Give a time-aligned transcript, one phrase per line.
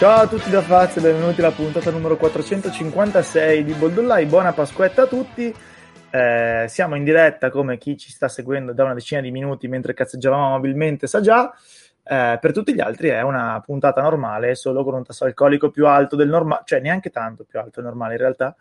[0.00, 4.24] Ciao a tutti da Faz e benvenuti alla puntata numero 456 di Boldollai.
[4.24, 5.54] Buona Pasquetta a tutti.
[6.10, 9.92] Eh, siamo in diretta come chi ci sta seguendo da una decina di minuti mentre
[9.92, 11.52] cazzeggiavamo amabilmente sa già.
[12.02, 15.86] Eh, per tutti gli altri è una puntata normale, solo con un tasso alcolico più
[15.86, 18.56] alto del normale, cioè neanche tanto più alto del normale in realtà,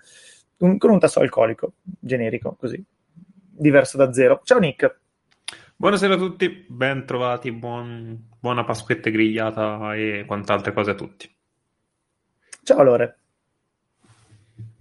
[0.58, 2.84] un, con un tasso alcolico generico, così,
[3.50, 4.42] diverso da zero.
[4.44, 4.98] Ciao Nick.
[5.78, 11.30] Buonasera a tutti, ben trovati, buon, buona Pasquetta grigliata e quant'altre cose a tutti.
[12.64, 13.18] Ciao Lore.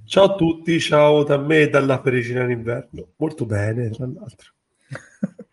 [0.04, 3.08] Ciao a tutti, ciao da me e dalla Perigina in inverno.
[3.16, 4.52] Molto bene, tra l'altro.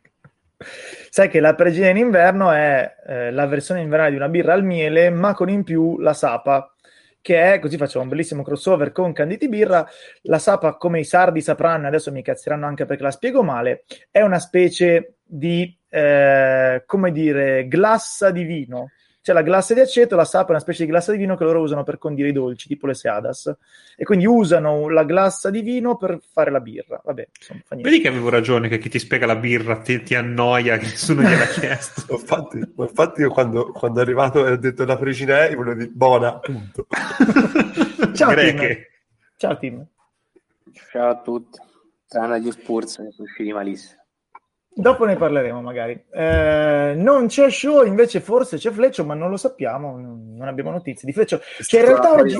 [1.09, 4.63] Sai che la Perigina in inverno è eh, la versione invernale di una birra al
[4.63, 6.73] miele, ma con in più la sapa,
[7.21, 9.85] che è, così facciamo un bellissimo crossover con Canditi Birra.
[10.21, 14.21] La sapa, come i sardi sapranno, adesso mi cazzeranno anche perché la spiego male, è
[14.21, 18.91] una specie di, eh, come dire, glassa di vino.
[19.21, 21.45] C'è la glassa di aceto, la sapa è una specie di glassa di vino che
[21.45, 23.51] loro usano per condire i dolci, tipo le seadas.
[23.95, 27.01] E quindi usano la glassa di vino per fare la birra.
[27.03, 30.77] Vabbè, insomma, Vedi che avevo ragione, che chi ti spiega la birra ti, ti annoia,
[30.77, 32.13] che nessuno gliel'ha chiesto.
[32.13, 35.91] infatti, infatti, io quando, quando è arrivato e ho detto la frecina è, volevo dire
[35.91, 36.87] buona, punto.
[38.13, 38.59] Ciao, Tim.
[39.37, 39.87] Ciao, Tim.
[40.91, 41.57] Ciao a tutti.
[42.05, 44.04] Tranne gli Spurs, che sono usciti malissimo.
[44.77, 46.03] Dopo ne parleremo magari.
[46.11, 51.07] Eh, non c'è show, invece forse c'è Fleccio, ma non lo sappiamo, non abbiamo notizie
[51.07, 51.39] di Fleccio.
[51.65, 52.37] Che in realtà oggi...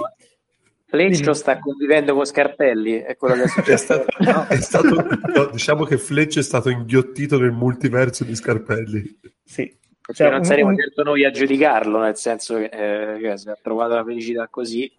[0.88, 3.74] Fleccio sta convivendo con Scarpelli, è quello che è successo.
[3.74, 4.48] è stato, no?
[4.48, 9.20] è stato no, diciamo che Fleccio è stato inghiottito nel multiverso di Scarpelli.
[9.44, 9.78] Sì.
[10.14, 10.78] Cioè, non saremo un...
[10.78, 14.92] certo noi a giudicarlo, nel senso che eh, se ha trovato la felicità così,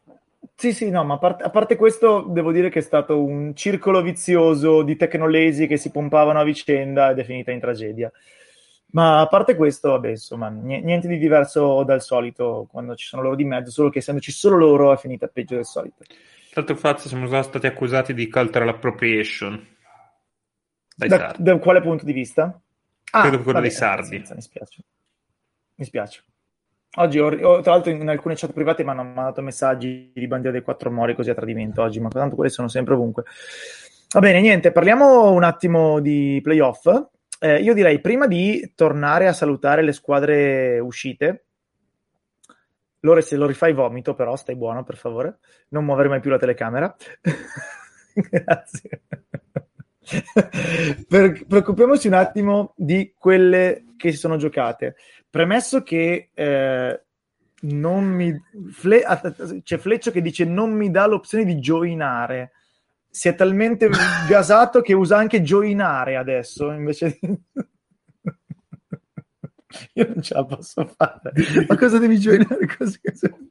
[0.57, 3.55] sì, sì, no, ma a, part- a, parte questo, devo dire che è stato un
[3.55, 8.11] circolo vizioso di tecnolesi che si pompavano a vicenda ed è finita in tragedia.
[8.93, 13.35] Ma a parte questo, vabbè, insomma, niente di diverso dal solito quando ci sono loro
[13.35, 16.05] di mezzo, solo che essendoci solo loro è finita peggio del solito.
[16.05, 19.75] Tra l'altro, Fazio, siamo stati accusati di cultural appropriation.
[20.97, 22.59] Da, da, quale punto di vista?
[23.11, 24.17] Ah, Credo quello vabbè, dei sardi.
[24.17, 24.83] Senza, mi spiace.
[25.75, 26.25] Mi spiace.
[26.99, 30.57] Oggi, ho, ho, tra l'altro, in alcune chat private mi hanno mandato messaggi di bandiera
[30.57, 33.25] dei quattro mori così a tradimento oggi, ma tanto quelli sono sempre ovunque.
[34.15, 36.87] Va bene, niente, parliamo un attimo di playoff.
[37.39, 41.45] Eh, io direi prima di tornare a salutare le squadre uscite.
[43.01, 45.39] Lore, se lo rifai vomito, però stai buono, per favore.
[45.69, 46.97] Non muovere mai più la telecamera.
[48.15, 49.03] Grazie.
[51.09, 54.97] per, preoccupiamoci un attimo di quelle che si sono giocate.
[55.29, 57.01] Premesso che eh,
[57.61, 58.35] non mi.
[58.71, 59.03] Fle,
[59.63, 62.53] c'è Fleccio che dice non mi dà l'opzione di joinare.
[63.09, 63.89] Si è talmente
[64.29, 67.41] gasato che usa anche joinare adesso invece di.
[69.95, 71.33] Io non ce la posso fare.
[71.69, 72.99] Ma cosa devi joinare così?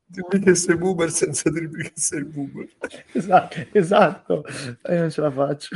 [0.06, 2.68] Dimmi che sei boomer senza dirmi che sei boomer.
[3.12, 4.44] Esatto, esatto.
[4.90, 5.76] Io non ce la faccio.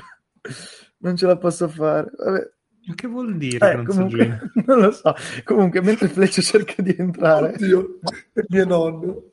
[0.98, 2.10] Non ce la posso fare.
[2.16, 2.52] Vabbè.
[2.96, 3.72] Che vuol dire?
[3.72, 5.14] Eh, non, comunque, non lo so.
[5.44, 8.00] Comunque, mentre Fleccio cerca di entrare, Oddio,
[8.34, 9.24] è mio nonno.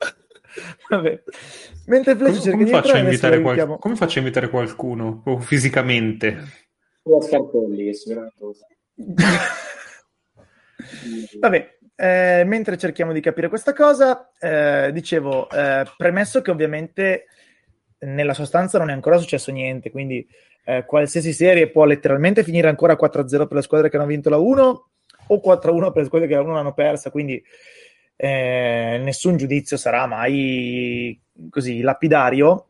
[0.89, 1.23] Vabbè.
[1.87, 3.79] Mentre Fleccio cerca come di faccio entrare, qual...
[3.79, 6.65] come faccio a invitare qualcuno o fisicamente?
[7.03, 8.35] Sulla Scarpelli, che sicuramente
[11.39, 17.25] Vabbè, eh, mentre cerchiamo di capire questa cosa, eh, dicevo, eh, premesso che ovviamente
[17.99, 20.27] nella sostanza non è ancora successo niente, quindi
[20.69, 24.37] eh, qualsiasi serie può letteralmente finire ancora 4-0 per le squadre che hanno vinto la
[24.37, 24.89] 1
[25.27, 27.41] o 4-1 per le squadre che la 1 l'hanno persa, quindi
[28.17, 31.17] eh, nessun giudizio sarà mai
[31.49, 32.65] così lapidario.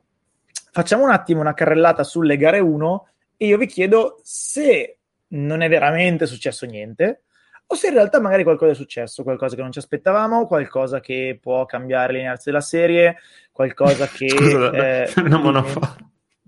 [0.72, 5.00] Facciamo un attimo una carrellata sulle gare 1 e io vi chiedo se
[5.30, 7.24] non è veramente successo niente
[7.66, 11.40] o se in realtà magari qualcosa è successo, qualcosa che non ci aspettavamo, qualcosa che
[11.42, 13.18] può cambiare l'inerzia della serie,
[13.52, 14.30] qualcosa che...
[14.30, 15.98] Scusa, eh, non me lo fa.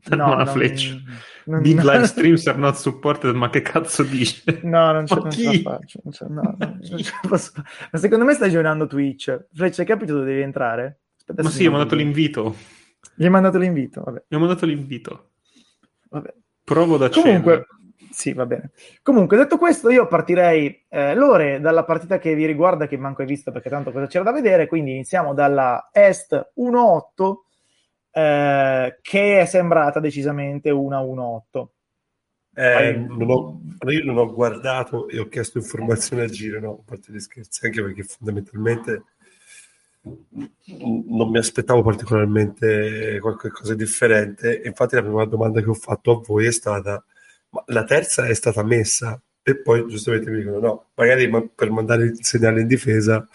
[0.10, 0.96] No, non, fleccia.
[1.46, 4.60] Non, Big live streams are not supported, ma che cazzo dice?
[4.63, 6.01] No, non ce, non ce la faccio.
[6.12, 6.57] Ce, no,
[7.28, 7.51] posso...
[7.92, 9.48] Ma secondo me stai giocando Twitch.
[9.54, 11.00] Fleccia, hai capito dove devi entrare?
[11.18, 12.56] Aspetta ma sì, ho mandato l'invito.
[13.16, 14.24] Gli hai mandato l'invito, vabbè.
[14.28, 15.30] Gli ho mandato l'invito.
[16.10, 16.34] Vabbè.
[16.63, 18.10] Provo da Comunque, cena.
[18.12, 18.72] sì, va bene.
[19.01, 23.28] Comunque, detto questo, io partirei, eh, Lore, dalla partita che vi riguarda, che manco hai
[23.28, 27.34] visto perché tanto cosa c'era da vedere, quindi iniziamo dalla Est 1-8
[28.11, 31.67] eh, che è sembrata decisamente una 1-8.
[32.53, 36.83] Eh, non ho, io non ho guardato e ho chiesto informazioni a giro, no, a
[36.83, 39.03] parte gli scherzi, anche perché fondamentalmente
[40.01, 44.62] non mi aspettavo particolarmente qualcosa di differente.
[44.65, 47.03] Infatti, la prima domanda che ho fatto a voi è stata:
[47.51, 49.21] ma la terza è stata messa?
[49.41, 53.25] E poi giustamente mi dicono: no, magari per mandare il segnale in difesa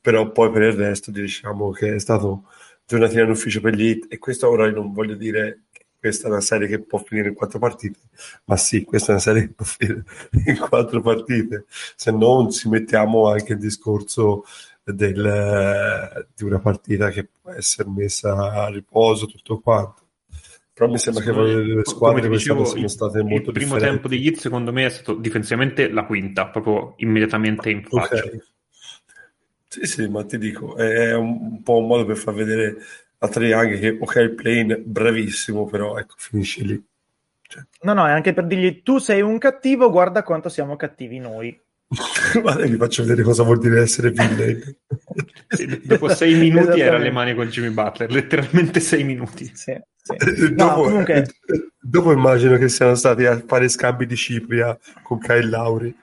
[0.00, 2.44] però poi per il resto diciamo che è stato
[2.88, 6.30] giornatina in ufficio per gli hit e questo ora non voglio dire che questa è
[6.30, 7.98] una serie che può finire in quattro partite,
[8.44, 10.04] ma sì, questa è una serie che può finire
[10.46, 14.44] in quattro partite, se non ci mettiamo anche il discorso
[14.82, 20.06] del, di una partita che può essere messa a riposo, tutto quanto.
[20.72, 24.00] Però mi sembra Secondo che le squadre dicevo, sono state il molto primo differenti.
[24.00, 28.24] tempo degli hit secondo me è stato difensivamente la quinta, proprio immediatamente in faccia.
[28.24, 28.46] Ok.
[29.80, 32.76] Sì, sì, ma ti dico, è un po' un modo per far vedere
[33.18, 36.84] a Young che, ok, il plane bravissimo, però ecco, finisce lì.
[37.42, 41.18] Cioè, No, no, è anche per dirgli tu sei un cattivo, guarda quanto siamo cattivi
[41.18, 41.58] noi.
[42.40, 44.76] Guarda, vi faccio vedere cosa vuol dire essere villain.
[45.48, 49.50] Sì, dopo sei minuti era alle mani con Jimmy Butler, letteralmente sei minuti.
[49.54, 50.12] Sì, sì.
[50.12, 54.78] Eh, No, dopo, comunque- eh, dopo immagino che siano stati a fare scambi di Cipria
[55.02, 55.96] con Kyle Lauri.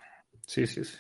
[0.44, 0.98] Sì, sì, sì.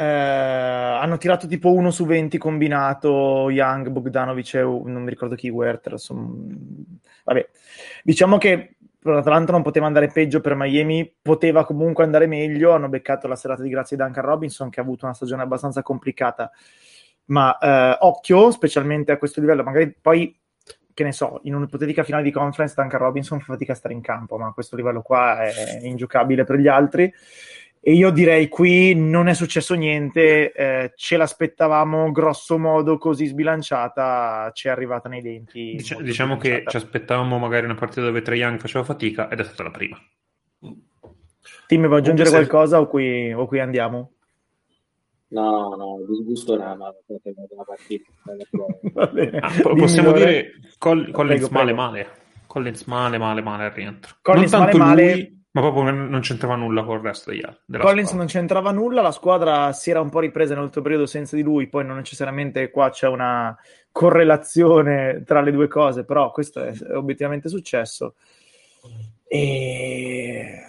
[0.00, 5.50] Eh, hanno tirato tipo 1 su 20 combinato Young, Bogdanovic e non mi ricordo chi
[5.50, 5.92] Werther.
[5.92, 6.32] insomma.
[7.24, 7.46] Vabbè,
[8.02, 12.72] diciamo che l'Atalanta non poteva andare peggio per Miami, poteva comunque andare meglio.
[12.72, 15.82] Hanno beccato la serata di grazia di Duncan Robinson che ha avuto una stagione abbastanza
[15.82, 16.50] complicata.
[17.26, 20.34] Ma eh, occhio, specialmente a questo livello, magari poi
[20.94, 24.00] che ne so, in un'ipotetica finale di conference Duncan Robinson fa fatica a stare in
[24.00, 27.12] campo, ma a questo livello qua è ingiocabile per gli altri.
[27.82, 34.50] E io direi qui non è successo niente, eh, ce l'aspettavamo grosso modo così sbilanciata,
[34.52, 35.76] ci è arrivata nei denti.
[35.76, 39.44] Dic- diciamo che ci aspettavamo magari una partita dove Trae Young faceva fatica ed è
[39.44, 39.98] stata la prima.
[41.66, 44.12] Tim, vuoi aggiungere se- qualcosa o qui, o qui andiamo?
[45.28, 48.10] No, no, disgusto no, ma una partita.
[48.92, 49.38] Va bene.
[49.38, 51.80] Ah, possiamo dire Col- Collins Prego, male prego.
[51.80, 52.08] male.
[52.46, 54.16] Collins male male male al rientro.
[54.20, 55.34] Collins non tanto male, male.
[55.52, 57.78] Ma proprio non c'entrava nulla con il resto degli altri.
[57.78, 58.16] Collins squadra.
[58.16, 61.66] non c'entrava nulla, la squadra si era un po' ripresa nell'ultimo periodo senza di lui,
[61.68, 63.56] poi non necessariamente qua c'è una
[63.90, 68.14] correlazione tra le due cose, però questo è obiettivamente successo.
[69.26, 70.64] E...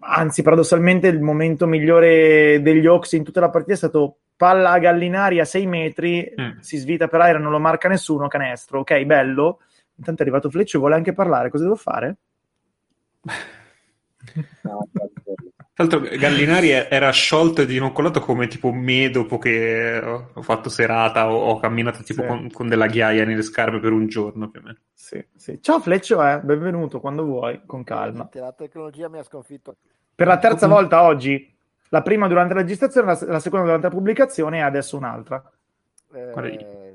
[0.00, 4.78] Anzi, paradossalmente il momento migliore degli Hawks in tutta la partita è stato palla a
[4.78, 6.58] Gallinari a 6 metri, Mm.
[6.60, 9.60] si svita per aria, non lo marca nessuno, canestro, ok, bello.
[9.96, 12.16] Intanto è arrivato Fleccio vuole anche parlare, cosa devo fare?
[15.76, 20.42] Tra l'altro Gallinari era sciolto e di non colato come tipo me dopo che ho
[20.42, 22.28] fatto serata o ho camminato tipo Sì.
[22.28, 24.78] con, con della ghiaia nelle scarpe per un giorno più o meno.
[24.94, 25.60] Sì, sì.
[25.60, 28.28] Ciao Fleccio, eh, benvenuto quando vuoi, con calma.
[28.32, 29.76] La tecnologia mi ha sconfitto.
[30.14, 31.54] Per la terza volta oggi,
[31.90, 35.42] la prima durante la registrazione, la, la seconda durante la pubblicazione e adesso un'altra.
[36.14, 36.94] Eh, Guarda sì.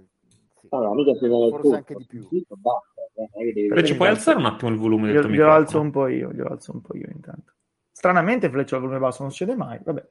[0.74, 2.28] Allora, si vuole Forse anche di più.
[2.48, 5.66] Basta, è Però ci puoi alzare un attimo il volume del Io, tuo glielo microfono?
[5.66, 7.54] alzo un po' io, glielo alzo un po' io intanto.
[7.92, 10.08] Stranamente Fleccio al volume basso non succede mai, vabbè.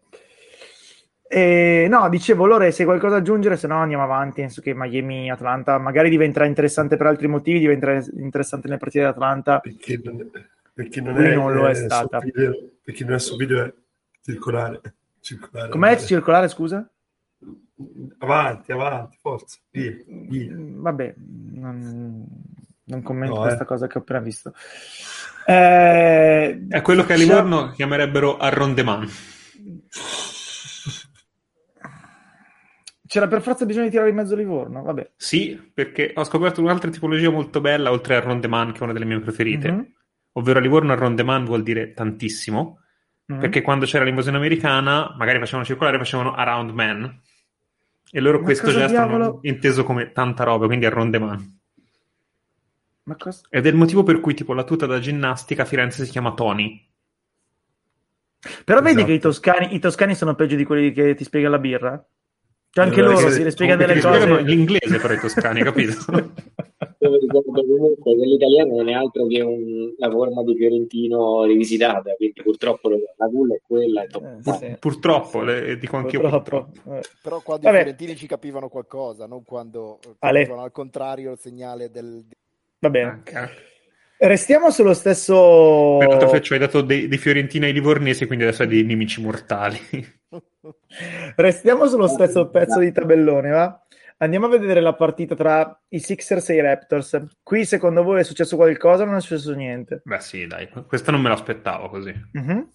[1.33, 4.75] E, no, dicevo, Lore, se hai qualcosa da aggiungere, se no andiamo avanti, penso che
[4.75, 9.61] Miami-Atlanta magari diventerà interessante per altri motivi, diventerà interessante nelle partite d'Atlanta.
[9.61, 10.29] Perché non,
[10.75, 12.19] perché non è, non lo è su stata.
[12.19, 13.73] video- perché non è su video è
[14.23, 14.81] circolare.
[15.21, 16.91] circolare Com'è circolare, scusa?
[18.19, 19.59] Avanti, avanti, forza.
[19.71, 20.53] Via, via.
[20.57, 21.15] Vabbè,
[21.53, 22.27] non,
[22.91, 23.67] non commento No, questa eh.
[23.67, 24.53] cosa che ho appena visto.
[25.47, 29.09] Eh, È quello che a c'è- Livorno chiamerebbero arrondeman.
[33.07, 35.11] C'era per forza bisogno di tirare in mezzo Livorno, vabbè.
[35.17, 39.05] Sì, perché ho scoperto un'altra tipologia molto bella oltre al rondeman, che è una delle
[39.05, 39.71] mie preferite.
[39.73, 39.93] Mhm.
[40.35, 42.79] Ovvero a Livorno rondeman vuol dire tantissimo,
[43.27, 43.41] Mhm.
[43.41, 47.21] perché quando c'era l'invasione americana magari facevano circolare, facevano around man.
[48.13, 49.39] E loro Ma questo gesto hanno diavolo?
[49.43, 51.31] inteso come tanta roba, quindi arrondeman.
[51.31, 51.60] Ma
[53.19, 53.41] cosa...
[53.51, 56.35] Ed è il motivo per cui tipo la tuta da ginnastica a Firenze si chiama
[56.35, 56.89] Tony.
[58.65, 59.07] Però vedi Esatto.
[59.07, 62.03] che i toscani, i toscani sono peggio di quelli che ti spiega la birra?
[62.73, 64.43] Cioè anche Eh, loro si le spiegano delle cose.
[64.43, 65.93] l'inglese però i toscani, capito?
[67.03, 71.45] Io mi ricordo comunque che l'italiano non è altro che un- la forma di fiorentino
[71.45, 74.03] rivisitata, quindi purtroppo la culla è quella.
[74.03, 74.07] è.
[74.07, 74.77] Eh, sì.
[74.79, 76.69] Purtroppo, le, dico anch'io Purtroppo.
[76.71, 76.95] purtroppo.
[76.97, 77.03] Eh.
[77.23, 77.77] Però quando Vabbè.
[77.79, 80.45] i fiorentini ci capivano qualcosa, non quando Ale.
[80.47, 82.25] al contrario il segnale del...
[82.81, 83.11] Va bene.
[83.11, 83.69] Anche-
[84.19, 85.97] Restiamo sullo stesso...
[85.99, 89.79] Peraltro Feccio hai dato dei, dei fiorentini ai livornesi, quindi adesso hai dei nemici mortali.
[91.37, 93.83] Restiamo sullo stesso pezzo di tabellone, va?
[94.19, 97.39] Andiamo a vedere la partita tra i Sixers e i Raptors.
[97.43, 100.03] Qui secondo voi è successo qualcosa o non è successo niente?
[100.05, 102.13] Beh sì, dai, questa non me l'aspettavo così.
[102.33, 102.69] Mhm.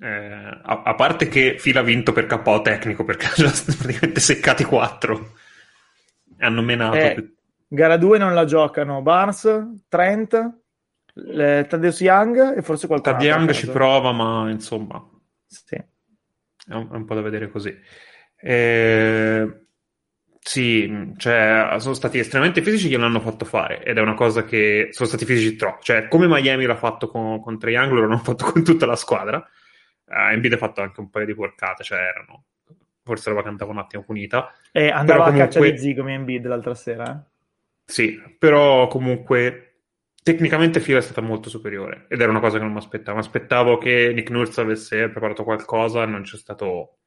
[0.00, 4.20] Eh, a, a parte che Fila ha vinto per KO tecnico, perché ha già praticamente
[4.20, 5.32] seccati 4.
[6.38, 6.96] Hanno menato.
[6.96, 7.33] Eh,
[7.66, 10.58] Gara 2 non la giocano Barnes, Trent,
[11.14, 15.02] le- Tadeusz Young e forse qualcun Tad altro Young ci prova, ma insomma,
[15.46, 15.74] Sì.
[15.76, 15.84] è
[16.74, 17.74] un, è un po' da vedere così.
[18.36, 19.58] Eh,
[20.46, 24.88] Sì, cioè, sono stati estremamente fisici che l'hanno fatto fare ed è una cosa che
[24.90, 25.82] sono stati fisici troppo.
[25.82, 29.38] Cioè, come Miami l'ha fatto con, con Triangolo, l'hanno fatto con tutta la squadra.
[30.06, 32.44] Uh, Embiid ha fatto anche un paio di porcate, cioè erano...
[33.02, 34.52] Forse la cantava un attimo punita.
[34.70, 37.24] E andava Però a caccia comunque- di zigomi Embiid l'altra sera.
[37.86, 39.82] Sì, però comunque
[40.22, 43.18] tecnicamente Fila è stata molto superiore ed era una cosa che non mi aspettavo.
[43.18, 46.98] Mi aspettavo che Nick Nurse avesse preparato qualcosa, non c'è stato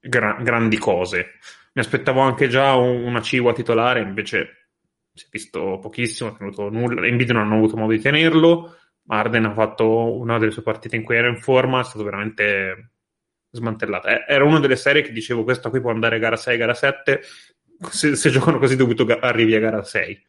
[0.00, 1.38] gra- grandi cose.
[1.74, 4.68] Mi aspettavo anche già un- una Ciwa titolare, invece
[5.14, 7.06] si è visto pochissimo, ha tenuto nulla.
[7.06, 8.76] Embiid non hanno avuto modo di tenerlo.
[9.08, 12.92] Arden ha fatto una delle sue partite in cui era in forma, è stato veramente
[13.50, 14.24] smantellata.
[14.26, 17.20] Eh, Era una delle serie che dicevo questa qui può andare gara 6, gara 7.
[17.90, 20.22] Se, se giocano così dubito arrivi a gara 6.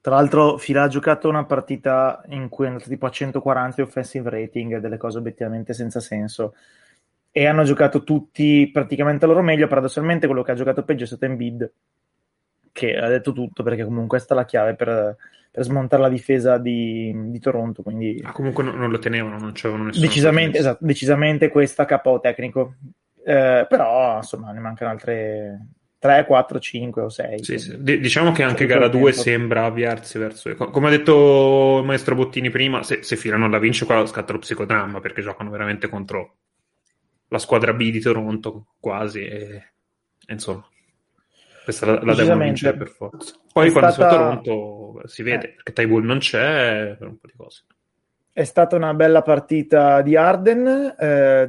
[0.00, 3.82] Tra l'altro, Fila ha giocato una partita in cui è andato tipo a 140 di
[3.82, 6.54] offensive rating, delle cose obiettivamente senza senso.
[7.32, 9.66] E hanno giocato tutti praticamente a loro meglio.
[9.66, 11.72] Paradossalmente, quello che ha giocato peggio è stato Embiid,
[12.70, 15.16] che ha detto tutto perché comunque questa è la chiave per,
[15.50, 17.82] per smontare la difesa di, di Toronto.
[17.82, 20.06] Quindi, Ah, comunque non, non lo tenevano, non c'erano nessuno.
[20.06, 22.74] decisamente, esatto, decisamente questa KO tecnico.
[23.24, 25.58] Eh, però, insomma, ne mancano altre
[26.06, 27.42] 3, 4, 5 o 6.
[27.44, 27.82] Sì, sì.
[27.82, 29.22] D- diciamo che anche gara tutto il 2 tempo.
[29.28, 30.54] sembra avviarsi verso.
[30.54, 34.04] co- Come ha detto il maestro Bottini prima, se, se Fila non la vince, qua
[34.06, 36.36] scatta lo psicodramma perché giocano veramente contro
[37.28, 39.24] la squadra B di Toronto, quasi.
[39.26, 39.62] E,
[40.26, 40.64] e insomma,
[41.64, 43.34] questa la, la devono vincere per forza.
[43.52, 45.52] Poi È quando stata- sei a Toronto si vede Eh.
[45.54, 47.64] perché Tybull non c'è per un po' di cose.
[48.32, 51.48] È stata una bella partita di Arden, eh,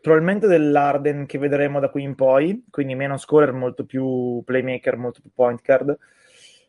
[0.00, 5.20] probabilmente dell'Arden che vedremo da qui in poi, quindi meno scorer, molto più playmaker, molto
[5.20, 5.96] più point guard.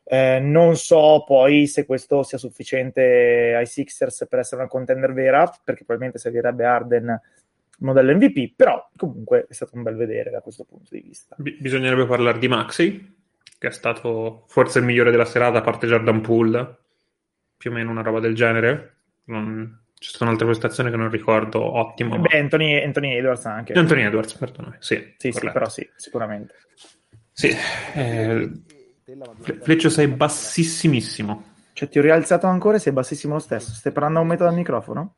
[0.04, 5.44] Eh, non so poi se questo sia sufficiente ai Sixers per essere una contender vera,
[5.64, 7.22] perché probabilmente servirebbe Arden
[7.80, 11.36] modello MVP, però comunque è stato un bel vedere da questo punto di vista.
[11.38, 13.18] Bi- bisognerebbe parlare di Maxi,
[13.58, 16.78] che è stato forse il migliore della serata, a parte Jordan Poole,
[17.58, 18.96] più o meno una roba del genere.
[19.26, 22.16] Non- Ci sono altre prestazioni che non ricordo, ottimo.
[22.16, 23.74] ma- Beh, Anthony, Anthony Edwards anche.
[23.74, 24.78] Anthony Edwards, perdonami.
[24.80, 26.56] Sì, Sì, sì, però sì, sicuramente.
[27.34, 27.50] Sì,
[27.96, 28.50] eh,
[29.42, 31.44] Fle- Fleccio sei bassissimissimo.
[31.74, 33.74] Cioè, ti ho rialzato ancora e sei bassissimo lo stesso.
[33.74, 35.16] Stai parlando a un metro dal microfono?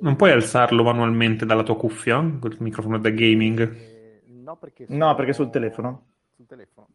[0.00, 2.20] Non puoi alzarlo manualmente dalla tua cuffia?
[2.40, 3.60] Quel microfono da gaming?
[3.60, 6.12] Eh, No, perché, No, perché sul telefono.
[6.34, 6.88] Sul telefono.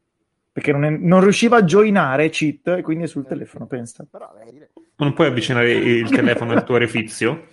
[0.56, 4.04] Perché non, è- non riusciva a joinare cheat e quindi è sul telefono, pensa.
[4.04, 7.48] Eh, Ma non puoi avvicinare il telefono al tuo orifizio?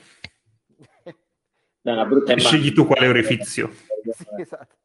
[1.02, 3.72] È una brutta E scegli tu quale orifizio.
[3.72, 4.76] sì, esatto.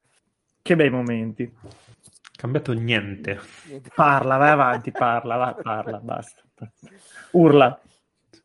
[0.64, 1.54] Che bei momenti.
[2.36, 3.40] Cambiato niente.
[3.68, 3.92] Niente.
[3.94, 6.42] Parla, vai avanti, parla, vai, parla, basta.
[7.34, 7.80] Urla.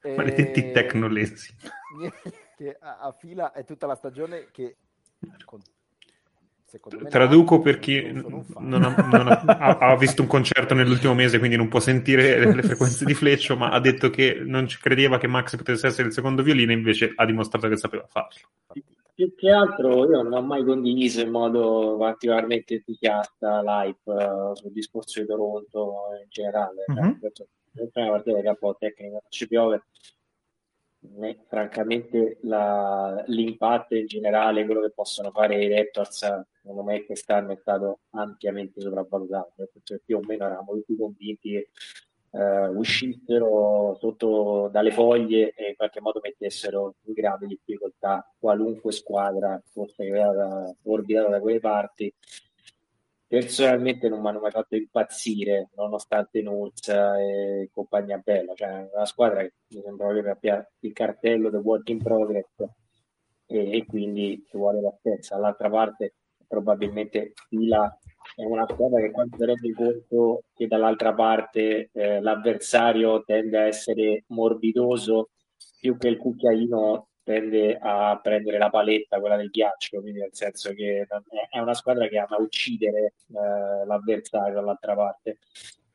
[0.02, 1.54] Eh, Maledetti tecnolesi.
[1.98, 4.76] niente, a, a fila è tutta la stagione che
[5.46, 5.62] con-
[6.72, 8.44] secondo me Traduco per chi non
[8.82, 12.62] ha, non ha- ha- visto un concerto nell'ultimo mese, quindi non può sentire le, le
[12.62, 16.14] frequenze di Fleccio, ma ha detto che non ci credeva che Max potesse essere il
[16.14, 18.38] secondo violino, invece ha dimostrato che sapeva farlo.
[19.14, 24.72] Più che altro io non ho mai condiviso in modo particolarmente entusiasta l'hype eh, sul
[24.72, 26.84] discorso di Toronto in generale.
[26.88, 29.84] Che è una partita che un po' tecnica, non ci piove.
[31.04, 37.56] Né, francamente l'impatto in generale, quello che possono fare i Raptors, secondo me quest'anno è
[37.56, 41.70] stato ampiamente sopravvalutato, che più o meno eravamo tutti convinti che
[42.30, 49.60] eh, uscissero sotto dalle foglie e in qualche modo mettessero in grave difficoltà qualunque squadra
[49.72, 50.08] fosse
[50.84, 52.14] orbitata da quelle parti.
[53.32, 59.40] Personalmente non mi hanno mai fatto impazzire, nonostante Nurza e compagnia bella, cioè una squadra
[59.40, 62.50] che mi sembra proprio che abbia il cartello del work in progress
[63.46, 65.36] e, e quindi ci vuole la stessa.
[65.36, 67.98] Dall'altra parte probabilmente Fila
[68.36, 73.66] è una squadra che quando si rende conto che dall'altra parte eh, l'avversario tende a
[73.66, 75.30] essere morbidoso
[75.80, 80.72] più che il cucchiaino tende a prendere la paletta, quella del ghiaccio, quindi nel senso
[80.74, 81.06] che
[81.50, 85.38] è- una squadra che ama uccidere eh, l'avversario dall'altra parte.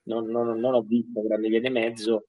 [0.04, 2.26] Non, non- non ho visto grande via di mezzo,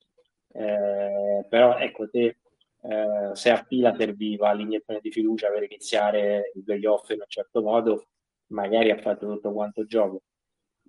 [0.52, 2.36] eh, però ecco, te
[2.82, 7.60] eh, se a fila serviva l'iniezione di fiducia per iniziare il playoff in un certo
[7.62, 8.06] modo,
[8.48, 10.22] magari ha fatto tutto quanto gioco.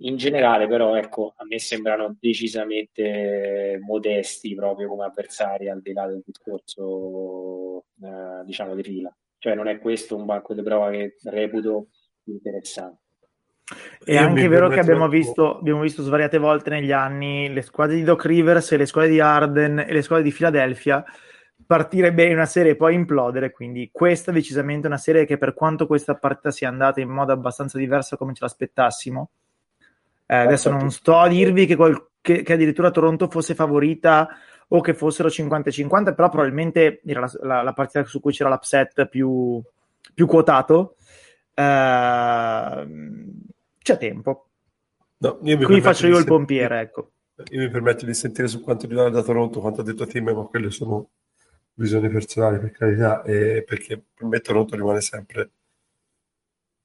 [0.02, 6.08] In generale, però, ecco, a me sembrano decisamente modesti proprio come avversari, al di là
[6.08, 7.59] del discorso,
[8.02, 9.16] eh, diciamo, di fila.
[9.38, 11.88] Cioè, non è questo un banco di prova che reputo
[12.26, 13.02] interessante.
[14.04, 17.96] È Io anche vero che abbiamo visto, abbiamo visto svariate volte negli anni le squadre
[17.96, 21.04] di Doc Rivers e le squadre di Arden e le squadre di Philadelphia
[21.66, 23.52] partire bene una serie e poi implodere.
[23.52, 27.32] Quindi, questa è decisamente una serie che, per quanto questa partita sia andata in modo
[27.32, 29.30] abbastanza diverso come ce l'aspettassimo,
[30.26, 34.30] eh, adesso non sto a dirvi che, qual- che, che addirittura Toronto fosse favorita
[34.72, 39.08] o che fossero 50-50, però probabilmente era la, la, la partita su cui c'era l'upset
[39.08, 39.62] più,
[40.14, 40.96] più quotato.
[41.54, 42.86] Eh,
[43.82, 44.48] c'è tempo.
[45.18, 47.12] No, Qui faccio io il sentire- pompiere, ecco.
[47.52, 50.70] Io mi permetto di sentire su quanto riguarda Toronto, quanto ha detto Tim, ma quelle
[50.72, 51.10] sono
[51.76, 55.50] visioni personali per carità, e perché per me Toronto rimane sempre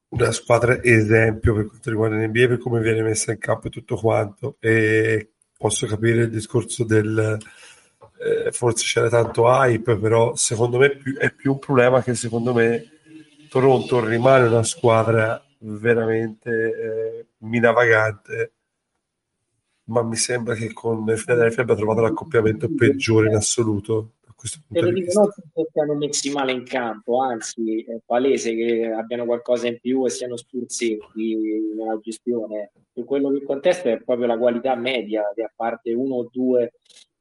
[0.09, 3.95] una squadra esempio per quanto riguarda l'NBA, per come viene messa in campo e tutto
[3.97, 4.55] quanto.
[4.59, 7.37] E posso capire il discorso del
[8.19, 12.89] eh, forse c'era tanto hype, però secondo me è più, un problema che secondo me
[13.49, 18.55] Toronto rimane una squadra veramente eh, minavagante
[19.85, 24.79] ma mi sembra che con Philadelphia abbia trovato l'accoppiamento peggiore in assoluto da questo Te
[24.79, 28.91] punto lo di dico non perché siano messi male in campo, anzi è palese che
[28.91, 31.35] abbiano qualcosa in più e siano spurzetti
[31.75, 32.71] nella gestione.
[32.93, 36.73] E quello che contesta è proprio la qualità media, che a parte uno o due,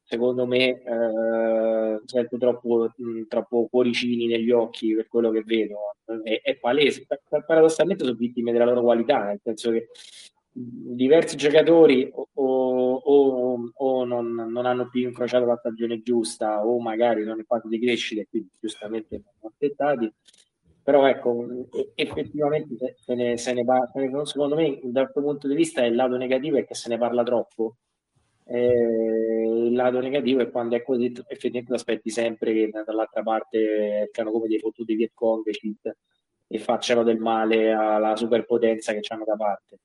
[0.04, 5.76] secondo me, eh, sento troppo, mh, troppo cuoricini negli occhi per quello che vedo.
[6.23, 9.88] È, è palese, Pa- paradossalmente sono vittime della loro qualità, nel senso che
[10.52, 16.78] mh, diversi giocatori o, o- o- non, non hanno più incrociato la stagione giusta o
[16.80, 20.12] magari sono in fase di crescita e quindi giustamente hanno aspettati
[20.82, 21.46] però ecco
[21.94, 25.85] effettivamente se, ne, se ne par- se ne- secondo me dal tuo punto di vista
[25.85, 27.76] il lato negativo è che se ne parla troppo
[28.46, 34.02] Eh, il lato negativo è quando è così effettivamente ti aspetti sempre che dall'altra parte
[34.02, 35.42] escano come dei fottuti Viet Cong
[36.46, 39.78] e facciano del male alla superpotenza che hanno da parte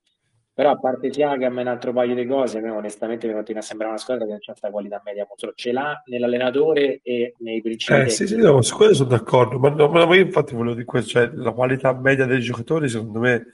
[0.60, 3.62] però a parte Siakam e un altro paio di cose, a me onestamente mi continua
[3.62, 5.56] a sembrare una squadra che non c'è questa qualità media mostruosa.
[5.58, 9.70] Ce l'ha nell'allenatore e nei principi Eh, sì, sì, no, su quello sono d'accordo, ma,
[9.70, 13.46] no, ma io infatti volevo dire questo, cioè la qualità media dei giocatori, secondo me,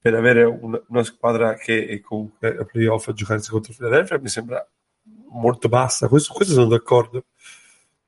[0.00, 4.28] per avere un- una squadra che è comunque a playoff a giocarsi contro Philadelphia mi
[4.28, 4.66] sembra
[5.30, 7.24] molto bassa, questo, questo sono d'accordo,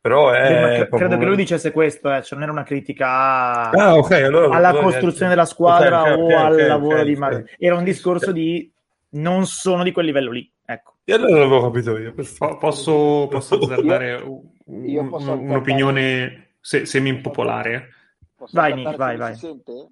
[0.00, 3.06] però è cre- proprio- credo che lui dicesse questo, eh, cioè non era una critica
[3.08, 5.28] a- Ah, ok, allora alla allora costruzione niente.
[5.28, 7.18] della squadra Ok, ok, o al lavoro di ok.
[7.18, 8.72] Mar- Era un discorso di
[9.10, 10.94] non sono di quel livello lì, ecco.
[11.04, 12.14] E allora non l'avevo capito io.
[12.38, 17.88] Po- Posso, posso azzardare un- io posso un- un'opinione se- azzardare- semi-impopolare?
[18.36, 19.34] Posso Vai, Nick, vai, vai.
[19.34, 19.88] Si sente?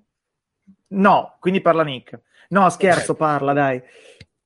[0.88, 2.20] No, quindi parla Nick.
[2.50, 3.82] No, scherzo, parla, dai.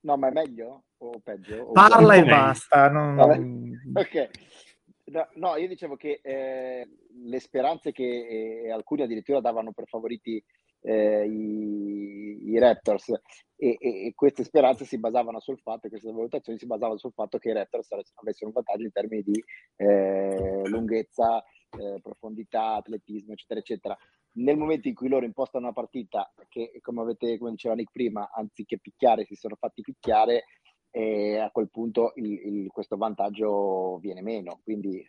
[0.00, 1.56] No, ma è meglio o peggio?
[1.56, 2.20] O Parla uguale?
[2.20, 2.88] e basta.
[2.88, 3.78] non-.
[3.94, 4.30] Ok,
[5.04, 6.88] no, no, io dicevo che eh,
[7.24, 10.42] le speranze che eh, alcuni addirittura davano per favoriti
[10.80, 13.10] eh, i, i Raptors
[13.56, 17.38] e, e- e queste speranze si basavano sul fatto, queste valutazioni si basavano sul fatto
[17.38, 19.44] che i Raptors avessero un vantaggio in termini di
[19.76, 21.40] eh, lunghezza,
[21.78, 23.96] eh, profondità, atletismo, eccetera, eccetera.
[24.34, 28.30] Nel momento in cui loro impostano una partita che, come avete, come diceva Nick prima,
[28.34, 30.44] anziché picchiare, si sono fatti picchiare,
[30.90, 34.60] e a quel punto il- il- questo vantaggio viene meno.
[34.62, 35.06] Quindi eh,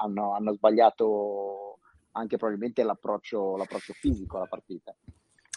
[0.00, 1.78] hanno, hanno sbagliato
[2.12, 4.94] anche probabilmente l'approccio, l'approccio fisico alla partita.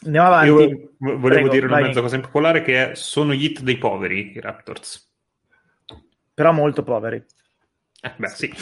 [0.06, 0.48] Andiamo avanti.
[0.48, 0.56] Io
[0.98, 3.78] vo- volevo Prego, dire una vai, mezza cosa impopolare che è sono gli hit dei
[3.78, 5.12] poveri, i Raptors.
[6.34, 7.24] Però molto poveri.
[8.02, 8.54] Eh, beh, sì.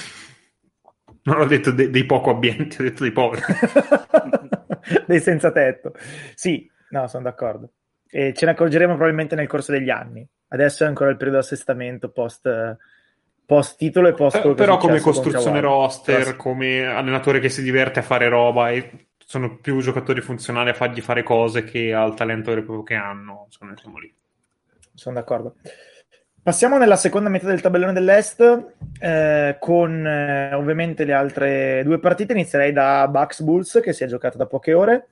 [1.23, 3.41] Non ho detto de- dei poco abbienti, ho detto dei poveri.
[5.07, 5.93] Dei senza tetto.
[6.35, 7.71] Sì, no, sono d'accordo.
[8.09, 10.27] E ce ne accorgeremo probabilmente nel corso degli anni.
[10.49, 12.77] Adesso è ancora il periodo assestamento post,
[13.45, 16.35] post titolo e post è Però come costruzione roster, sì.
[16.35, 21.01] come allenatore che si diverte a fare roba e sono più giocatori funzionali a fargli
[21.01, 23.47] fare cose che al talento vero e proprio che hanno.
[23.99, 24.13] Lì.
[24.93, 25.55] sono d'accordo.
[26.43, 28.65] Passiamo nella seconda metà del tabellone dell'Est
[28.99, 32.33] eh, con eh, ovviamente le altre due partite.
[32.33, 35.07] Inizierei da Bucks Bulls che si è giocato da poche ore.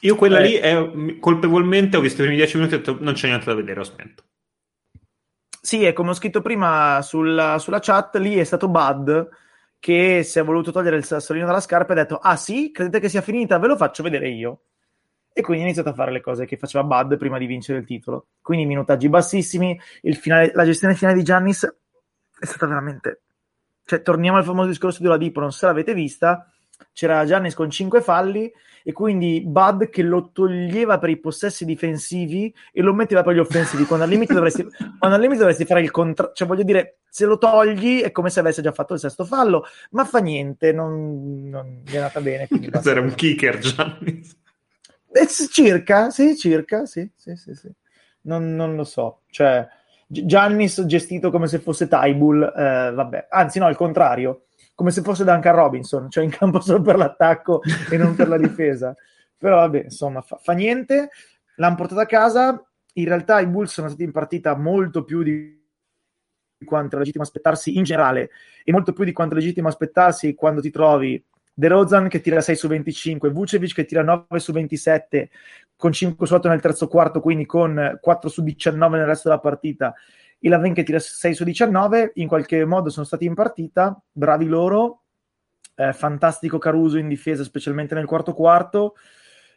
[0.00, 0.42] Io quella Eh.
[0.42, 3.46] lì è, colpevolmente ho visto i primi dieci minuti e ho detto non c'è niente
[3.46, 4.24] da vedere, ho spento.
[5.60, 9.28] Sì, e come ho scritto prima sulla, sulla chat, lì è stato Bud
[9.78, 12.98] che si è voluto togliere il sassolino dalla scarpa e ha detto: Ah sì, credete
[12.98, 13.58] che sia finita?
[13.60, 14.60] Ve lo faccio vedere io.
[15.38, 17.84] E quindi ha iniziato a fare le cose che faceva Bud prima di vincere il
[17.84, 18.28] titolo.
[18.40, 21.62] Quindi minutaggi bassissimi, il finale- la gestione finale di Giannis
[22.40, 23.20] è stata veramente.
[23.84, 26.50] Cioè, torniamo al famoso discorso di Oladipo, non se l'avete vista.
[26.90, 28.50] C'era Giannis con 5 falli
[28.82, 33.38] e quindi Bud che lo toglieva per i possessi difensivi e lo metteva per gli
[33.38, 33.84] offensivi.
[33.84, 34.66] Quando al limite dovresti,
[35.00, 36.32] al limite dovresti fare il contrario.
[36.34, 39.66] Cioè, voglio dire, se lo togli è come se avesse già fatto il sesto fallo,
[39.90, 42.48] ma fa niente, non, non gli è andata bene.
[42.82, 44.44] Era un kicker, Gianni.
[45.20, 47.70] Eh, circa, sì, circa, sì, sì, sì, sì.
[48.22, 49.22] Non, non lo so.
[49.30, 49.66] Cioè,
[50.06, 53.26] Gi- Giannis gestito come se fosse Tybull, eh, vabbè.
[53.30, 54.42] Anzi, no, al contrario.
[54.74, 58.36] come se fosse Duncan Robinson, cioè in campo solo per l'attacco e non per la
[58.36, 58.94] difesa.
[59.38, 61.10] Però vabbè, insomma, fa, fa niente.
[61.56, 62.62] L'hanno portata a casa.
[62.94, 65.64] In realtà i Bulls sono stati in partita molto più di
[66.64, 68.30] quanto è legittimo aspettarsi in generale
[68.64, 71.22] e molto più di quanto è legittimo aspettarsi quando ti trovi
[71.58, 75.30] De Rozan che tira 6 su 25, Vucevic che tira 9 su 27
[75.74, 79.40] con 5 su 8 nel terzo quarto, quindi con 4 su 19 nel resto della
[79.40, 79.94] partita.
[80.40, 84.44] Il Laven che tira 6 su 19, in qualche modo sono stati in partita, bravi
[84.44, 85.04] loro,
[85.76, 88.94] eh, fantastico Caruso in difesa, specialmente nel quarto quarto.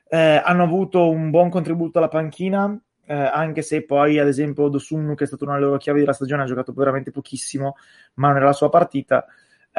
[0.07, 5.15] Eh, hanno avuto un buon contributo alla panchina, eh, anche se poi, ad esempio, Dosunnu,
[5.15, 7.75] che è stato una delle loro chiavi della stagione, ha giocato veramente pochissimo,
[8.13, 9.25] ma non era la sua partita.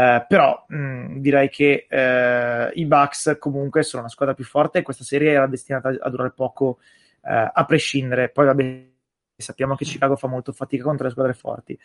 [0.01, 4.83] Eh, però mh, direi che eh, i Bucks comunque sono una squadra più forte e
[4.83, 6.79] questa serie era destinata a durare poco
[7.23, 8.31] eh, a prescindere.
[8.31, 8.87] Poi vabbè,
[9.37, 11.79] sappiamo che Chicago fa molto fatica contro le squadre forti.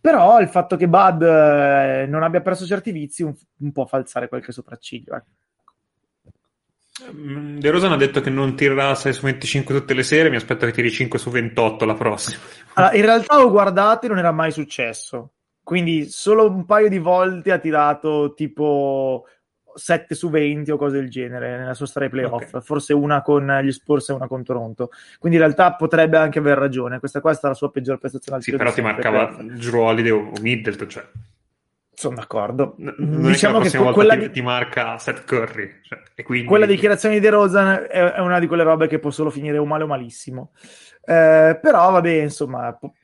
[0.00, 3.98] Però il fatto che Bud eh, non abbia perso certi vizi un, un po' fa
[3.98, 5.14] alzare qualche sopracciglio.
[5.14, 7.12] Ecco.
[7.14, 10.36] Mm, De Rosan ha detto che non tirerà 6 su 25 tutte le sere, mi
[10.36, 12.42] aspetto che tiri 5 su 28 la prossima.
[12.74, 15.30] Allora, in realtà ho guardato e non era mai successo.
[15.66, 19.26] Quindi solo un paio di volte ha tirato tipo
[19.74, 22.60] 7 su 20 o cose del genere nella sua storia playoff, okay.
[22.60, 24.90] forse una con gli Spurs e una con Toronto.
[25.18, 27.00] Quindi in realtà potrebbe anche aver ragione.
[27.00, 29.44] Questa qua è stata la sua peggior prestazione al Sì, però ti marcava per...
[29.44, 31.04] Drew Holiday o Middleton, cioè
[31.92, 32.76] sono d'accordo.
[32.76, 34.30] Non diciamo che, che quella ti, di...
[34.30, 35.80] ti, marca Seth Curry.
[35.82, 36.46] Cioè, quindi...
[36.46, 39.58] Quella dichiarazione di De Rosa è, è, una di quelle robe che può solo finire
[39.58, 40.52] o male o malissimo.
[41.04, 42.94] Eh, però vabbè, insomma, po-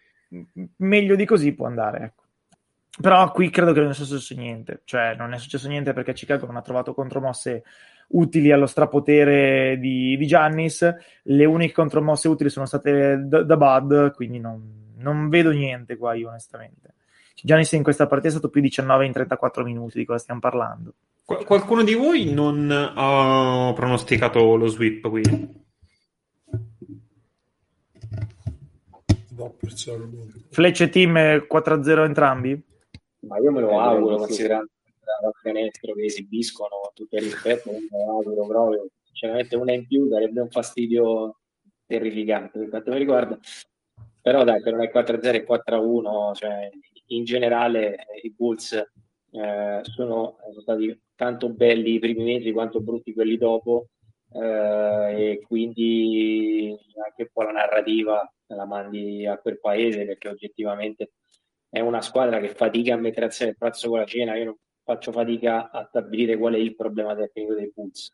[0.77, 1.99] meglio di così può andare.
[2.05, 2.22] Ecco.
[3.01, 6.45] Però qui credo che non sia successo niente, cioè non è successo niente perché Chicago
[6.45, 7.63] non ha trovato contromosse
[8.09, 14.13] utili allo strapotere di, di Giannis, le uniche contromosse utili sono state da, da Bud,
[14.13, 16.95] quindi non, non, vedo niente qua io onestamente.
[17.43, 20.95] Giannis in questa partita è stato più 19 in 34 minuti, di cosa stiamo parlando.
[21.25, 25.23] Qual- qualcuno di voi non ha pronosticato lo sweep qui?
[29.35, 29.55] No,
[30.51, 31.15] Fletch e team
[31.51, 32.63] 4-0 entrambi?
[33.27, 34.71] Ma io me lo eh, auguro, considerando
[35.21, 38.87] la canestro che esibiscono tutto il rispetto, me lo auguro proprio.
[39.03, 41.37] Sinceramente una in più darebbe un fastidio
[41.87, 43.39] terrificante per quanto mi riguarda.
[44.21, 46.71] Però dai, per non è 4-0 e 4-1, cioè,
[47.07, 53.13] in generale i Bulls eh, sono, sono, stati tanto belli i primi mesi quanto brutti
[53.13, 53.89] quelli dopo
[54.33, 61.13] eh, e quindi anche un po' la narrativa la mandi a quel paese perché oggettivamente
[61.73, 64.57] è una squadra che fatica a mettere assieme il pranzo con la cena, io non
[64.85, 68.13] faccio fatica a stabilire qual è il problema tecnico dei Bulls.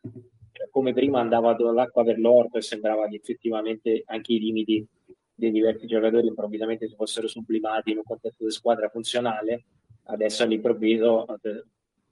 [0.53, 4.87] Cioè, come prima andava l'acqua per l'orto e sembrava che effettivamente anche i limiti
[5.33, 9.65] dei diversi giocatori improvvisamente si fossero sublimati in un contesto di squadra funzionale,
[10.03, 11.25] adesso all'improvviso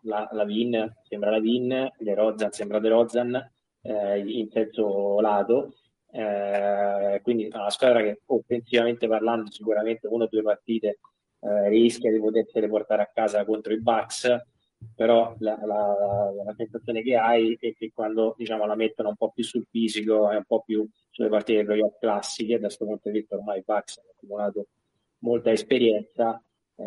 [0.02, 3.52] la, la Vin sembra la Vin, De Rozan sembra De Rozan
[3.84, 5.76] eh, in senso lato,
[6.12, 11.00] eh, quindi una squadra che offensivamente parlando sicuramente una o due partite
[11.48, 14.28] eh, rischia di potersele portare a casa contro i Bucks,
[14.94, 15.96] però la, la,
[16.46, 20.30] la, sensazione che hai è che quando diciamo, la mettono un po' più sul fisico
[20.30, 23.64] e un po' più sulle partite playoff classiche, da questo punto di vista ormai i
[23.66, 24.68] Bucks hanno accumulato
[25.20, 26.42] molta esperienza,
[26.76, 26.84] eh,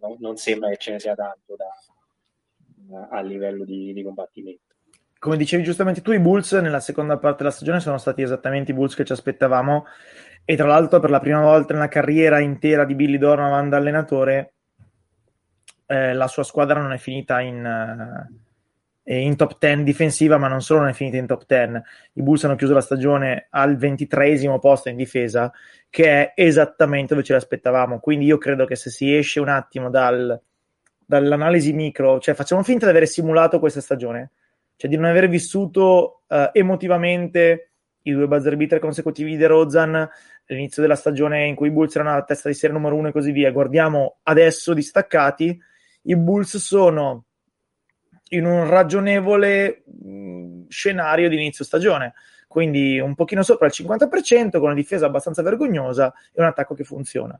[0.00, 4.62] non, non, sembra che ce ne sia tanto da, a livello di, di combattimento.
[5.18, 8.74] Come dicevi giustamente tu, i Bulls nella seconda parte della stagione sono stati esattamente i
[8.74, 9.84] Bulls che ci aspettavamo
[10.50, 14.54] e tra l'altro per la prima volta nella carriera intera di Billy Donovan da allenatore
[15.84, 17.62] eh, la sua squadra non è finita in,
[19.04, 21.82] uh, in, top 10 difensiva ma non solo non è finita in top 10
[22.14, 25.52] i Bulls hanno chiuso la stagione al ventitreesimo posto in difesa
[25.90, 29.90] che è esattamente dove ce l'aspettavamo quindi io credo che se si esce un attimo
[29.90, 30.40] dal,
[31.04, 34.30] dall'analisi micro cioè facciamo finta di aver simulato questa stagione
[34.76, 37.68] cioè di non aver vissuto uh, emotivamente
[38.02, 40.08] i due buzzer beater consecutivi di Rozan
[40.54, 43.12] all'inizio della stagione in cui i Bulls erano alla testa di serie numero uno e
[43.12, 43.50] così via.
[43.50, 45.58] Guardiamo adesso distaccati,
[46.02, 47.24] i Bulls sono
[48.30, 49.84] in un ragionevole
[50.68, 52.14] scenario di inizio stagione,
[52.46, 56.84] quindi un pochino sopra il 50%, con una difesa abbastanza vergognosa e un attacco che
[56.84, 57.38] funziona.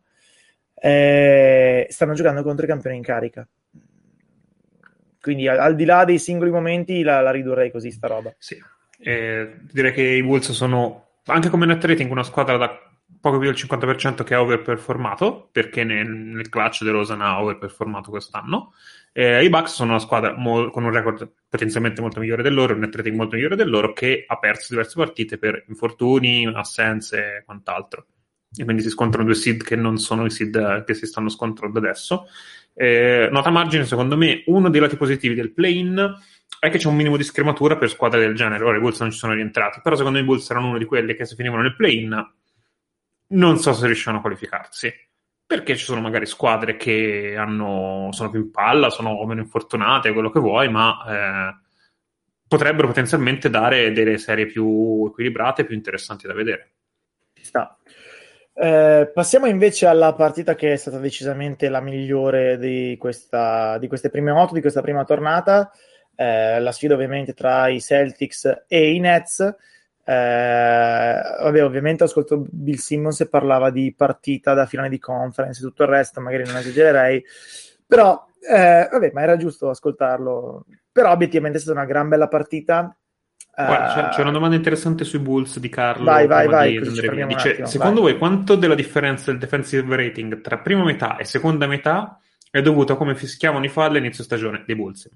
[0.74, 3.46] Eh, stanno giocando contro i campioni in carica.
[5.20, 8.32] Quindi al, al di là dei singoli momenti la, la ridurrei così sta roba.
[8.38, 8.62] Sì,
[9.00, 12.87] eh, direi che i Bulls sono anche come net rating una squadra da
[13.20, 18.10] poco più del 50% che ha overperformato perché nel, nel clutch De Rosa ha overperformato
[18.10, 18.72] quest'anno.
[19.12, 22.74] Eh, I Bucks sono una squadra mo- con un record potenzialmente molto migliore del loro,
[22.74, 27.44] un rating molto migliore del loro, che ha perso diverse partite per infortuni, assenze e
[27.44, 28.06] quant'altro.
[28.56, 31.78] E quindi si scontrano due seed che non sono i seed che si stanno scontrando
[31.78, 32.26] adesso.
[32.74, 36.14] Eh, nota margine, secondo me, uno dei lati positivi del play-in
[36.60, 38.64] è che c'è un minimo di scrematura per squadre del genere.
[38.64, 40.84] Ora i Bulls non ci sono rientrati, però secondo me i Bulls erano uno di
[40.84, 42.32] quelli che se finivano nel play-in
[43.28, 44.92] non so se riuscivano a qualificarsi.
[45.46, 50.30] Perché ci sono magari squadre che hanno, sono più in palla, sono meno infortunate, quello
[50.30, 51.66] che vuoi, ma eh,
[52.46, 56.72] potrebbero potenzialmente dare delle serie più equilibrate, più interessanti da vedere.
[57.40, 57.78] Sta.
[58.60, 64.10] Eh, passiamo invece alla partita che è stata decisamente la migliore di, questa, di queste
[64.10, 65.70] prime otto, di questa prima tornata.
[66.14, 69.54] Eh, la sfida ovviamente tra i Celtics e i Nets.
[70.08, 75.64] Eh, vabbè, ovviamente ascolto Bill Simmons e parlava di partita da finale di conference e
[75.64, 77.22] tutto il resto, magari non esagererei,
[77.86, 80.64] però eh, vabbè, ma era giusto ascoltarlo.
[80.90, 82.96] Però obiettivamente è stata una gran bella partita
[83.54, 86.04] Guarda, c'è, una domanda interessante sui Bulls di Carlo.
[86.04, 86.80] Vai, vai, vai.
[86.80, 88.12] Dice, attimo, secondo vai.
[88.12, 92.20] voi quanto della differenza del defensive rating tra prima metà e seconda metà
[92.52, 95.10] è dovuto a come fischiavano i falli all'inizio stagione dei Bulls?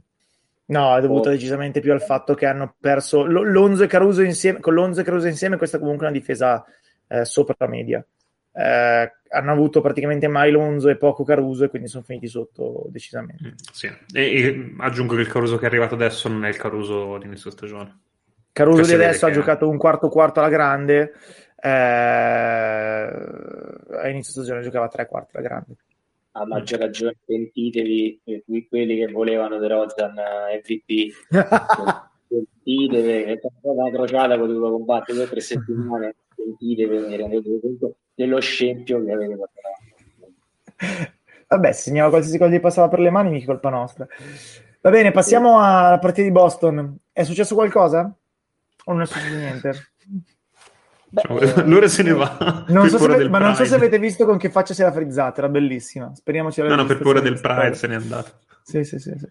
[0.73, 1.33] No, è dovuto oh.
[1.33, 4.59] decisamente più al fatto che hanno perso Lonzo e Caruso insieme.
[4.59, 6.65] Con Lonzo e Caruso insieme, questa è comunque una difesa
[7.09, 8.03] eh, sopra media.
[8.55, 13.49] Eh, hanno avuto praticamente mai Lonzo e poco Caruso e quindi sono finiti sotto decisamente.
[13.49, 13.87] Mm, sì.
[14.15, 17.27] e, e aggiungo che il Caruso che è arrivato adesso non è il Caruso di
[17.27, 18.01] inizio stagione.
[18.53, 21.13] Caruso di adesso ha giocato un quarto quarto alla grande,
[21.57, 25.75] eh, a inizio stagione giocava tre quarti alla grande.
[26.35, 31.13] A maggior ragione pentitevi eh, quelli che volevano De Rozan eh, MVP.
[32.27, 36.15] pentitevi, è una crociata che ho dovuto combattere per tre settimane.
[36.35, 41.13] Pentitevi, mi rendete conto dello scempio che avete portato.
[41.49, 44.07] Vabbè, se segnava qualsiasi cosa gli passava per le mani, mica colpa nostra.
[44.81, 46.97] Va bene, passiamo alla partita di Boston.
[47.13, 48.11] È successo qualcosa?
[48.85, 49.73] O non è successo niente?
[51.13, 52.65] Beh, cioè, l'ora se ne va.
[52.69, 55.41] Non so se, ma non so se avete visto con che faccia si era frizzata,
[55.41, 56.15] era bellissima.
[56.15, 58.33] Speriamo ci No, no, per paura del Pride se n'è andata.
[58.63, 59.27] Sì, sì, sì, sì.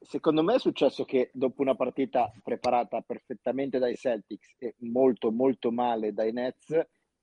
[0.00, 5.70] Secondo me è successo che dopo una partita preparata perfettamente dai Celtics e molto, molto
[5.70, 6.76] male dai Nets,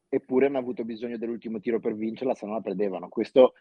[0.08, 3.10] eppure hanno avuto bisogno dell'ultimo tiro per vincerla, se non la perdevano.
[3.10, 3.54] Questo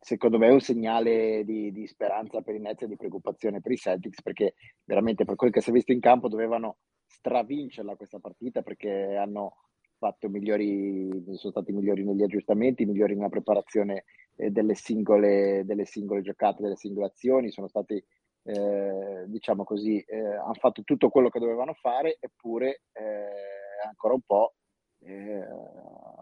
[0.00, 3.72] secondo me è un segnale di, di, speranza per i Nets e di preoccupazione per
[3.72, 6.76] i Celtics perché veramente per quel che si è visto in campo dovevano
[7.16, 9.56] stravincerla questa partita perché hanno
[9.96, 14.04] fatto migliori, sono stati migliori negli aggiustamenti, migliori nella preparazione
[14.36, 18.02] eh, delle, singole, delle singole giocate, delle singole azioni, sono stati
[18.42, 24.22] eh, diciamo così, eh, hanno fatto tutto quello che dovevano fare eppure eh, ancora un
[24.26, 24.54] po'
[25.00, 25.46] eh,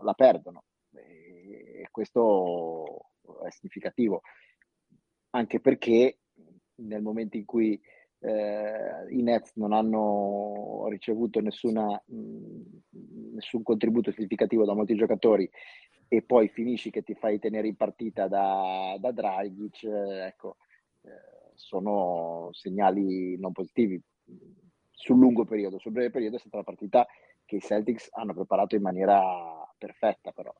[0.02, 0.64] la perdono.
[0.94, 3.06] E questo
[3.44, 4.20] è significativo,
[5.30, 6.18] anche perché
[6.76, 7.80] nel momento in cui
[8.22, 15.48] eh, i Nets non hanno ricevuto nessuna, mh, nessun contributo significativo da molti giocatori
[16.08, 20.56] e poi finisci che ti fai tenere in partita da, da Dragic, eh, ecco,
[21.02, 24.00] eh, sono segnali non positivi
[24.90, 25.78] sul lungo periodo.
[25.78, 27.06] Sul breve periodo è stata la partita
[27.44, 29.20] che i Celtics hanno preparato in maniera
[29.76, 30.54] perfetta, però.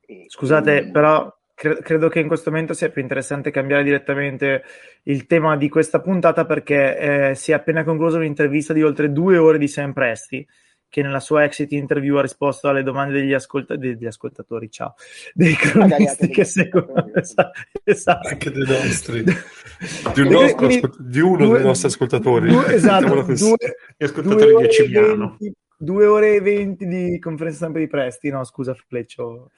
[0.00, 0.90] E, Scusate, e...
[0.90, 1.30] però
[1.62, 4.64] credo che in questo momento sia più interessante cambiare direttamente
[5.04, 6.98] il tema di questa puntata perché
[7.30, 10.46] eh, si è appena conclusa un'intervista di oltre due ore di Sam Presti
[10.92, 14.94] che nella sua exit interview ha risposto alle domande degli, ascolta- degli ascoltatori, ciao,
[15.32, 17.10] dei cronisti che seguono.
[17.14, 18.28] Esatto, esatto.
[18.28, 19.22] Anche dei nostri.
[19.22, 22.48] Di, un nostro, quindi, di uno due, dei nostri ascoltatori.
[22.50, 23.56] Due, esatto, due,
[23.96, 25.38] Gli ascoltatori di Civiano.
[25.78, 29.50] Due ore e venti di conferenza stampa di Presti, no scusa Fleccio.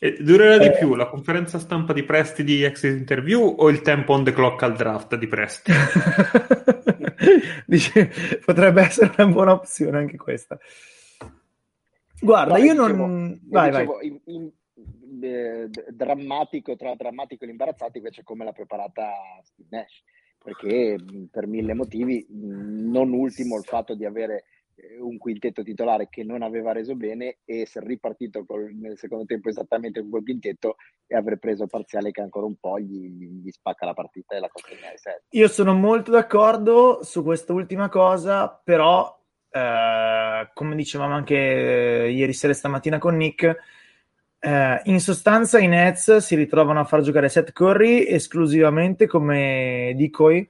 [0.00, 0.78] E durerà di eh.
[0.78, 4.62] più la conferenza stampa di Presti di Exit Interview o il tempo on the clock
[4.62, 5.72] al draft di Presti?
[7.66, 8.10] Dice,
[8.44, 10.58] potrebbe essere una buona opzione anche questa.
[12.20, 13.28] Guarda, no, io non...
[13.28, 14.06] Dicevo, vai, dicevo, vai.
[14.06, 14.50] In, in,
[15.24, 19.10] eh, drammatico, tra drammatico e imbarazzato invece come l'ha preparata
[19.42, 20.02] Steve Nash,
[20.42, 20.96] perché
[21.30, 24.44] per mille motivi, non ultimo il fatto di avere
[25.00, 29.48] un quintetto titolare che non aveva reso bene e essere ripartito col, nel secondo tempo
[29.48, 33.50] esattamente con quel quintetto e aver preso il parziale che ancora un po' gli, gli
[33.50, 34.96] spacca la partita e la consegna ai.
[35.30, 39.18] Io sono molto d'accordo su questa ultima cosa, però
[39.50, 43.56] eh, come dicevamo anche ieri sera e stamattina con Nick,
[44.40, 50.48] eh, in sostanza i Nets si ritrovano a far giocare Seth Curry esclusivamente come decoy,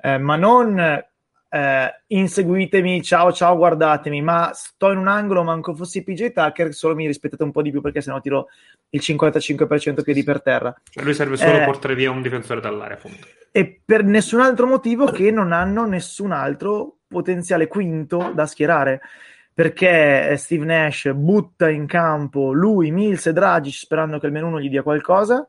[0.00, 1.04] eh, ma non
[1.50, 6.94] eh, inseguitemi, ciao ciao, guardatemi, ma sto in un angolo, manco fossi PJ Tucker, solo
[6.94, 8.48] mi rispettate un po' di più perché sennò tiro
[8.90, 10.74] il 55% piedi per terra.
[10.90, 13.26] Cioè lui serve solo eh, portare via un difensore dall'area, appunto.
[13.50, 19.00] E per nessun altro motivo che non hanno nessun altro potenziale quinto da schierare.
[19.58, 24.68] Perché Steve Nash butta in campo lui, Mills e Dragic sperando che almeno uno gli
[24.68, 25.48] dia qualcosa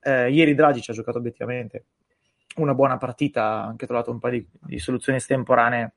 [0.00, 1.84] Eh, ieri Draghi ci ha giocato obiettivamente
[2.56, 5.94] una buona partita, ha anche trovato un paio di, di soluzioni estemporanee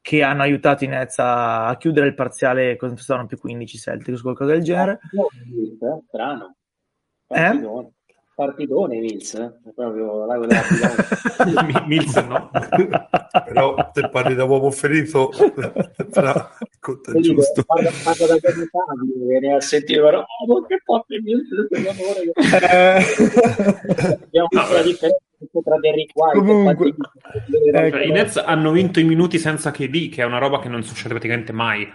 [0.00, 4.22] che hanno aiutato i Nets a, a chiudere il parziale quando stavano più 15 Celtics,
[4.22, 5.00] qualcosa del genere.
[5.12, 6.56] Eh, strano.
[7.26, 7.34] Eh?
[7.34, 7.92] Partitone.
[8.34, 9.52] Partitone Mills, eh?
[9.74, 10.62] proprio l'ago della
[11.86, 12.50] Mills no.
[13.44, 15.30] Però se parli da uomo ferito,
[16.10, 16.48] tra
[16.78, 17.64] conta il giusto.
[17.64, 21.48] Parla, parla da capitano, viene a sentire, però, oh, che forte Mills,
[24.22, 25.27] abbiamo visto la differenza
[25.64, 30.22] tra Derrick White Comunque, e Cioè, I Nets hanno vinto i minuti senza KD, che
[30.22, 31.90] è una roba che non succede praticamente mai.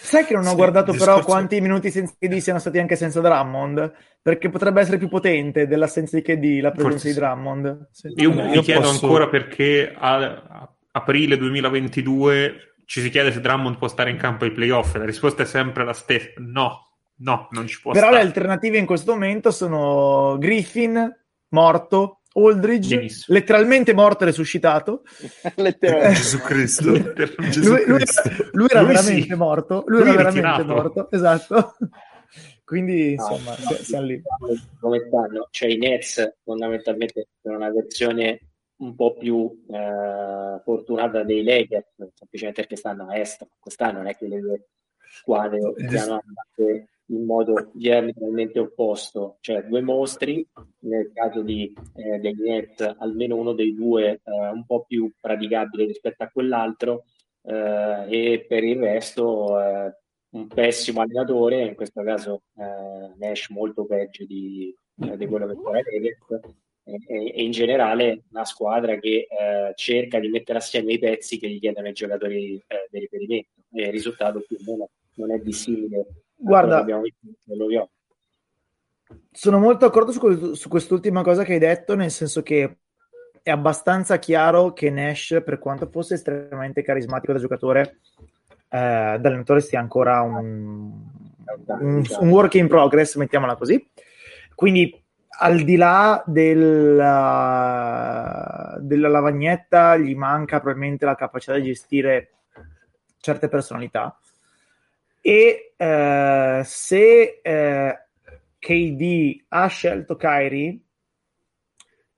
[0.00, 2.78] Sai che non ho Sì, guardato il però discorso- quanti minuti senza KD siano stati
[2.78, 3.92] anche senza Drummond?
[4.22, 7.14] Perché potrebbe essere più potente dell'assenza di KD la presenza Forse di.
[7.14, 7.88] Drummond.
[7.90, 8.12] Sì.
[8.16, 13.32] Io Vabbè, mi io chiedo posso- ancora perché a, a aprile 2022 ci si chiede
[13.32, 14.94] se Drummond può stare in campo ai playoff.
[14.96, 18.26] La risposta è sempre la stessa: no, no, non ci può Però le stare.
[18.26, 21.12] alternative in questo momento sono Griffin,
[21.48, 23.36] morto, Aldridge, Benissimo.
[23.38, 25.02] letteralmente morto e resuscitato.
[25.56, 26.14] letteralmente.
[26.14, 26.92] Gesù Cristo.
[27.14, 28.30] Gesù Lui, lui- Cristo.
[28.52, 29.34] lui era Lui veramente sì.
[29.34, 29.84] morto.
[29.86, 30.74] Lui, Lui era veramente ritirato.
[30.82, 31.76] morto, esatto.
[32.64, 34.22] Quindi, No, insomma, no, si- siamo lì.
[34.78, 35.48] come stanno?
[35.50, 38.40] Cioè i Nets fondamentalmente sono una versione
[38.76, 43.46] un po' più eh, fortunata dei Lakers, semplicemente perché stanno a est.
[43.58, 44.68] Quest'anno non è che le due
[45.10, 50.46] squadre Il siano andate in modo diametralmente opposto, cioè due mostri,
[50.80, 55.86] nel caso di, eh, degli Nets almeno uno dei due eh, un po' più praticabile
[55.86, 57.04] rispetto a quell'altro
[57.42, 59.96] eh, e per il resto eh,
[60.30, 65.54] un pessimo allenatore, in questo caso eh, Nash molto peggio di, eh, di quello che
[65.54, 71.38] fa Lakers e, in generale una squadra che eh, cerca di mettere assieme i pezzi
[71.38, 75.38] che gli chiedono i giocatori di riferimento e il risultato più o meno non è
[75.38, 76.06] dissimile
[76.40, 77.90] Guarda, visto.
[79.32, 82.78] Sono molto d'accordo su, su quest'ultima cosa che hai detto, nel senso che
[83.42, 88.00] è abbastanza chiaro che Nash, per quanto fosse estremamente carismatico da giocatore,
[88.68, 90.92] eh, da allenatore sia ancora un,
[91.66, 93.90] un, un work in progress, mettiamola così.
[94.54, 95.02] Quindi,
[95.40, 97.16] al di là della,
[98.80, 102.32] della lavagnetta, gli manca probabilmente la capacità di gestire
[103.20, 104.18] certe personalità.
[105.28, 107.98] E eh, se eh,
[108.58, 110.80] KD ha scelto Kyrie,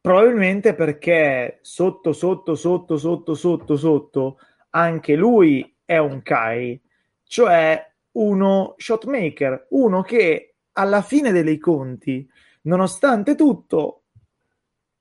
[0.01, 4.38] probabilmente perché sotto, sotto, sotto, sotto, sotto, sotto,
[4.70, 6.83] anche lui è un Kyrie,
[7.25, 12.31] cioè uno shotmaker, uno che alla fine dei conti,
[12.62, 14.05] nonostante tutto,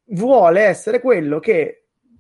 [0.06, 1.79] vuole essere quello che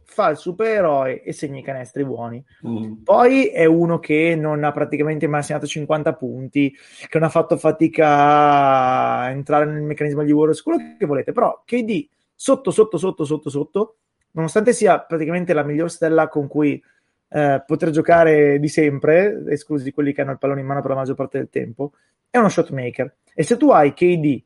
[0.09, 2.43] fa il supereroe e segna i canestri buoni.
[2.67, 3.03] Mm.
[3.03, 6.75] Poi è uno che non ha praticamente mai segnato 50 punti,
[7.07, 11.61] che non ha fatto fatica a entrare nel meccanismo di Warriors, quello che volete, però
[11.63, 13.97] KD sotto, sotto, sotto, sotto, sotto,
[14.31, 16.81] nonostante sia praticamente la miglior stella con cui
[17.29, 20.97] eh, poter giocare di sempre, esclusi quelli che hanno il pallone in mano per la
[20.97, 21.93] maggior parte del tempo,
[22.29, 23.15] è uno shot maker.
[23.33, 24.41] E se tu hai KD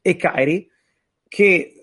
[0.00, 0.68] e Kyrie,
[1.26, 1.77] che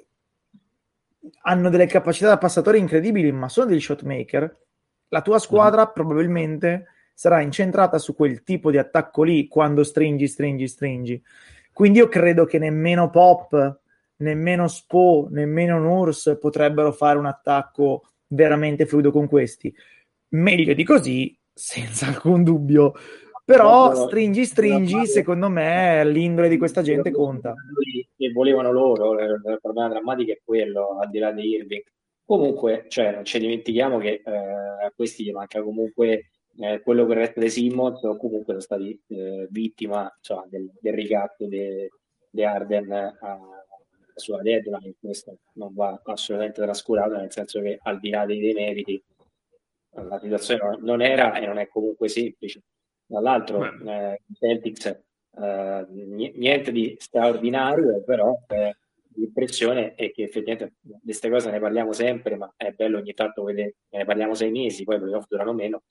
[1.42, 4.64] hanno delle capacità da passatori incredibili, ma sono degli shot maker,
[5.10, 10.68] la tua squadra probabilmente sarà incentrata su quel tipo di attacco lì quando stringi, stringi,
[10.68, 11.24] stringi.
[11.72, 13.80] Quindi io credo che nemmeno Pop,
[14.18, 19.74] nemmeno Spo, nemmeno Nurse potrebbero fare un attacco veramente fluido con questi.
[20.30, 22.94] Meglio di così, senza alcun dubbio.
[23.46, 27.54] Però stringi, stringi, secondo me l'indole di questa gente conta.
[28.18, 31.84] Che volevano loro, il problema drammatico è quello, al di là di Irving.
[32.26, 37.14] Comunque, cioè, non ci dimentichiamo che eh, a questi gli manca comunque eh, quello che
[37.14, 42.92] resta dei Simmons o comunque sono stati eh, vittima insomma, del, del ricatto di Arden
[42.92, 43.40] a,
[44.16, 44.96] sulla deadline.
[45.00, 49.04] Questo non va assolutamente trascurato, nel senso che al di là dei demeriti
[49.92, 52.64] la situazione non era e non è comunque semplice.
[53.08, 54.86] Dall'altro, eh, Celtics
[55.38, 58.76] eh, niente di straordinario, però eh,
[59.16, 63.44] l'impressione è che effettivamente di queste cose ne parliamo sempre, ma è bello ogni tanto
[63.44, 65.84] vedere, ne parliamo sei mesi, poi i playoff durano meno,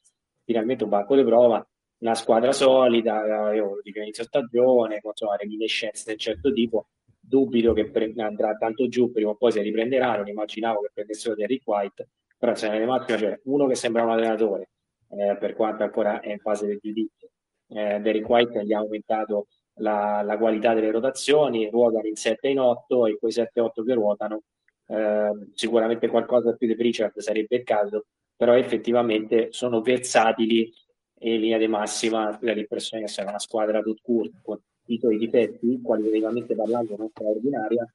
[0.45, 1.67] finalmente un banco di prova,
[1.99, 6.89] una squadra solida, io dico inizio stagione, con insomma, reminiscenze di un certo tipo,
[7.19, 11.35] dubito che pre- andrà tanto giù, prima o poi si riprenderà, non immaginavo che prendessero
[11.35, 14.71] Derrick White, però se nelle massime c'è uno che sembra un allenatore,
[15.11, 17.28] eh, per quanto ancora è in fase di giudizio,
[17.68, 19.48] eh, Derrick White gli ha aumentato
[19.78, 23.62] la, la, qualità delle rotazioni, ruotano in 7 e in 8 e quei 7 e
[23.62, 24.42] 8 che ruotano
[24.86, 30.72] eh, sicuramente qualcosa più di Pritchard sarebbe il caso, però effettivamente sono versatili
[31.16, 34.98] e in linea di massima la l'impressione che sia una squadra tut court con i
[34.98, 37.86] suoi difetti, qualitativamente parlando non straordinaria,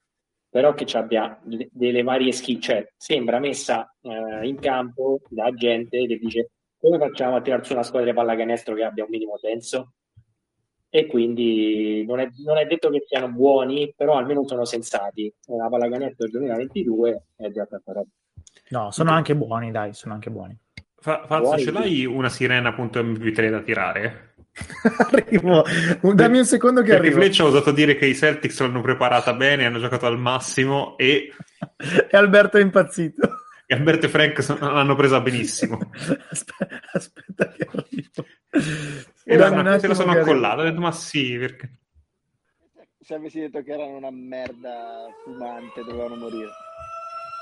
[0.49, 6.17] però che abbia delle varie skill, cioè sembra messa eh, in campo da gente che
[6.17, 6.49] dice
[6.79, 9.93] come facciamo a tirare su una squadra di pallacanestro che abbia un minimo senso?
[10.89, 15.31] E quindi non è, non è detto che siano buoni, però almeno sono sensati.
[15.45, 18.07] La pallacanestro del 2022 è già tanta roba.
[18.69, 20.57] No, sono anche buoni, dai, sono anche buoni.
[20.95, 24.33] Fa, Fazio, ce l'hai una sirena.mp3 da tirare?
[25.11, 25.63] Arrivo,
[26.13, 27.21] dammi un secondo che Perché arrivo.
[27.21, 31.31] Fletch ha osato dire che i Celtics l'hanno preparata bene, hanno giocato al massimo e,
[32.09, 33.38] e Alberto è impazzito.
[33.71, 35.77] E Alberto e Frank l'hanno presa benissimo.
[36.31, 38.25] aspetta, aspetta che arrivo.
[39.23, 41.73] E la, se la sono accollata, ho detto ma sì, perché...
[42.99, 46.49] Se avessi detto che erano una merda fumante, dovevano morire.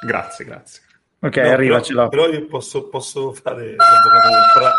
[0.06, 0.82] Grazie, grazie.
[1.20, 2.10] Ok, No, arriva, però, ce l'ho.
[2.10, 4.74] però io posso, posso fare l'avvocato del fra.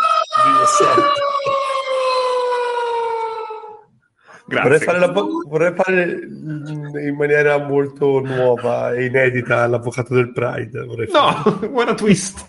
[4.49, 10.85] Vorrei fare, l'avvo- vorrei fare in maniera molto nuova e inedita l'avvocato del Pride.
[10.85, 12.47] No, buona twist.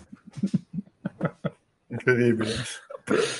[1.88, 2.52] Incredibile.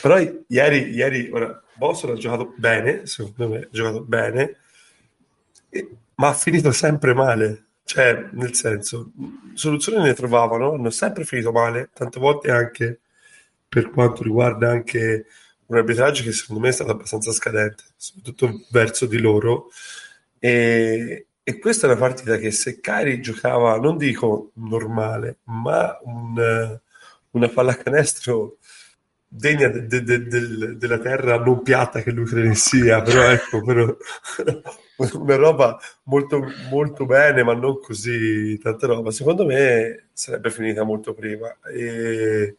[0.03, 4.57] Però ieri, ieri ora, Boston ha giocato bene, secondo me ha giocato bene,
[5.69, 7.65] e- ma ha finito sempre male.
[7.85, 9.11] Cioè, nel senso,
[9.55, 13.01] soluzioni ne trovavano, hanno sempre finito male, tante volte anche
[13.69, 15.27] per quanto riguarda anche
[15.71, 19.71] un arbitraggio che secondo me è stato abbastanza scadente, soprattutto verso di loro.
[20.39, 26.39] E, e questa è una partita che se Cari giocava, non dico normale, ma un,
[26.39, 26.81] eh,
[27.33, 28.59] una pallacanestro
[29.33, 33.63] degna de- de- de- del- della terra non piatta che lui crede sia, però ecco,
[33.63, 33.97] però,
[35.15, 36.41] una roba molto,
[36.71, 39.11] molto bene, ma non così tanta roba.
[39.13, 41.57] Secondo me sarebbe finita molto prima.
[41.73, 42.57] E,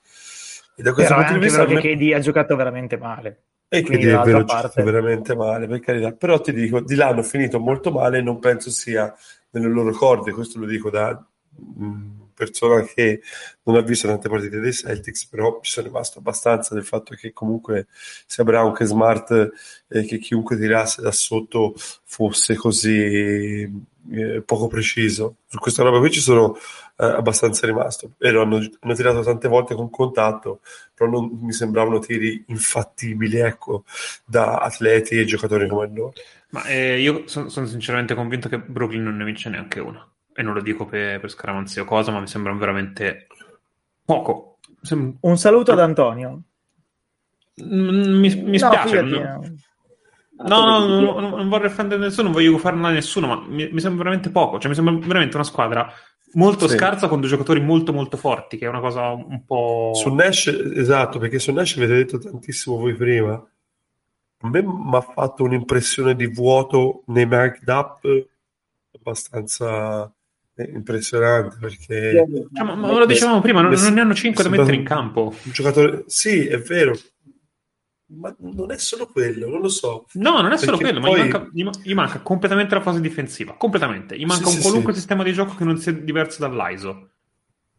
[0.81, 1.59] e da questo Però punto di vista...
[1.59, 3.41] vero a me- che KD ha giocato veramente male.
[3.69, 6.11] e Quindi è vero, parte- veramente male, per carità.
[6.11, 9.15] Però ti dico, di là hanno finito molto male e non penso sia
[9.51, 11.23] nelle loro corde, questo lo dico da
[11.55, 13.21] mh, persona che
[13.63, 17.31] non ha visto tante partite dei Celtics, però ci sono rimasto abbastanza del fatto che
[17.31, 17.87] comunque
[18.25, 19.51] sia Brown che Smart
[19.87, 23.69] e che chiunque tirasse da sotto fosse così
[24.11, 25.35] eh, poco preciso.
[25.47, 26.57] Su questa roba qui ci sono
[27.01, 28.11] eh, abbastanza rimasto.
[28.17, 30.61] Vero, hanno, hanno tirato tante volte con contatto,
[30.93, 33.83] però non mi sembravano tiri infattibili, ecco,
[34.25, 36.13] da atleti e giocatori come loro.
[36.51, 40.05] Ma eh, io sono sinceramente convinto che Brooklyn non ne vince neanche una.
[40.33, 43.27] E non lo dico per, per scaramanzia o cosa, ma mi sembra veramente
[44.05, 44.59] poco.
[44.81, 46.43] Sem- Un saluto ad Antonio.
[47.61, 48.97] Mm, mi, mi No, spiace.
[48.99, 49.03] eh.
[50.43, 53.43] no, no, no, no, non vorrei offendere nessuno, non voglio fare male a nessuno, ma
[53.47, 54.59] mi, mi sembra veramente poco.
[54.59, 55.91] Cioè, mi sembra veramente una squadra
[56.33, 56.75] molto Sì.
[56.77, 59.91] scarsa con due giocatori molto, molto forti, che è una cosa un po'.
[59.93, 63.33] Su Nash, esatto, perché su Nash avete detto tantissimo voi prima.
[63.33, 68.01] A me mi ha fatto un'impressione di vuoto nei marked up
[68.93, 70.11] abbastanza
[70.55, 74.49] eh, impressionante perché Cioè, ma, ma lo dicevamo prima, non, non ne hanno cinque da
[74.49, 75.33] mi mettere in campo.
[75.43, 76.93] un giocatore sì è vero
[78.13, 81.19] ma non è solo quello non lo so No, non è solo Perché quello, poi-
[81.19, 83.55] ma gli manca, gli ma- gli manca completamente la fase difensiva.
[83.55, 84.17] Completamente.
[84.17, 84.99] Gli manca Sì, un sì, qualunque sì.
[84.99, 87.09] sistema di gioco che non sia diverso dall'ISO.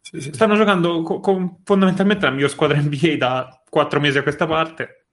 [0.00, 0.32] Sì, sì, sì.
[0.34, 5.06] Stanno giocando co- con fondamentalmente la miglior squadra NBA da quattro mesi a questa parte.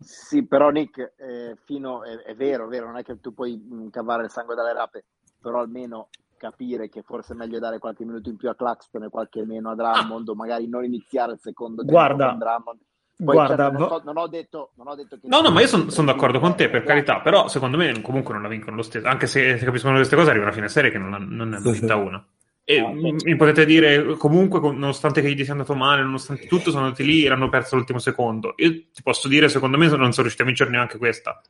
[0.00, 3.56] Sì, però Nick, eh, fino, è, è vero, è vero, non è che tu puoi
[3.56, 5.04] mh, cavare il sangue dalle rape,
[5.40, 9.08] però almeno capire che forse è meglio dare qualche minuto in più a Claxton e
[9.08, 12.80] qualche meno a Drummond, o magari non iniziare il secondo tempo Guarda, con Drummond.
[13.16, 15.28] Poi, guarda, certo, non, so- non ho detto, non ho detto che...
[15.28, 18.00] No, no, ma io sono sia- d'accordo con te, per eh, carità, però secondo me
[18.00, 19.06] comunque non la vincono lo stesso.
[19.06, 21.70] Anche se, se capiscono queste cose, arriva una fine serie che non, non ne hanno
[21.70, 22.26] vinta una.
[22.66, 26.84] E Ah, mi, potete dire, comunque, nonostante che gli sia andato male, nonostante tutto, sono
[26.84, 28.54] andati lì e hanno perso l'ultimo secondo.
[28.56, 31.40] Io ti posso dire, secondo me, non sono riusciti a vincere neanche questa.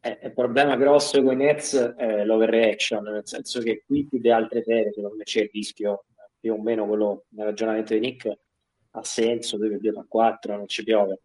[0.00, 4.30] Eh, il problema grosso con i Nets è l'overreaction, nel senso che qui più di
[4.30, 8.00] altre serie, secondo me c'è il rischio, eh, più o meno quello nel ragionamento di
[8.00, 8.38] Nick
[8.92, 11.20] ha senso, 2 più 2 fa 4, non ci piove.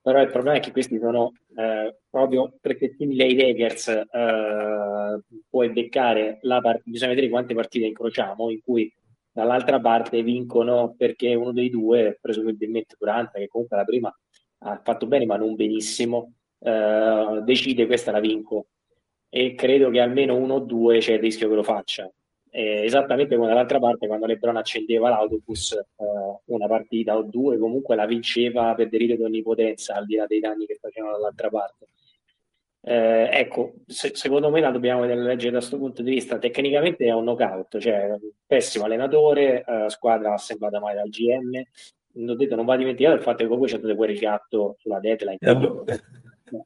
[0.00, 5.70] Però il problema è che questi sono eh, proprio perché simili ai Lakers, eh, puoi
[5.70, 8.92] beccare la partita, bisogna vedere quante partite incrociamo, in cui
[9.30, 14.14] dall'altra parte vincono perché uno dei due, presumibilmente Durant, che comunque la prima
[14.64, 18.66] ha fatto bene ma non benissimo, eh, decide questa la vinco
[19.28, 22.10] e credo che almeno uno o due c'è il rischio che lo faccia.
[22.54, 25.84] Eh, esattamente come dall'altra parte quando Lebron accendeva l'autobus eh,
[26.44, 30.38] una partita o due comunque la vinceva per delitto di onnipotenza al di là dei
[30.38, 31.86] danni che facevano dall'altra parte.
[32.84, 36.38] Eh, ecco, se- secondo me la dobbiamo leggere da questo punto di vista.
[36.38, 41.62] Tecnicamente è un knockout, cioè pessimo allenatore, eh, squadra assemblata male dal GM.
[42.14, 45.38] Non, detto, non va dimenticato il fatto che comunque c'è stato quel ricatto sulla deadline.
[45.40, 45.84] E allora,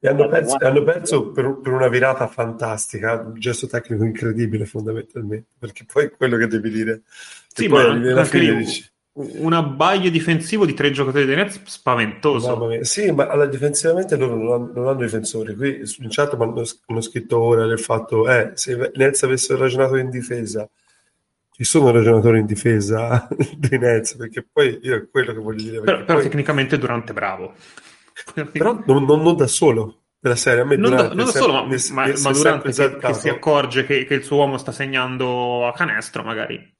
[0.00, 5.48] E hanno perso, hanno perso per, per, una virata fantastica, un gesto tecnico incredibile fondamentalmente,
[5.58, 7.02] perché poi quello che devi dire...
[7.48, 12.82] Sì, ma anche lì, dici, un abbaglio difensivo di tre giocatori dei Nets spaventoso.
[12.82, 15.54] Sì, ma alla, difensivamente loro non hanno, non hanno difensori.
[15.54, 20.10] Qui in chat hanno, hanno scritto ora del fatto eh, se Nets avessero ragionato in
[20.10, 20.68] difesa
[21.56, 23.26] ci sono ragionatori in difesa
[23.56, 27.54] dei Nets perché poi io è quello che voglio dire però, però tecnicamente Durante bravo
[28.50, 31.38] però non, non, non, da solo della serie a me non, Durante, da, non da
[31.38, 34.72] solo ma, ma, ma Durante che, che, si accorge che, che il suo uomo sta
[34.72, 36.74] segnando a canestro magari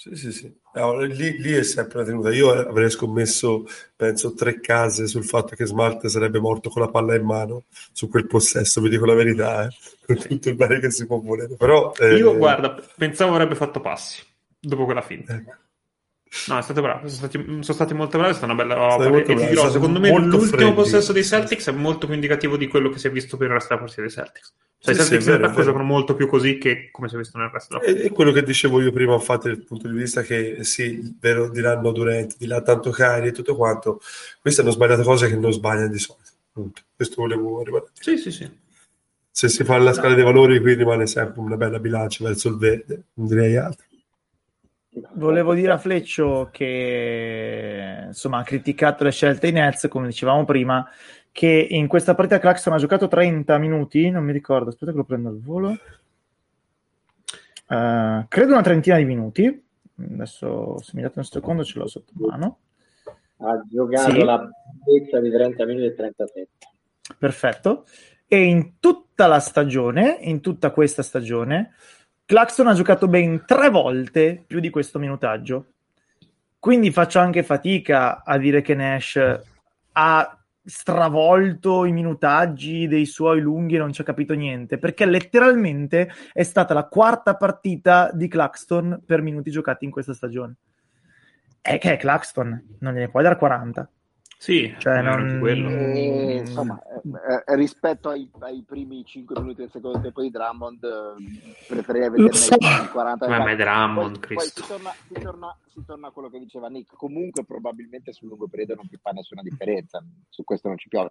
[0.00, 0.50] sì, sì, sì.
[0.72, 2.32] Allora, lì, lì, è sempre la tenuta.
[2.32, 7.14] Io avrei scommesso, penso, tre case sul fatto che Smart sarebbe morto con la palla
[7.14, 9.74] in mano su quel possesso, vi dico la verità, eh.
[10.06, 11.54] con tutto il bene che si può volere.
[11.56, 12.14] Però, eh...
[12.14, 14.22] Io, guarda, pensavo avrebbe fatto passi
[14.58, 15.34] dopo quella finta.
[15.34, 15.52] Ecco.
[16.46, 17.08] No, è stato bravo.
[17.08, 18.32] Sono stati, sono stati molto bravi.
[18.32, 19.18] È stata una bella opera.
[19.18, 20.72] E ti dirò, secondo me l'ultimo freddi.
[20.72, 23.54] possesso dei Celtics è molto più indicativo di quello che si è visto per il
[23.54, 24.54] resto della partita dei Celtics.
[24.78, 27.18] Cioè, sì, i Celtics sì, in attacco giocano molto più così che come si è
[27.18, 28.08] visto nel resto della partita.
[28.08, 31.90] E, quello che dicevo io prima, infatti, dal punto di vista che sì, vero, diranno
[31.90, 34.00] Durant, di là tanto cari e tutto quanto,
[34.40, 36.30] queste hanno sbagliato cose che non sbagliano di solito.
[36.52, 36.82] Punto.
[36.94, 37.86] Questo volevo arrivare.
[37.98, 38.48] Sì, sì, sì.
[39.32, 42.56] Se si fa la scala dei valori, qui rimane sempre una bella bilancia verso il
[42.56, 43.86] verde, non direi altro.
[45.12, 50.88] Volevo dire a Fleccio che insomma ha criticato le scelte in Nets, come dicevamo prima,
[51.30, 55.04] che in questa partita Claxton ha giocato 30 minuti, non mi ricordo, aspetta che lo
[55.04, 55.76] prendo al volo.
[57.68, 59.64] Uh, credo una trentina di minuti.
[59.96, 62.58] Adesso se mi date un secondo ce l'ho sotto mano.
[63.36, 64.24] Ha giocato sì.
[64.24, 64.48] la
[64.84, 66.48] bellezza di 30 minuti e 37.
[67.16, 67.86] Perfetto.
[68.26, 71.74] E in tutta la stagione, in tutta questa stagione,
[72.30, 75.72] Claxton ha giocato ben tre volte più di questo minutaggio.
[76.60, 79.40] Quindi faccio anche fatica a dire che Nash
[79.90, 86.08] ha stravolto i minutaggi dei suoi lunghi e non ci ha capito niente, perché letteralmente
[86.32, 90.54] è stata la quarta partita di Claxton per minuti giocati in questa stagione.
[91.60, 93.90] È che è Claxton, non gliene puoi dare 40.
[94.40, 95.46] Sì, cioè non...
[95.46, 100.82] e, insomma, eh, eh, rispetto ai, ai, primi 5 minuti del secondo tempo di Drummond,
[100.82, 102.56] eh, preferirei vederne so.
[102.90, 106.68] 40 Ma Drummond, poi, poi si, torna, si, torna, si, torna, a quello che diceva
[106.68, 106.96] Nick.
[106.96, 110.02] Comunque, probabilmente sul lungo periodo non ti fa nessuna differenza.
[110.30, 111.10] Su questo non ci piove.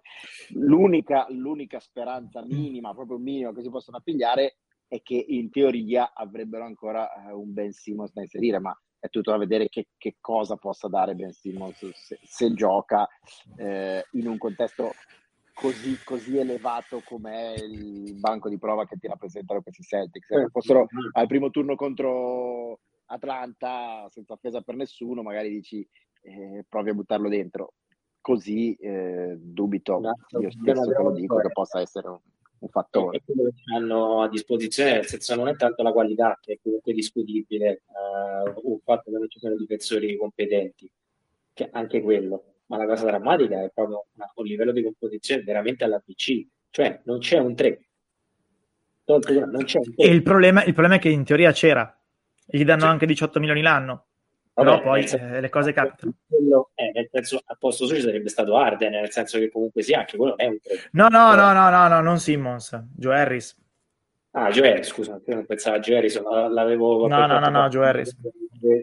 [0.54, 4.56] L'unica, l'unica speranza minima, proprio minima che si possono appigliare
[4.88, 9.30] è che in teoria avrebbero ancora eh, un Ben Simmons da inserire, ma è tutto
[9.30, 13.08] da vedere che, che cosa possa dare Ben Simmons se, se gioca
[13.56, 14.92] eh, in un contesto
[15.54, 20.28] così, così elevato come il banco di prova che ti rappresentano questi Celtics.
[20.28, 25.86] Se fossero al primo turno contro Atlanta senza offesa per nessuno, magari dici
[26.22, 27.74] eh, provi a buttarlo dentro.
[28.20, 30.00] Così eh, dubito,
[30.40, 32.18] io stesso te lo dico, che possa essere un,
[32.60, 33.18] un fattore.
[33.18, 36.58] È quello che hanno a disposizione, nel senso non è tanto la qualità che è
[36.62, 40.90] comunque discutibile, uh, il fatto che non ci siano difensori competenti,
[41.52, 45.84] che anche quello, ma la cosa drammatica è proprio una, un livello di composizione veramente
[45.84, 47.84] alla PC, cioè non c'è un 3.
[49.06, 50.04] Non c'è un 3.
[50.04, 51.98] E il problema, il problema è che in teoria c'era,
[52.44, 54.06] gli danno cioè, anche 18 milioni l'anno.
[54.52, 56.14] Vabbè, però poi senso, eh, le cose capitano.
[56.26, 59.82] Quello, eh, nel senso, a posto suo ci sarebbe stato Arden, nel senso che comunque
[59.82, 60.58] sia, anche quello è un
[60.92, 63.56] No, no, no, no, no, no, non Simmons, Joe Harris.
[64.32, 67.08] Ah, Joe Harris, scusa, io non pensavo a Joe Harris, l'avevo...
[67.08, 68.16] No, no, no, no, Joe Harris.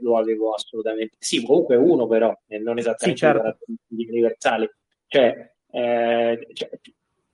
[0.02, 1.16] Lo avevo assolutamente...
[1.20, 3.58] Sì, comunque uno però, non esattamente sì, certo.
[3.90, 4.70] universali.
[5.08, 6.70] Cioè, eh, cioè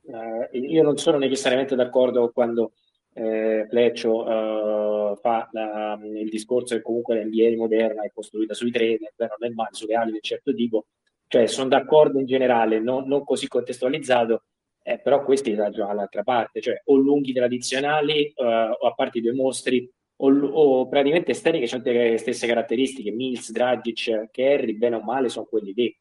[0.05, 2.73] eh, io non sono necessariamente d'accordo quando
[3.13, 9.09] eh, Fleccio uh, fa la, il discorso che comunque l'NBA moderna è costruita sui treni,
[9.17, 10.87] non nel male, sulle ali un certo tipo,
[11.27, 14.43] cioè sono d'accordo in generale, non, non così contestualizzato,
[14.83, 19.21] eh, però questi ragionano all'altra parte, cioè o lunghi tradizionali uh, o a parte i
[19.21, 24.95] due mostri o, o praticamente esterni che hanno le stesse caratteristiche, Mills, Dragic, Kerry, bene
[24.95, 25.97] o male sono quelli lì.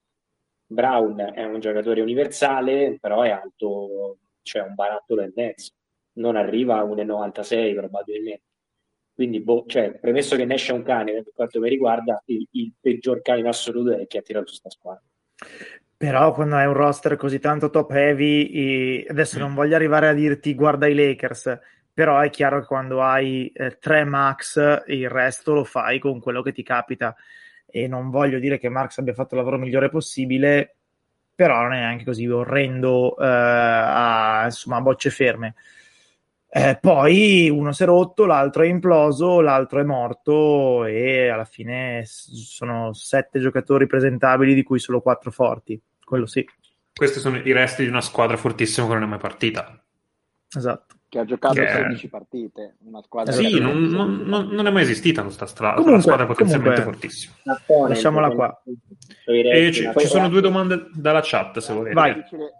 [0.66, 5.72] Brown è un giocatore universale, però è alto, cioè un barattolo e mezzo
[6.14, 8.42] non arriva a 1,96 probabilmente.
[9.14, 12.72] Quindi, boh, cioè, premesso che Nash è un cane, per quanto mi riguarda, il, il
[12.80, 15.02] peggior cane in assoluto è chi ha tirato questa squadra.
[15.96, 20.54] Però quando hai un roster così tanto top heavy, adesso non voglio arrivare a dirti
[20.54, 21.58] guarda i Lakers,
[21.92, 26.42] però è chiaro che quando hai eh, tre max il resto lo fai con quello
[26.42, 27.14] che ti capita
[27.74, 30.76] e non voglio dire che Marx abbia fatto il lavoro migliore possibile,
[31.34, 35.54] però non è neanche così orrendo eh, a, insomma, a bocce ferme.
[36.54, 42.02] Eh, poi uno si è rotto, l'altro è imploso, l'altro è morto e alla fine
[42.04, 45.80] sono sette giocatori presentabili di cui solo quattro forti.
[46.04, 46.46] Quello sì.
[46.94, 49.82] questi sono i resti di una squadra fortissima che non è mai partita.
[50.54, 50.96] Esatto.
[51.08, 54.70] Che ha giocato Che- 16 partite, una squadra Sì, che- non, non- non- non è
[54.70, 57.88] mai esistita questa stra- Comunque- una squadra potenzialmente comunque- fortissima.
[57.88, 58.62] Lasciamola qua.
[59.24, 61.94] E ci, ci sono due domande dalla chat, se volete.
[61.94, 62.12] Vai.
[62.14, 62.50] Difficile,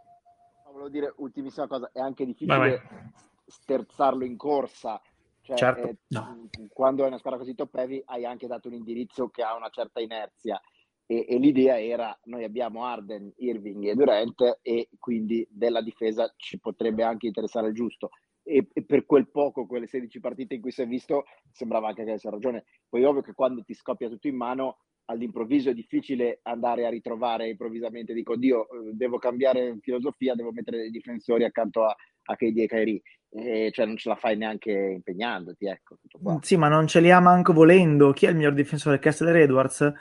[0.64, 3.12] volevo dire ultimissima cosa, è anche Vai, difficile
[3.52, 5.00] sterzarlo in corsa.
[5.42, 5.88] Cioè, Certo.
[5.88, 6.48] eh, No.
[6.72, 9.70] Quando è una squadra così top heavy hai anche dato un indirizzo che ha una
[9.70, 10.60] certa inerzia
[11.04, 16.58] e, e l'idea era noi abbiamo Arden, Irving e Durant e quindi della difesa ci
[16.60, 18.10] potrebbe anche interessare il giusto.
[18.44, 22.02] E, e per quel poco, quelle 16 partite in cui si è visto, sembrava anche
[22.04, 22.64] che avesse ragione.
[22.88, 26.90] Poi è ovvio che quando ti scoppia tutto in mano, all'improvviso è difficile andare a
[26.90, 31.94] ritrovare improvvisamente, dico, Dio, eh, devo cambiare filosofia, devo mettere dei difensori accanto a,
[32.24, 33.02] a KD e Kyrie.
[33.34, 35.96] E cioè non ce la fai neanche impegnandoti, ecco.
[36.02, 36.38] Tutto qua.
[36.42, 38.12] Sì, ma non ce li ha manco volendo.
[38.12, 38.98] Chi è il miglior difensore?
[38.98, 39.92] Kessler Edwards?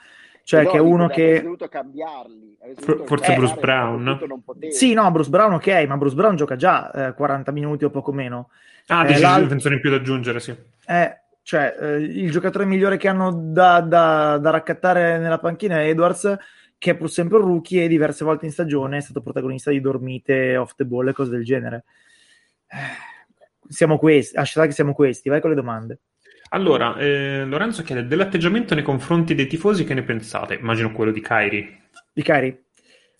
[0.44, 1.40] Cioè, No, che è uno che...
[1.40, 2.58] dovuto cambiarli.
[2.74, 4.18] dovuto forse cambiare, Bruce Brown?
[4.70, 8.12] Sì, no, Bruce Brown ok, ma Bruce Brown gioca già eh, 40 minuti o poco
[8.12, 8.50] meno.
[8.88, 10.54] Ah, Eh, dici l'al- difensore in più da aggiungere, sì.
[10.86, 15.88] Eh, cioè, eh, il giocatore migliore che hanno da, da- da raccattare nella panchina è
[15.88, 16.36] Edwards,
[16.76, 19.80] che è pur sempre un rookie e diverse volte in stagione è stato protagonista di
[19.80, 21.84] dormite off the ball e cose del genere.
[22.66, 22.76] Eh,
[23.72, 26.00] Siamo questi, che siamo questi, vai con le domande.
[26.50, 30.54] Allora, eh, Lorenzo chiede dell'atteggiamento nei confronti dei tifosi, che ne pensate?
[30.54, 31.80] Immagino quello di Kairi.
[32.12, 32.64] Di Cari?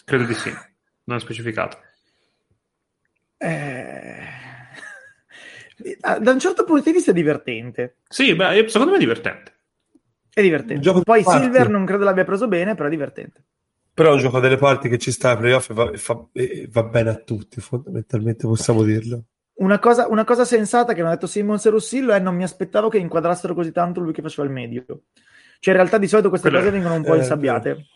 [0.04, 0.52] Credo di sì,
[1.04, 1.78] non è specificato.
[3.38, 4.40] Eh...
[6.20, 7.96] Da un certo punto di vista è divertente.
[8.06, 9.52] Sì, beh, eh, secondo me è divertente.
[10.32, 10.80] È divertente.
[10.80, 11.24] Gioco Poi.
[11.24, 13.42] Silver non credo l'abbia preso bene, però è divertente.
[13.92, 16.24] Però è un gioco delle parti che ci sta ai playoff e va, e fa-
[16.32, 19.24] e va bene a tutti, fondamentalmente possiamo dirlo.
[19.62, 22.88] Una cosa, una cosa sensata che hanno detto Simmons e Russillo è non mi aspettavo
[22.88, 24.84] che inquadrassero così tanto lui che faceva il medio.
[25.60, 27.86] Cioè, in realtà di solito queste Quello- cose vengono un po' eh, insabbiate.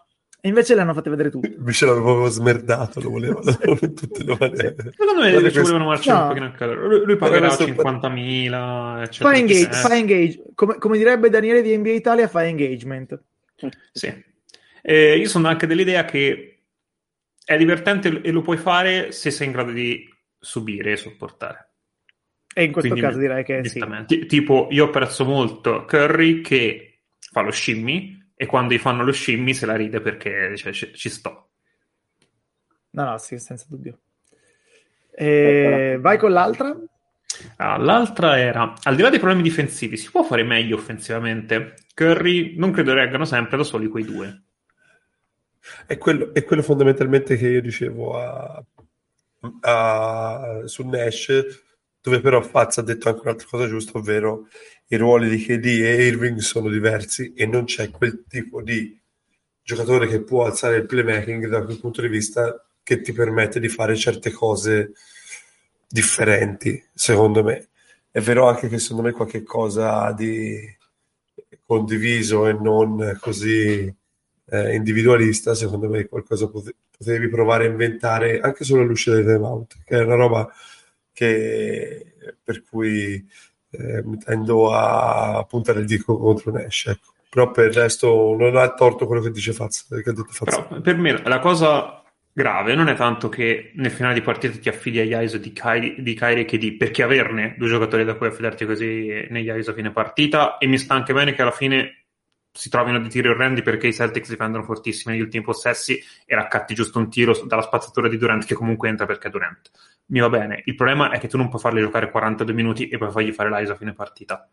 [0.40, 1.48] E invece le hanno fatte vedere tutte.
[1.48, 3.50] Invece l'avevo smerdato, lo volevano
[3.80, 4.76] in tutte le maniere.
[4.96, 6.22] Secondo me Guarda ci questo- volevano marciare No.
[6.22, 6.86] un pochino a calore.
[6.86, 9.30] Lui, lui pagherà questo- 50.000, eccetera.
[9.30, 10.42] Fa engage, Eh, fa engage.
[10.54, 13.20] Come, come direbbe Daniele di NBA Italia, fa engagement.
[13.92, 14.24] Sì.
[14.82, 16.60] Eh, io sono anche dell'idea che
[17.44, 20.08] è divertente e lo puoi fare se sei in grado di
[20.39, 21.70] subire e sopportare.
[22.55, 23.84] E in questo Quindi, caso direi che sì.
[24.07, 29.12] Ti- Tipo, io apprezzo molto Curry che fa lo shimmy e quando gli fanno lo
[29.12, 31.51] shimmy se la ride perché cioè, ci, ci sto.
[32.91, 33.99] No, no, sì, senza dubbio.
[35.11, 36.74] Eh, vai con l'altra?
[37.57, 41.74] Ah, l'altra era, al di là dei problemi difensivi, si può fare meglio offensivamente?
[41.95, 44.45] Curry non credo reggano sempre da soli quei due.
[45.87, 48.64] È quello, è quello fondamentalmente che io dicevo a,
[49.61, 51.45] a- su Nash,
[52.01, 54.49] dove però Faz ha detto anche un'altra cosa giusta, ovvero
[54.89, 58.99] i ruoli di KD e Irving sono diversi e non c'è quel tipo di
[59.62, 63.68] giocatore che può alzare il playmaking da quel punto di vista che ti permette di
[63.68, 64.93] fare certe cose
[65.89, 67.68] differenti, secondo me.
[68.11, 70.59] È vero anche che secondo me qualche cosa di
[71.64, 73.93] condiviso e non così
[74.49, 79.76] eh, individualista, secondo me qualcosa pote- potevi provare a inventare anche solo all'uscita dei timeout,
[79.84, 80.49] che è una roba
[81.12, 83.26] che, per cui
[83.70, 86.86] eh, mi tendo a puntare il dito contro Nash.
[86.86, 87.14] Ecco.
[87.28, 90.55] Però per il resto non ha torto quello che dice Faz, che ha detto Faz.
[90.55, 94.68] Però per me la cosa grave non è tanto che nel finale di partita ti
[94.68, 98.26] affidi agli ISO di Kyrie, di Kyrie e KD, perché averne due giocatori da cui
[98.26, 102.05] affidarti così negli ISO a fine partita, e mi sta anche bene che alla fine
[102.57, 106.74] si trovino dei tiri orrendi perché i Celtics difendono fortissimi negli ultimi possessi e raccatti
[106.74, 109.70] giusto un tiro dalla spazzatura di Durant che comunque entra perché è Durant.
[110.07, 110.62] Mi va bene.
[110.64, 113.50] Il problema è che tu non puoi farli giocare 42 minuti e poi fargli fare
[113.50, 114.48] l'ISO a fine partita.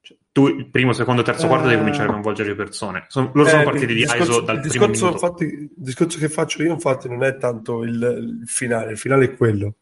[0.00, 1.68] Cioè, tu il primo, secondo, terzo, quarto Eh.
[1.70, 3.04] devi cominciare a coinvolgere le persone.
[3.08, 5.24] Sono- loro sono Eh, partiti il di discorso- ISO dal primo discorso, minuto.
[5.26, 9.24] infatti, il discorso che faccio io infatti non è tanto il, il finale, il finale
[9.24, 9.74] è quello.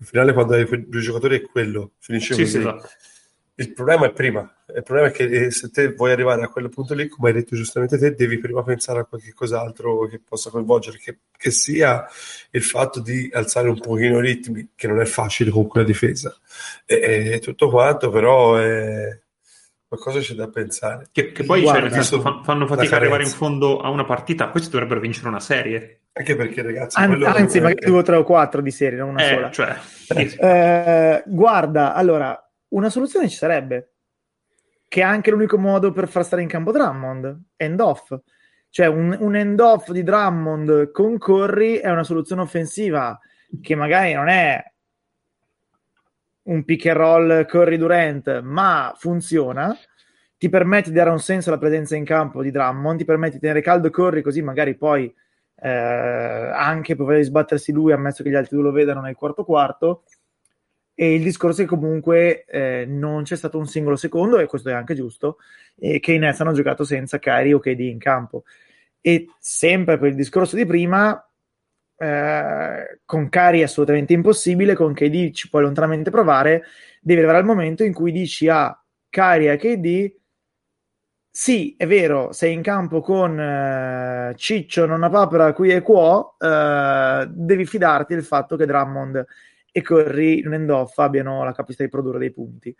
[0.00, 2.52] Il finale quando hai due giocatori è quello, finisce Sì, così.
[2.52, 2.88] sì, esatto.
[3.56, 6.68] Il problema è prima, il problema è che eh, se te vuoi arrivare a quel
[6.68, 10.50] punto lì, come hai detto giustamente te, devi prima pensare a qualche cos'altro che possa
[10.50, 12.06] coinvolgere, che, che sia
[12.50, 16.36] il fatto di alzare un pochino i ritmi, che non è facile con quella difesa.
[16.84, 19.18] E, e tutto quanto, però è
[19.86, 21.08] qualcosa c'è da pensare.
[21.10, 23.88] Che, che poi Guarda, cioè, nel senso, fa- fanno fatica ad arrivare in fondo a
[23.88, 26.00] una partita, questi dovrebbero vincere una serie.
[26.12, 29.10] Anche perché, ragazzi, An- anzi, è- magari due o tre o quattro di serie, non
[29.10, 29.50] una Eh, sola.
[29.50, 29.76] cioè,
[30.38, 32.38] Eh, guarda, allora,
[32.68, 33.92] una soluzione ci sarebbe,
[34.88, 38.16] che è anche l'unico modo per far stare in campo Drummond, end off.
[38.70, 43.18] Cioè un, un end off di Drummond con Curry è una soluzione offensiva
[43.60, 44.62] che magari non è
[46.44, 49.76] un pick and roll Curry Durant, ma funziona.
[50.38, 53.40] Ti permette di dare un senso alla presenza in campo di Drummond, ti permette di
[53.40, 55.12] tenere caldo Curry così magari poi
[55.60, 60.04] eh, anche voler sbattersi lui, ammesso che gli altri due lo vedano nel quarto quarto.
[61.00, 64.70] E il discorso è che comunque eh, non c'è stato un singolo secondo, e questo
[64.70, 65.38] è anche giusto,
[65.78, 68.42] e che i Nets hanno giocato senza Kyrie o KD in campo.
[69.00, 71.24] E sempre per il discorso di prima,
[71.96, 76.64] eh, con Cari è assolutamente impossibile, con KD ci puoi lontanamente provare,
[77.00, 80.16] devi arrivare al momento in cui dici a ah, e KD
[81.30, 87.28] sì, è vero, sei in campo con eh, Ciccio, nonna papera, qui e qua, eh,
[87.30, 89.24] devi fidarti del fatto che Drummond
[89.78, 92.74] e Curry in end off abbiano la capacità di produrre dei punti.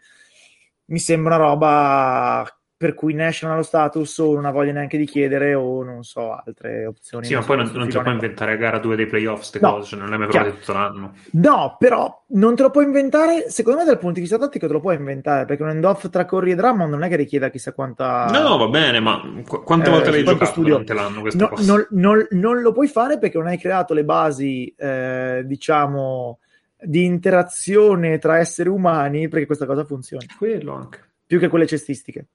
[0.86, 4.70] Mi sembra una roba per cui Nash non ha lo status o non ha voglia
[4.70, 7.26] neanche di chiedere o non so, altre opzioni.
[7.26, 9.72] Sì, ma poi non, non ti puoi inventare a gara 2 dei playoff, queste no,
[9.72, 11.12] cose, cioè non le hai mai provate tutto l'anno.
[11.32, 14.72] No, però non te lo puoi inventare, secondo me dal punto di vista tattico te
[14.72, 17.72] lo puoi inventare, perché un end-off tra Corri e Drummond non è che richieda chissà
[17.72, 18.26] quanta...
[18.26, 20.78] No, va bene, ma qu- quante eh, volte l'hai giocato studio.
[20.78, 24.72] durante l'anno no, non, non, non, lo puoi fare perché non hai creato le basi,
[24.78, 26.38] eh, diciamo,
[26.80, 30.26] di interazione tra esseri umani perché questa cosa funzioni.
[30.36, 31.00] Quello anche.
[31.26, 32.28] Più che quelle cestistiche.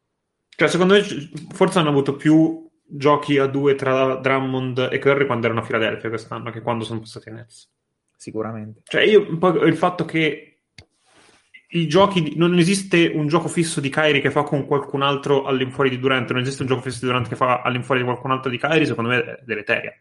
[0.55, 1.01] Cioè, secondo me,
[1.51, 6.09] forse hanno avuto più giochi a due tra Drummond e Curry quando erano a Philadelphia
[6.09, 7.71] quest'anno che quando sono passati a Nets.
[8.15, 8.81] Sicuramente.
[8.83, 10.59] Cioè, io poi il fatto che
[11.69, 15.89] i giochi non esiste un gioco fisso di Kyrie che fa con qualcun altro all'infuori
[15.89, 18.51] di Durant, non esiste un gioco fisso di Durant che fa all'infuori di qualcun altro
[18.51, 19.91] di Kyrie, secondo me è deleteria.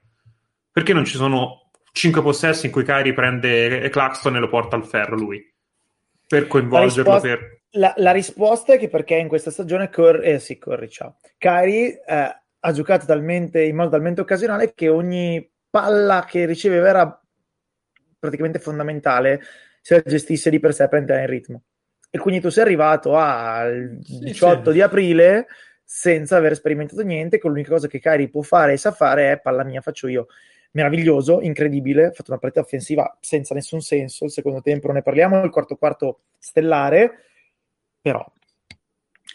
[0.70, 1.62] Perché non ci sono
[1.93, 5.47] cinque possessi in cui Kyrie prende Claxton e lo porta al ferro lui?
[6.26, 7.28] Per coinvolgerlo, risposta...
[7.28, 11.16] per la, la, risposta è che perché in questa stagione Curry, eh sì, Curry, ciao.
[11.38, 17.22] Kyrie eh, ha giocato talmente, in modo talmente occasionale che ogni palla che riceveva era
[18.18, 19.40] praticamente fondamentale
[19.80, 21.62] se la gestisse di per sé per entrare in ritmo.
[22.11, 24.72] E quindi tu sei arrivato al 18 sì.
[24.72, 25.47] di aprile
[25.82, 29.40] senza aver sperimentato niente, con l'unica cosa che Kyrie può fare e sa fare è
[29.40, 30.26] palla mia, faccio io.
[30.73, 35.03] Meraviglioso, incredibile, ha fatto una partita offensiva senza nessun senso, il secondo tempo non ne
[35.03, 37.25] parliamo, il quarto quarto stellare,
[38.01, 38.25] però...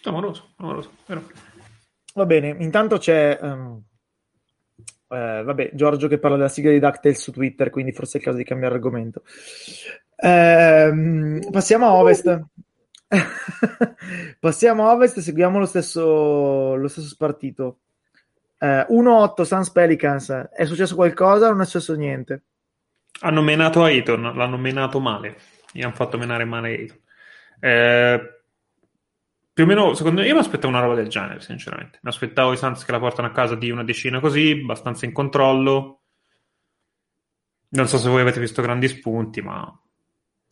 [0.03, 1.23] Amoroso, amoroso, vero.
[2.13, 3.38] Va bene, intanto c'è...
[3.41, 3.81] Um,
[5.09, 8.25] eh, vabbè, Giorgio che parla della sigla di DuckTales su Twitter, quindi forse è il
[8.25, 9.23] caso di cambiare argomento.
[10.15, 12.45] Eh, passiamo a Ovest.
[14.39, 17.79] passiamo a Ovest e seguiamo lo stesso, lo stesso spartito.
[18.59, 20.31] Eh, 1-8 Sans Pelicans.
[20.53, 22.43] È successo qualcosa o non è successo niente?
[23.21, 25.37] Hanno menato Aiton, l'hanno menato male.
[25.71, 26.99] Gli hanno fatto menare male Aiton.
[27.59, 28.37] Eh,
[29.57, 31.97] più o meno, secondo me, io mi aspettavo una roba del genere, sinceramente.
[32.03, 35.13] Mi aspettavo i Suns che la portano a casa di una decina così, abbastanza in
[35.13, 36.01] controllo.
[37.69, 39.67] Non so se voi avete visto grandi spunti, ma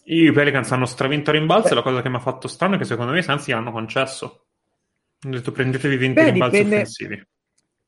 [0.05, 2.77] i Pelicans hanno stravinto a rimbalzo e la cosa che mi ha fatto strano è
[2.79, 4.47] che secondo me i Suns gli hanno concesso.
[5.21, 7.27] Hanno detto prendetevi 20 Beh, rimbalzi dipende, offensivi.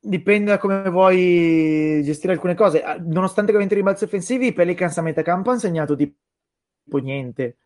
[0.00, 2.82] Dipende da come vuoi gestire alcune cose.
[3.04, 7.56] Nonostante che 20 rimbalzi offensivi, i Pelicans a metà campo hanno segnato tipo niente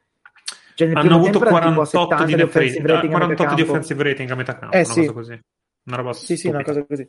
[0.75, 4.81] cioè, hanno avuto 48 di, rating, rating 48 di offensive rating a metà campo, eh,
[4.81, 5.01] una sì.
[5.01, 5.41] cosa così.
[5.85, 7.09] Una roba sì, sì, una cosa così.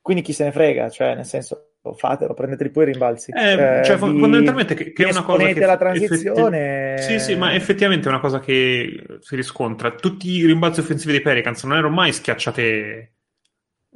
[0.00, 3.32] Quindi chi se ne frega, cioè nel senso fatelo, prendeteli poi i rimbalzi.
[3.32, 6.94] Eh, eh, cioè, vi, fondamentalmente che, che è una cosa che la transizione.
[6.94, 7.18] Effetti...
[7.18, 9.92] Sì, sì, ma effettivamente è una cosa che si riscontra.
[9.92, 13.12] Tutti i rimbalzi offensivi dei Pelicans non erano mai schiacciate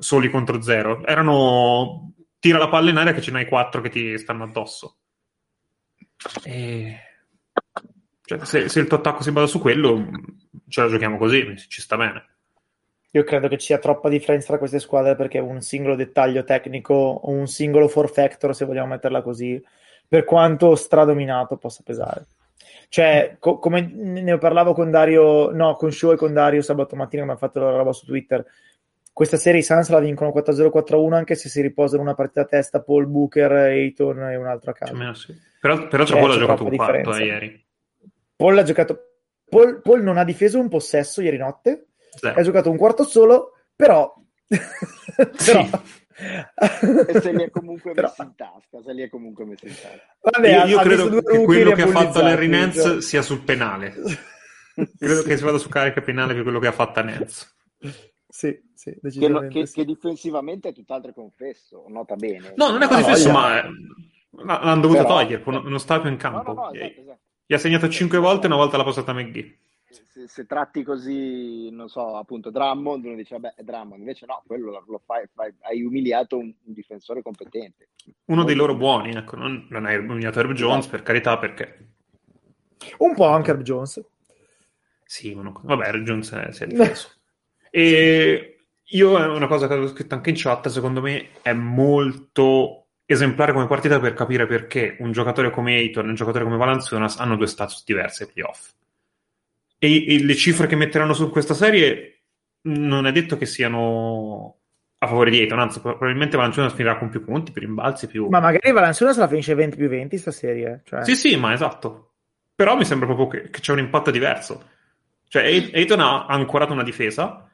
[0.03, 4.19] soli contro zero, erano tira la palla in aria che ce n'hai quattro che ti
[4.19, 4.97] stanno addosso.
[6.45, 6.97] E
[8.25, 10.09] cioè, se, se, il tuo attacco si basa su quello,
[10.69, 12.27] ce la giochiamo così, ci sta bene.
[13.11, 16.95] Io credo che ci sia troppa differenza tra queste squadre perché un singolo dettaglio tecnico
[16.95, 19.63] o un singolo for factor, se vogliamo metterla così,
[20.09, 22.27] per quanto stradominato possa pesare.
[22.89, 27.23] Cioè, co- come ne parlavo con Dario, no, con Show e con Dario sabato mattina,
[27.23, 28.45] che mi ha fatto la roba su Twitter.
[29.15, 32.81] Questa serie i Suns la vincono 4-0-4-1 anche se si riposano una partita a testa
[32.81, 34.97] Paul Booker, Ayton e un altro a caso.
[34.97, 35.39] Cioè, sì.
[35.61, 37.67] Però, però cioè, Paul ha giocato un quarto eh, ieri.
[38.35, 38.99] Paul ha giocato.
[39.49, 41.89] Paul, Paul, non ha difeso un possesso ieri notte.
[42.11, 42.27] Sì.
[42.27, 44.15] Ha giocato un quarto solo, però.
[44.49, 45.69] però...
[46.15, 48.13] e se li è comunque però...
[48.19, 48.81] in tasca.
[48.83, 50.17] Se li è comunque messo in tasca.
[50.23, 53.01] Vabbè, io, io credo che quello che ha fatto Larry Nance cioè.
[53.03, 53.95] sia sul penale.
[54.99, 57.47] credo che si vada su carica penale per quello che ha fatto a Nance.
[58.35, 59.75] Sì, sì, che, che, sì.
[59.75, 62.55] che, difensivamente è tutt'altro confesso, nota bene.
[62.57, 63.63] No, non è così fesso, ma
[64.31, 65.19] l'hanno dovuto Però...
[65.19, 66.55] togliere, non sta più in campo.
[66.55, 67.21] No, no, no, esatto, esatto.
[67.45, 69.59] Gli ha segnato 5 volte e una volta l'ha passata McGee.
[69.91, 74.43] Se, se, tratti così, non so, appunto Drummond, uno dice, vabbè, è Drummond, invece no,
[74.47, 77.91] quello lo fai, fai hai umiliato un, un, difensore competente.
[78.25, 81.89] Uno dei loro buoni, ecco, non, non hai umiliato Herb Jones, per carità, perché...
[82.97, 84.03] Un po' anche Herb Jones.
[85.05, 87.11] Sì, uno, vabbè, Herb Jones si è difeso.
[87.75, 92.89] e io, è una cosa che avevo scritto anche in chat, secondo me è molto
[93.07, 97.19] esemplare come partita per capire perché un giocatore come Ayton e un giocatore come Valanciunas
[97.19, 98.73] hanno due status diversi ai playoff.
[99.79, 102.25] E, e le cifre che metteranno su questa serie
[102.65, 104.59] non è detto che siano
[104.99, 108.29] a favore di Ayton, anzi probabilmente Valanciunas finirà con più punti, più rimbalzi, più...
[108.29, 110.83] Ma magari Valanciunas la finisce 20 più 20 sta serie.
[110.85, 111.03] Cioè...
[111.05, 112.13] Sì, sì, ma esatto.
[112.55, 114.69] Però mi sembra proprio che, che c'è un impatto diverso.
[115.29, 117.49] Cioè, Ayton ha ancorato una difesa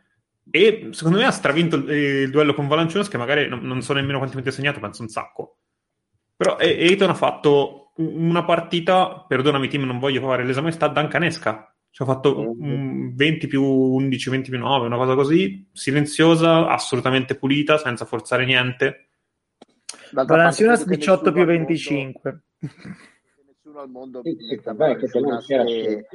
[0.51, 3.93] e secondo me ha stravinto il, il duello con Valanciunas che magari non, non so
[3.93, 5.59] nemmeno quanti punti ha segnato, penso un sacco.
[6.37, 11.75] Però Ayton ha fatto una partita, perdonami team, non voglio fare l'esame, sta dancanesca.
[11.91, 17.35] Ci ha fatto um, 20 più 11, 20 più 9, una cosa così, silenziosa, assolutamente
[17.35, 19.09] pulita, senza forzare niente.
[20.13, 22.43] Valanciunas 18 più 25.
[23.79, 26.07] Nessuno al mondo sì, sì, beh, che c'era, che...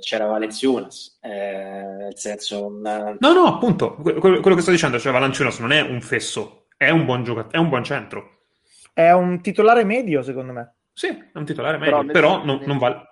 [0.00, 2.66] c'era Valanciunas, eh, nel senso...
[2.66, 3.16] Una...
[3.18, 6.90] No, no, appunto, quello, quello, che sto dicendo, cioè Valanciunas non è un fesso, è
[6.90, 8.38] un buon giocatore, è un buon centro.
[8.92, 10.74] È un titolare medio, secondo me.
[10.92, 13.06] Sì, è un titolare medio, però, però non, non vale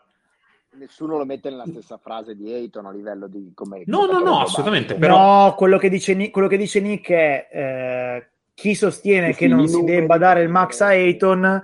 [0.77, 4.41] nessuno lo mette nella stessa frase di Ayton a livello di come no no no
[4.41, 5.47] assolutamente però...
[5.47, 9.67] no quello che dice Nick, quello che dice Nick è eh, chi sostiene che non
[9.69, 11.63] si debba dare il max a Ayton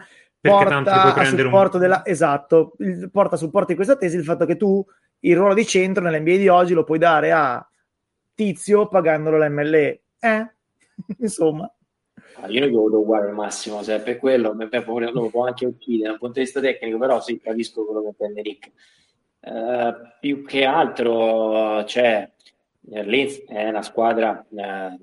[0.50, 1.82] porta a supporto un...
[1.82, 4.84] della esatto il, porta a supporto di questa tesi il fatto che tu
[5.20, 7.66] il ruolo di centro nell'NBA di oggi lo puoi dare a
[8.34, 10.54] Tizio pagandolo l'MLE eh?
[11.18, 11.72] Insomma.
[12.40, 15.66] Ah, io non gli do uguale al massimo se è per quello lo può anche
[15.66, 18.70] uccidere dal punto di vista tecnico però sì capisco quello che prende Nick
[19.40, 22.30] eh, più che altro cioè,
[22.80, 24.96] Linz è una squadra eh,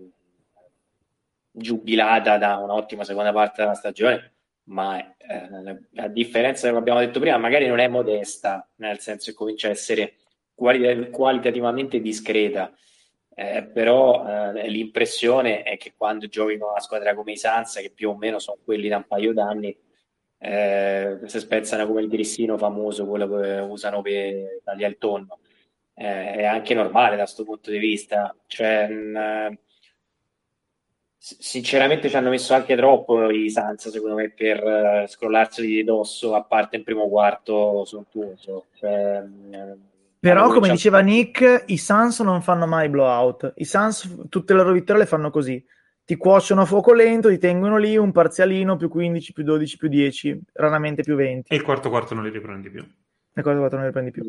[1.51, 4.33] giubilata da un'ottima seconda parte della stagione,
[4.69, 9.31] ma eh, a differenza di quello abbiamo detto prima, magari non è modesta, nel senso
[9.31, 10.15] che comincia a essere
[10.53, 12.71] quali- qualitativamente discreta.
[13.33, 17.91] Eh, però eh, l'impressione è che quando giochi con una squadra come i Sans, che
[17.91, 19.75] più o meno sono quelli da un paio d'anni,
[20.39, 25.39] eh, si spezzano come il grissino famoso, quello che usano per tagliare il tonno.
[25.95, 28.35] Eh, è anche normale da questo punto di vista.
[28.45, 29.57] Cioè, mh,
[31.19, 36.33] sinceramente ci hanno messo anche troppo i Sans, secondo me, per uh, scrollarsi di dosso,
[36.33, 38.67] a parte il primo quarto sontuoso.
[38.75, 39.77] Cioè, mh,
[40.19, 43.53] però, come diceva Nick, i Sans non fanno mai blowout.
[43.57, 45.63] I Sans, tutte le loro vittorie le fanno così
[46.09, 49.87] ti cuociono a fuoco lento, ti tengono lì un parzialino più 15, più 12, più
[49.89, 51.53] 10, raramente più 20.
[51.53, 52.79] E il quarto quarto non li riprendi più.
[52.79, 54.23] Il quarto quarto non li riprendi più.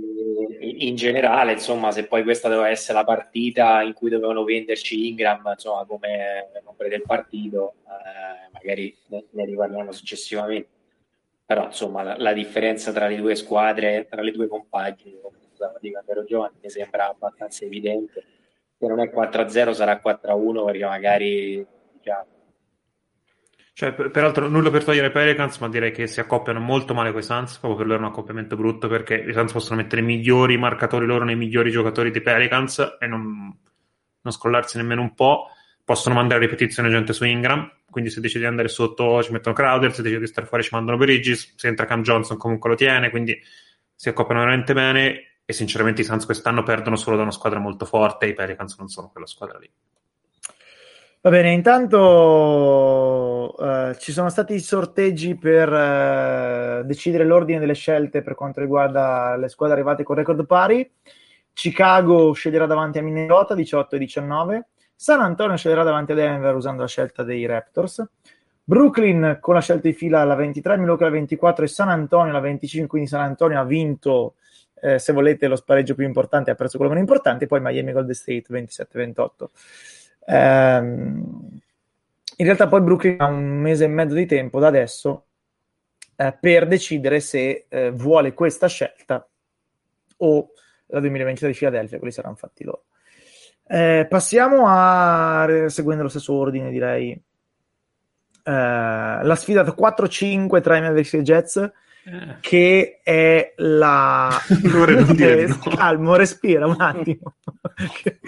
[0.62, 5.42] In generale, insomma, se poi questa doveva essere la partita in cui dovevano venderci Ingram,
[5.46, 10.68] insomma, come nombre del partito, eh, magari ne, ne riparliamo successivamente.
[11.46, 15.18] Però, insomma, la, la, differenza tra le due squadre, tra le due compagini,
[15.80, 18.24] di quando ero giovane, mi sembra abbastanza evidente
[18.80, 21.66] se non è 4-0 sarà 4-1 perché magari
[22.00, 22.24] già...
[23.80, 27.12] Cioè, per, peraltro nulla per togliere i Pelicans, ma direi che si accoppiano molto male
[27.12, 30.02] con i Suns, proprio per loro è un accoppiamento brutto perché i Suns possono mettere
[30.02, 33.50] i migliori marcatori loro nei migliori giocatori dei Pelicans e non,
[34.20, 35.46] non scrollarsi nemmeno un po'.
[35.82, 39.94] Possono mandare ripetizione gente su Ingram, quindi se decidi di andare sotto ci mettono Crowder,
[39.94, 43.08] se decidi di stare fuori ci mandano Bridges, se entra Cam Johnson comunque lo tiene,
[43.08, 43.42] quindi
[43.94, 47.86] si accoppiano veramente bene e sinceramente i Suns quest'anno perdono solo da una squadra molto
[47.86, 49.70] forte i Pelicans non sono quella squadra lì.
[51.22, 51.98] Va bene, intanto
[53.58, 59.36] uh, ci sono stati i sorteggi per uh, decidere l'ordine delle scelte per quanto riguarda
[59.36, 60.90] le squadre arrivate con record pari.
[61.52, 64.66] Chicago sceglierà davanti a Minnesota 18 e 19.
[64.94, 68.02] San Antonio sceglierà davanti a Denver usando la scelta dei Raptors.
[68.64, 72.40] Brooklyn con la scelta di fila alla 23, Milwaukee alla 24 e San Antonio alla
[72.40, 74.36] 25, quindi San Antonio ha vinto
[74.80, 78.14] eh, se volete lo spareggio più importante ha perso quello meno importante, poi Miami Golden
[78.14, 79.28] State 27-28.
[80.26, 81.60] Ehm,
[82.36, 85.26] in realtà poi Brooklyn ha un mese e mezzo di tempo da adesso
[86.16, 89.26] eh, per decidere se eh, vuole questa scelta
[90.18, 90.50] o
[90.86, 92.84] la 2020 di Philadelphia, quelli saranno fatti loro.
[93.66, 97.22] Eh, passiamo a, seguendo lo stesso ordine direi, eh,
[98.42, 101.72] la sfida 4-5 tra i Mavericks e i Jets.
[102.40, 104.30] Che è la...
[105.12, 105.58] dire, no.
[105.76, 107.36] Calmo, respira un attimo.
[108.02, 108.18] che,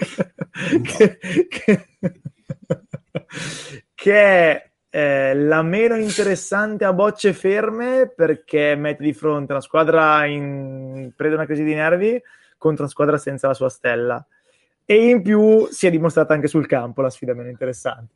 [1.49, 1.87] che,
[3.95, 10.25] che, è eh, la meno interessante a bocce ferme perché mette di fronte una squadra
[10.25, 12.21] in preda una crisi di nervi
[12.57, 14.25] contro una squadra senza la sua stella.
[14.85, 18.13] E in più si è dimostrata anche sul campo la sfida meno interessante.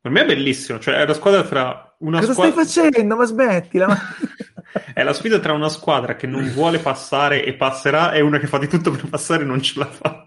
[0.00, 2.64] Per me è bellissimo, cioè è una squadra tra una Cosa squadra...
[2.64, 3.16] stai facendo?
[3.16, 3.86] Ma smettila!
[3.86, 3.96] Ma...
[4.94, 8.46] è la sfida tra una squadra che non vuole passare e passerà e una che
[8.46, 10.26] fa di tutto per passare e non ce la fa.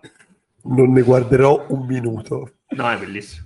[0.63, 2.53] Non ne guarderò un minuto.
[2.69, 3.45] No, è bellissimo.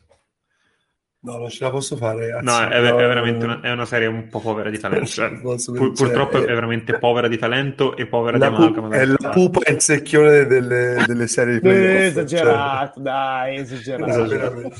[1.25, 2.29] No, non ce la posso fare.
[2.31, 2.43] Ragazzi.
[2.43, 5.05] No, è, No, è veramente una, è una serie un po' povera di talento.
[5.05, 8.89] Cioè, pur- purtroppo è veramente povera di talento e povera La di pu- amalgama.
[8.89, 12.01] è la pupa e il secchione delle, delle serie di Eh, playoff.
[12.07, 14.11] esagerato, dai, Cioè, esagerato.
[14.11, 14.71] Esagerato.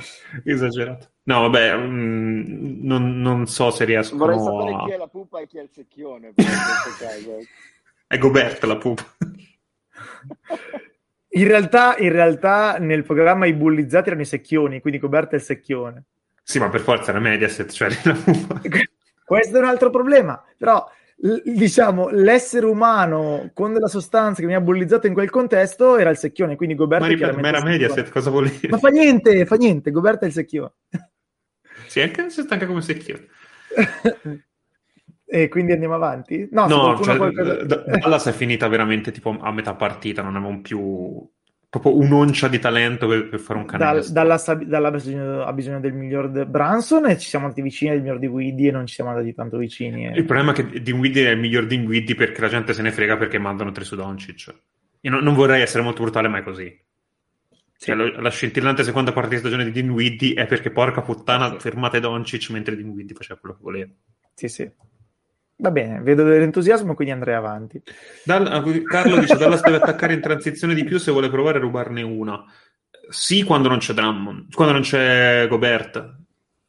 [0.44, 1.10] Esagerato.
[1.24, 4.84] No, vabbè, mm, non, non so se riescono Vorrei sapere a...
[4.84, 6.34] chi è la pupa e chi è il secchione.
[8.08, 9.02] È Gobert la pupa.
[11.30, 15.42] In realtà, in realtà nel programma i bullizzati erano i secchioni, quindi Coberta è il
[15.42, 16.04] secchione.
[16.40, 18.60] Sì, ma per forza era Mediaset, cioè la pupa.
[19.24, 20.88] Questo è un altro problema, però
[21.18, 26.18] diciamo l'essere umano con della sostanza che mi ha bullizzato in quel contesto era il
[26.18, 27.62] secchione, quindi Goberto Ma ripeto, ma era.
[27.62, 28.68] Mediaset, cosa volevi?
[28.68, 30.72] Ma fa niente, fa niente, Goberto è il secchione.
[31.86, 33.26] Sì, anche se sta anche come secchione.
[35.24, 36.48] e quindi andiamo avanti?
[36.52, 40.60] No, No, cioè, qualcosa- da- Dallas è finita veramente tipo a metà partita, non avevamo
[40.60, 41.26] più
[41.78, 44.12] proprio un'oncia di talento per, per fare un Dal, canestro.
[44.14, 47.90] dalla, dalla ha, bisogno, ha bisogno del miglior de- Branson e ci siamo andati vicini
[47.92, 50.06] al miglior di Guidi e non ci siamo andati tanto vicini.
[50.06, 52.90] e- Il problema è che Dinwiddie è il miglior Dinwiddie perché la gente se ne
[52.92, 54.54] frega perché mandano tre su Doncic.
[55.00, 56.84] Io non, non vorrei essere molto brutale, ma è così.
[57.78, 61.58] Cioè, lo- la scintillante seconda parte di stagione di Dinwiddie è perché porca puttana Sì.
[61.60, 63.90] fermate Doncic mentre Dinwiddie faceva quello che voleva.
[64.34, 64.70] Sì, sì.
[65.58, 67.82] Va bene, vedo dell'entusiasmo, quindi andrei avanti.
[68.24, 72.02] Dal- Carlo dice Dallas deve attaccare in transizione di più se vuole provare a rubarne
[72.02, 72.44] una.
[73.08, 76.14] Sì, quando non c'è Drummond, quando non c'è Gobert.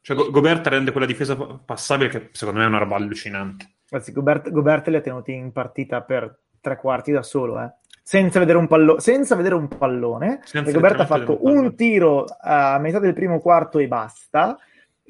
[0.00, 3.72] Cioè, Go- Gobert rende quella difesa pa- passabile che secondo me è una roba allucinante.
[3.90, 7.70] Anzi, Gobert, Gobert li ha tenuti in partita per tre quarti da solo, eh.
[8.02, 10.40] Senza vedere un, pallo- senza vedere un pallone.
[10.44, 14.56] Senza Gobert ha fatto un un tiro a metà del primo quarto e basta.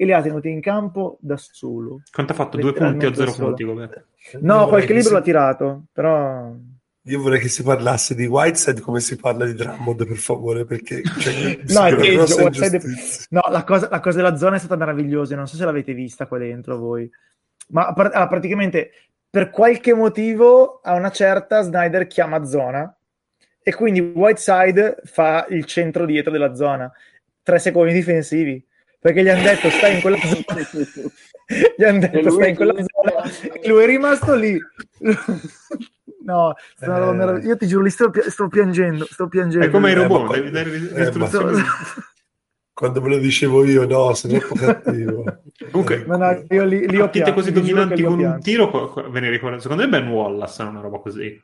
[0.01, 2.03] E li ha tenuti in campo da solo.
[2.09, 2.57] Quanto ha fatto?
[2.57, 3.47] Due punti o zero solo.
[3.53, 3.63] punti?
[3.63, 3.89] Io
[4.39, 6.53] No, qualche che libro si- l'ha tirato, però...
[7.01, 11.01] Io vorrei che si parlasse di Whiteside come si parla di Drummond, per favore, perché
[11.03, 12.81] cioè, No, è peggio, Whiteside-.
[13.31, 16.27] No, la cosa, la cosa della zona è stata meravigliosa, non so se l'avete vista
[16.27, 17.09] qua dentro voi,
[17.71, 18.91] ma ah, praticamente
[19.29, 22.95] per qualche motivo a una certa Snyder chiama zona
[23.61, 26.89] e quindi Whiteside fa il centro dietro della zona,
[27.43, 28.65] tre secondi difensivi,
[28.99, 30.43] perché gli hanno detto stai in quella zona,
[31.77, 34.59] gli hanno detto stai in quella zona e lui è rimasto lì.
[36.21, 37.39] No, è Eh.
[37.47, 39.65] io ti giuro, li sto, pi- sto piangendo, sto piangendo.
[39.65, 41.57] È come i Eh, robot, poi- devi dare eh, istruzioni.
[41.57, 41.63] ma-
[42.73, 45.41] Quando ve lo dicevo io, no, sei troppo cattivo.
[45.71, 49.19] Comunque, No, no, io li, li ho partite pianto, così dominanti con un tiro, ve
[49.21, 49.59] ne ricordo.
[49.59, 51.25] Secondo me Ben Wallace è una roba così.
[51.25, 51.41] E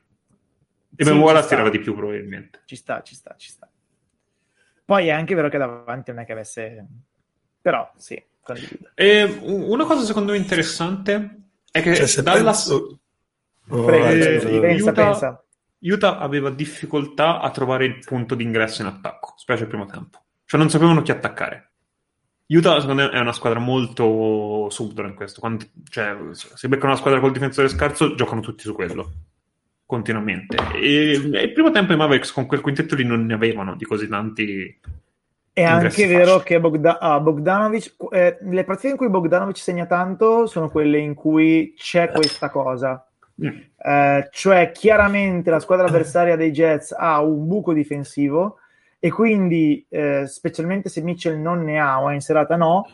[0.97, 2.61] Sì, Ben ci Wallace tirava di più probabilmente.
[2.65, 3.67] Ci sta, ci sta, ci sta.
[4.85, 6.85] Poi è anche vero che davanti non è che avesse...
[7.65, 8.91] Però, sì, condivido.
[8.93, 11.37] E una cosa secondo me interessante
[11.71, 12.99] è che Cioè, se Dallas penso-
[13.69, 15.43] Oh, eh, pensa, Utah- pensa.
[15.79, 20.23] Utah aveva difficoltà a trovare il punto di ingresso in attacco, specie al primo tempo.
[20.45, 21.71] Cioè non sapevano chi attaccare.
[22.49, 25.39] Utah secondo me è una squadra molto subdola in questo.
[25.39, 29.11] Quando- cioè, se beccano una squadra col difensore scarso, giocano tutti su quello.
[29.87, 30.57] Continuamente.
[30.75, 33.85] E, e il primo tempo i Mavericks con quel quintetto lì non ne avevano di
[33.85, 34.79] così tanti.
[35.55, 36.43] È anche vero facili.
[36.43, 41.13] che Bogda- ah, Bogdanovic, eh, le partite in cui Bogdanovic segna tanto sono quelle in
[41.13, 43.07] cui c'è questa cosa.
[43.41, 43.57] Mm.
[43.77, 48.57] Eh, cioè chiaramente la squadra avversaria dei Jets ha un buco difensivo
[48.99, 52.87] e quindi eh, specialmente se Mitchell non ne ha o è in serata no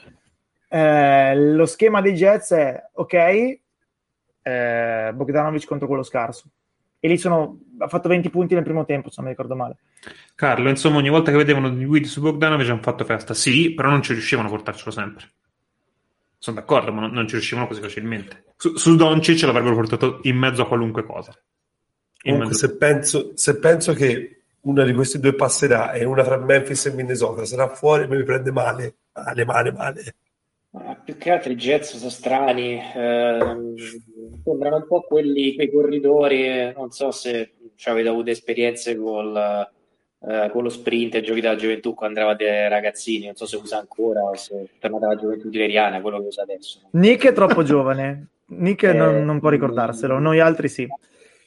[0.68, 3.60] eh, lo schema dei Jets è ok
[4.42, 6.50] eh, Bogdanovic contro quello scarso
[7.02, 9.78] e lì sono ha fatto 20 punti nel primo tempo se non mi ricordo male
[10.34, 13.36] Carlo, insomma, ogni volta che vedevano di guidi su Bogdanovic hanno fatto festa.
[13.36, 15.30] Sì, però non ci riuscivano a portarcelo sempre.
[16.40, 18.46] Sono d'accordo, ma non, non ci riuscivano così facilmente.
[18.58, 21.32] Su, su Doncic l'avrebbero portato in mezzo a qualunque cosa.
[22.24, 26.24] In Comunque, mezzo- se penso, se penso che una di questi due passerà e una
[26.24, 30.16] tra Memphis e Minnesota sarà fuori, mi prende male, male, male, male.
[30.74, 33.76] Ma più che altro i Jets sono strani, ehm,
[34.44, 40.50] sembrano un po' quelli, quei corridori, non so se ci avete avuto esperienze col, eh,
[40.50, 44.22] con lo sprint e giochi della gioventù quando eravate ragazzini, non so se usa ancora
[44.22, 46.80] o se è tornata la gioventù tiberiana, quello che usa adesso.
[46.92, 50.88] Nick è troppo giovane Nick Eh, non, non può ricordarselo noi altri sì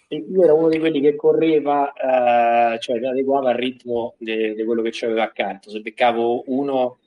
[0.08, 4.90] Io ero uno di quelli che correva, eh, cioè adeguava al ritmo di quello che
[4.92, 5.70] c'aveva accanto.
[5.70, 6.98] Se beccavo uno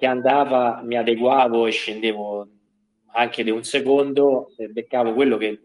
[0.00, 2.48] che andava, mi adeguavo e scendevo
[3.12, 4.48] anche di un secondo.
[4.56, 5.60] Se beccavo quello che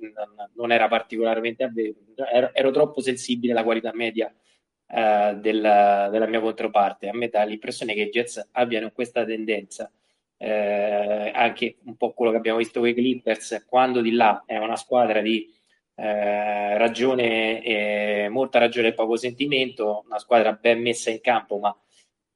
[0.55, 1.95] non- era particolarmente avve-
[2.31, 4.33] ero, ero troppo sensibile alla qualità media
[4.87, 7.07] eh, della, della mia controparte.
[7.09, 9.91] A me dà l'impressione che i Jets abbiano questa tendenza.
[10.37, 14.57] eh, anche un po' quello che abbiamo visto con i Clippers, quando di là è
[14.57, 15.49] una squadra di
[15.95, 21.75] eh, ragione, molta ragione e poco sentimento, una squadra ben messa in campo, ma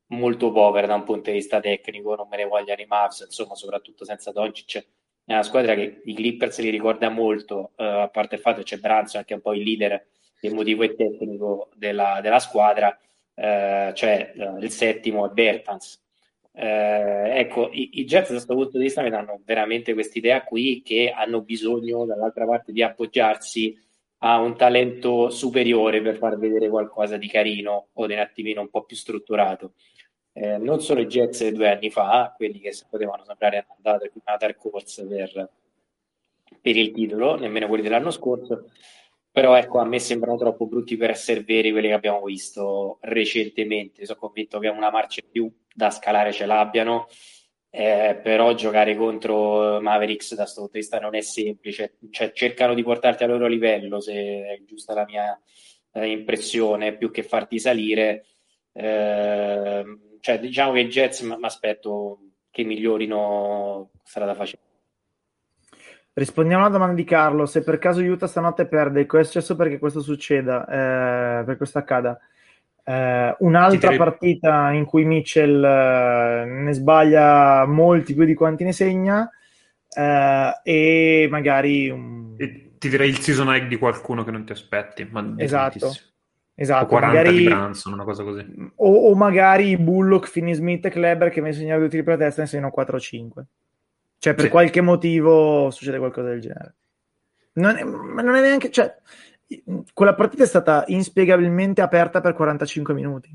[0.10, 3.56] molto povera da un punto di vista tecnico, non me ne vogliano i Mavs, insomma,
[3.56, 4.78] soprattutto senza Doncic.
[5.26, 8.64] È una squadra che i Clippers li ricorda molto, eh, a parte il fatto che
[8.64, 10.08] c'è Branson, che è un po' il leader
[10.42, 12.98] emotivo e tecnico della, della squadra,
[13.36, 16.02] eh, cioè eh, il settimo è Bertans.
[16.52, 20.82] Eh, ecco, i, i Jets da questo punto di vista mi danno veramente quest'idea qui
[20.84, 23.78] che hanno bisogno dall'altra parte di appoggiarsi
[24.22, 28.70] a un talento superiore per far vedere qualcosa di carino o di un attimino un
[28.70, 29.74] po' più strutturato.
[30.42, 34.64] Eh, non solo i Jets due anni fa, quelli che potevano sembrare andare una dark
[34.64, 35.50] horse per,
[36.62, 38.70] per il titolo, nemmeno quelli dell'anno scorso,
[39.30, 44.06] però ecco, a me sembrano troppo brutti per essere veri quelli che abbiamo visto recentemente.
[44.06, 47.08] Sono convinto che una marcia in più da scalare ce l'abbiano,
[47.70, 51.98] eh, però giocare contro Mavericks da questo punto di vista non è semplice.
[52.12, 55.38] Cioè, cercano di portarti al loro livello, se è giusta la mia
[55.92, 58.26] eh, impressione, più che farti salire.
[58.72, 59.84] Eh,
[60.20, 62.20] cioè, diciamo che i Jets mi aspetto
[62.52, 64.62] che migliorino strada facile.
[66.14, 69.80] Rispondiamo alla domanda di Carlo: se per caso Utah stanotte perde, cosa è successo perché
[69.80, 70.66] questo succeda?
[70.66, 72.20] Eh, per questo accada?
[72.84, 79.30] Eh, un'altra partita in cui Mitchell eh, ne sbaglia molti più di quanti ne segna
[79.96, 82.34] eh, e magari un...
[82.38, 85.08] e ti direi il season egg di qualcuno che non ti aspetti
[85.38, 85.92] esatto
[86.62, 88.46] Esatto, o 40 magari, di Branson, una cosa così.
[88.76, 92.42] O, o magari Bullock, Finney Smith e Kleber che mi segnano due tiri per testa
[92.42, 93.46] e ne segnano 4 o 5.
[94.18, 94.50] Cioè, per sì.
[94.50, 96.76] qualche motivo succede qualcosa del genere.
[97.54, 98.72] Non è, ma non è neanche...
[98.72, 98.94] Cioè,
[99.94, 103.34] quella partita è stata inspiegabilmente aperta per 45 minuti.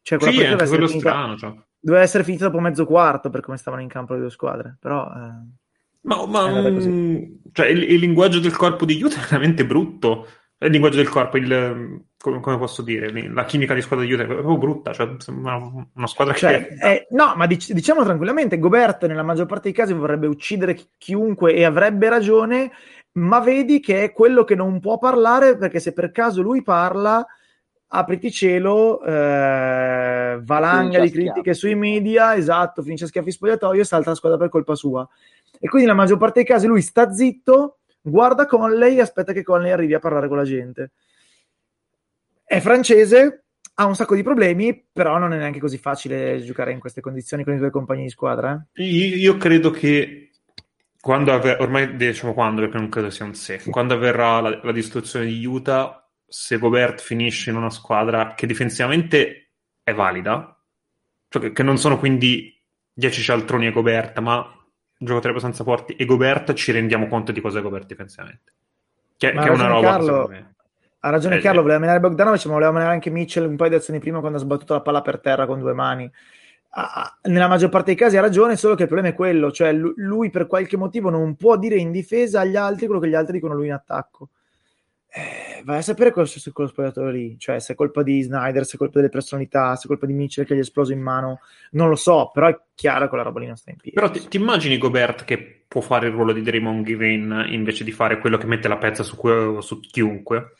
[0.00, 1.36] Cioè, quella sì, partita anche quello finita, strano.
[1.36, 1.54] Cioè.
[1.78, 4.78] Doveva essere finita dopo mezzo quarto per come stavano in campo le due squadre.
[4.80, 5.04] Però...
[5.04, 5.66] Eh,
[6.00, 6.50] ma, ma
[7.52, 10.26] cioè, il, il, linguaggio del corpo di Utah è veramente brutto.
[10.60, 14.24] Il linguaggio del corpo, il, come, come, posso dire, la chimica di squadra di Utah
[14.24, 16.74] è proprio brutta, cioè una, una squadra cioè, che...
[16.80, 20.88] Eh, no, ma dic- diciamo tranquillamente, Gobert nella maggior parte dei casi vorrebbe uccidere chi-
[20.98, 22.72] chiunque e avrebbe ragione,
[23.12, 27.24] ma vedi che è quello che non può parlare perché se per caso lui parla,
[27.90, 34.10] apriti cielo, eh, valanga di critiche sui media, esatto, finisce a schiaffi spogliatoio e salta
[34.10, 35.08] la squadra per colpa sua.
[35.60, 39.42] E quindi nella maggior parte dei casi lui sta zitto, guarda Conley e aspetta che
[39.42, 40.90] Conley arrivi a parlare con la gente
[42.48, 43.44] è francese,
[43.74, 47.44] ha un sacco di problemi, però non è neanche così facile giocare in queste condizioni
[47.44, 48.66] con i tuoi compagni di squadra.
[48.72, 48.84] Eh?
[48.84, 50.30] Io, credo che
[50.98, 54.72] quando avver- ormai diciamo quando, perché non credo sia un se, quando avverrà la, la
[54.72, 59.50] distruzione di Utah, se Gobert finisce in una squadra che difensivamente
[59.82, 60.58] è valida,
[61.28, 62.58] cioè che, che non sono quindi
[62.94, 64.57] 10 cialtroni e Gobert, ma
[64.98, 68.52] giocatori abbastanza forti, e Gobert ci rendiamo conto di cosa è Gobert difensivamente.
[69.16, 70.30] Che, che è una roba, Carlo,
[71.00, 73.76] ha ragione eh, Carlo, voleva menare Bogdanovic, ma voleva menare anche Mitchell un paio di
[73.76, 76.10] azioni prima quando ha sbattuto la palla per terra con due mani.
[76.70, 79.72] Ah, nella maggior parte dei casi ha ragione, solo che il problema è quello, cioè
[79.72, 83.34] lui per qualche motivo non può dire in difesa agli altri quello che gli altri
[83.34, 84.30] dicono lui in attacco.
[85.10, 88.20] Eh, vai a sapere cosa succede con lo spogliatore lì, cioè se è colpa di
[88.22, 90.92] Snyder, se è colpa delle personalità, se è colpa di Mitchell che gli è esploso
[90.92, 91.40] in mano,
[91.72, 93.96] non lo so, però è chiaro che quella roba lì non sta in piedi.
[93.96, 97.92] Però ti, ti immagini Gobert che può fare il ruolo di Draymond Green invece di
[97.92, 100.54] fare quello che mette la pezza su, su chiunque?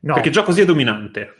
[0.00, 0.14] No.
[0.14, 1.34] Perché già così è dominante.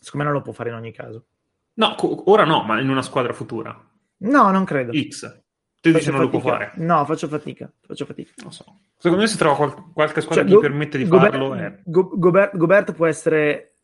[0.00, 1.26] Secondo me non lo può fare in ogni caso.
[1.74, 3.76] No, co- ora no, ma in una squadra futura.
[4.18, 4.92] No, non credo.
[4.92, 5.43] X.
[5.90, 6.72] Tu dici non lo può fare?
[6.76, 7.70] No, faccio fatica.
[7.86, 8.32] Faccio fatica.
[8.42, 8.64] Non so.
[8.96, 11.54] Secondo me si trova qual- qualche squadra cioè, che gli permette di Gobert, farlo.
[11.54, 11.78] È...
[11.84, 13.74] Go- Gobert, Gobert, può essere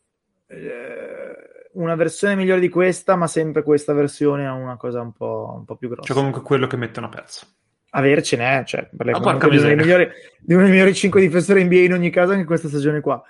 [0.46, 5.56] eh, una versione migliore di questa, ma sempre questa versione ha una cosa un po',
[5.58, 6.06] un po più grossa.
[6.06, 7.46] Cioè comunque quello che mette una pezza
[7.90, 10.08] avercene, cioè, parliamo di uno, migliori,
[10.38, 13.22] di uno dei migliori 5 difensori NBA in ogni caso anche questa stagione qua.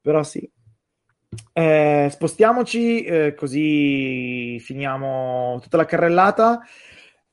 [0.00, 0.46] Però sì.
[1.52, 6.60] Eh, spostiamoci eh, così finiamo tutta la carrellata.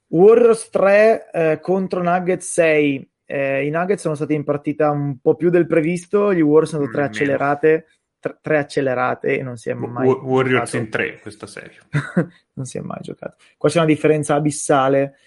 [0.08, 3.12] Warriors 3 eh, contro Nuggets 6.
[3.26, 6.90] Eh, I Nuggets sono stati in partita un po' più del previsto, gli Warriors sono
[6.90, 7.88] tre accelerate,
[8.20, 10.78] tre, tre accelerate e non si è mai w- Warriors giocato.
[10.78, 11.78] in 3 questa serie.
[12.54, 13.36] non si è mai giocato.
[13.58, 15.18] Qua c'è una differenza abissale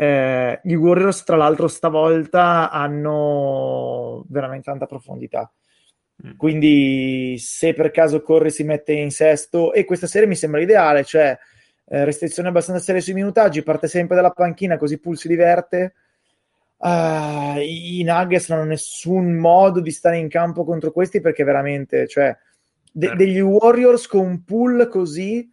[0.00, 5.52] eh, I Warriors, tra l'altro, stavolta hanno veramente tanta profondità.
[6.26, 6.36] Mm.
[6.38, 11.04] Quindi, se per caso Corri si mette in sesto, e questa serie mi sembra ideale,
[11.04, 11.38] cioè
[11.90, 15.94] eh, restrizione abbastanza serie sui minutaggi, parte sempre dalla panchina, così Pool si diverte.
[16.76, 22.06] Uh, I Nuggets non hanno nessun modo di stare in campo contro questi perché veramente,
[22.06, 22.34] cioè,
[22.90, 23.22] de- certo.
[23.22, 25.50] degli Warriors con un pool così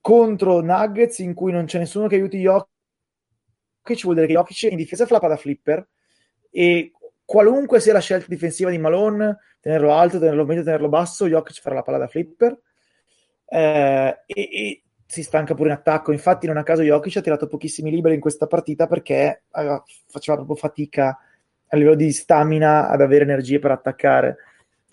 [0.00, 2.70] contro Nuggets in cui non c'è nessuno che aiuti gli occhi
[3.86, 5.86] Jokic vuol dire che Jokic in difesa fa la palla flipper
[6.50, 6.92] e
[7.24, 11.76] qualunque sia la scelta difensiva di Malone, tenerlo alto, tenerlo medio, tenerlo basso, Jokic farà
[11.76, 12.58] la palla da flipper.
[13.48, 16.12] eh, e, e, si stanca pure in attacco.
[16.12, 20.36] Infatti, non a caso Jokic ha tirato pochissimi liberi in questa partita perché eh, faceva
[20.36, 21.18] proprio fatica
[21.68, 24.36] a livello di stamina ad avere energie per attaccare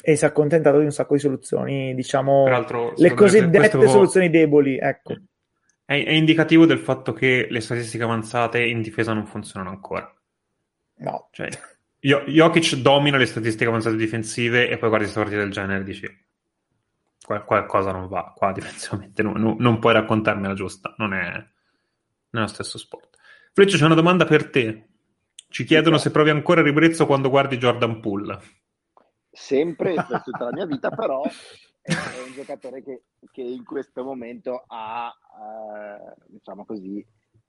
[0.06, 2.46] e si è accontentato di un sacco di soluzioni, diciamo,
[2.96, 3.88] le cosiddette questo...
[3.88, 5.14] soluzioni deboli, ecco.
[5.86, 10.14] È, è, indicativo del fatto che le statistiche avanzate in difesa non funzionano ancora.
[10.96, 11.30] No.
[11.32, 11.48] Cioè,
[12.00, 16.23] Jokic domina le statistiche avanzate difensive e poi guardi queste partite del genere e dici
[17.24, 21.32] qual- qualcosa non va qua difensivamente, no, no, non puoi raccontarmi la giusta, non è,
[21.32, 23.18] non è lo stesso sport.
[23.54, 24.88] Fleccio, c'è una domanda per te.
[25.48, 28.40] Ci chiedono se provi ancora ribrezzo quando guardi Jordan Poole.
[29.30, 31.22] Sempre per tutta la mia vita, però
[31.84, 31.94] è
[32.26, 36.98] un giocatore che, che in questo momento ha, eh, diciamo così,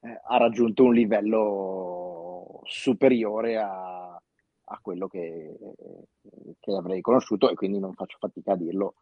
[0.01, 4.21] eh, ha raggiunto un livello superiore a,
[4.65, 5.57] a quello che,
[6.61, 8.95] che, avrei conosciuto e quindi non faccio fatica a dirlo.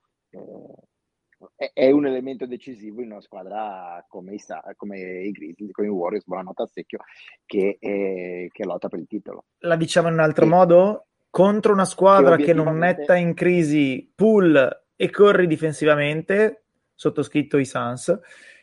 [1.57, 4.41] Eh, è, un elemento decisivo in una squadra come i,
[4.77, 7.01] come i Grizzlies, come i Warriors, buonanotte a secchio,
[7.45, 9.47] che, è, che, lotta per il titolo.
[9.59, 11.07] La diciamo in un altro e, modo?
[11.31, 16.65] Contro una squadra che, che non metta in crisi pull e corri difensivamente,
[16.95, 18.21] sottoscritto i Suns,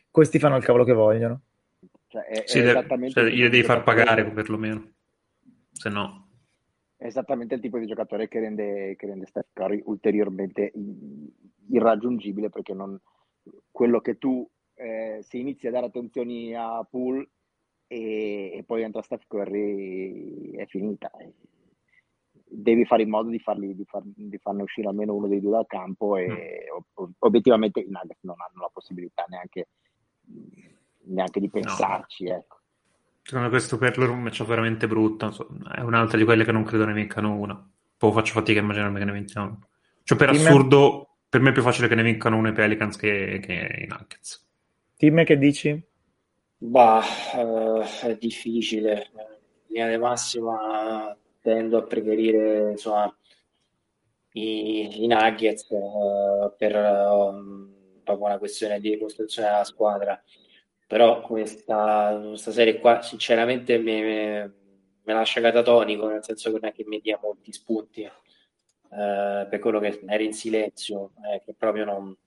[0.10, 1.42] questi fanno il cavolo che vogliono.
[2.08, 4.92] Cioè, è, sì, è cioè, gli devi far pagare perlomeno,
[5.72, 6.29] se no
[7.00, 10.74] è esattamente il tipo di giocatore che rende, che rende Steph Curry ulteriormente
[11.70, 13.00] irraggiungibile perché non,
[13.72, 17.30] quello che tu eh, se inizi a dare attenzioni a Poole
[17.88, 21.10] e, e, poi entra Steph Curry è finita
[22.52, 25.52] devi fare in modo di, farli, di, far, di farne uscire almeno uno dei due
[25.52, 27.04] dal campo e mm.
[27.20, 29.70] obiettivamente i Nuggets non hanno la possibilità neanche,
[31.04, 32.36] neanche di pensarci no.
[32.36, 32.59] ecco.
[33.30, 35.32] Secondo me questo per loro è un match veramente brutto.
[35.72, 37.70] È un'altra di quelle che non credo ne vincano una.
[37.96, 39.68] Poi faccio fatica a immaginarmi che ne vincano
[40.02, 42.98] Cioè, per Team assurdo, per me è più facile che ne vincano uno i Pelicans
[42.98, 44.50] che, che i Nuggets.
[44.98, 45.80] Tim, che dici?
[46.58, 47.04] Bah,
[47.36, 49.12] uh, è difficile.
[49.68, 53.16] In linea di massima tendo a preferire insomma,
[54.32, 60.20] i, i Nuggets uh, per uh, proprio una questione di costruzione della squadra
[60.90, 64.42] però questa, questa serie qua sinceramente mi, mi,
[65.04, 68.12] mi lascia catatonico, nel senso che non è che mi dia molti spunti eh,
[69.48, 72.18] per quello che era in silenzio, eh, che proprio non,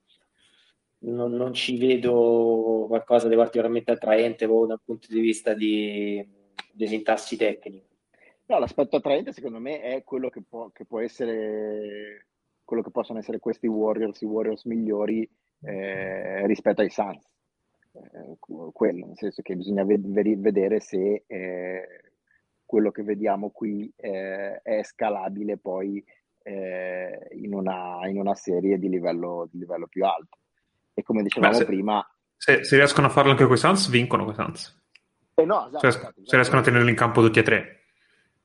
[0.99, 6.25] non, non, ci vedo qualcosa di particolarmente attraente proprio dal punto di vista di,
[6.71, 7.87] di sintassi tecnico.
[8.45, 12.27] No, l'aspetto attraente secondo me è quello che può, che può essere
[12.63, 15.29] quello che possono essere questi Warriors, i Warriors migliori
[15.63, 17.32] eh, rispetto ai Suns
[18.71, 21.87] quello, nel senso che bisogna ved- vedere se eh,
[22.65, 26.03] quello che vediamo qui eh, è scalabile poi
[26.41, 30.39] eh, in una, in, una, serie di livello, di livello più alto.
[30.93, 32.15] E come dicevamo Beh, se, prima...
[32.35, 34.81] Se, se, riescono a farlo anche con i Suns, vincono con i Suns.
[35.35, 37.83] Eh no, esatto, se, esatto, esatto, se riescono a tenerli in campo tutti e tre.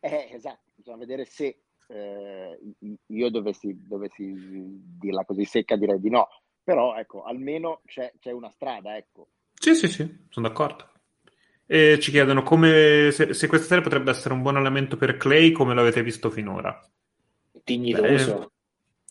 [0.01, 2.61] Eh, esatto, bisogna vedere se eh,
[3.07, 4.33] io dovessi, dovessi
[4.99, 6.29] dirla così secca direi di no,
[6.62, 9.29] però ecco, almeno c'è, c'è una strada, ecco.
[9.59, 10.86] Sì, sì, sì, sono d'accordo.
[11.66, 15.52] E ci chiedono come, se, se, questa serie potrebbe essere un buon allenamento per Clay,
[15.52, 16.80] come l'avete visto finora.
[17.64, 18.39] Dignitoso.
[18.39, 18.48] Beh,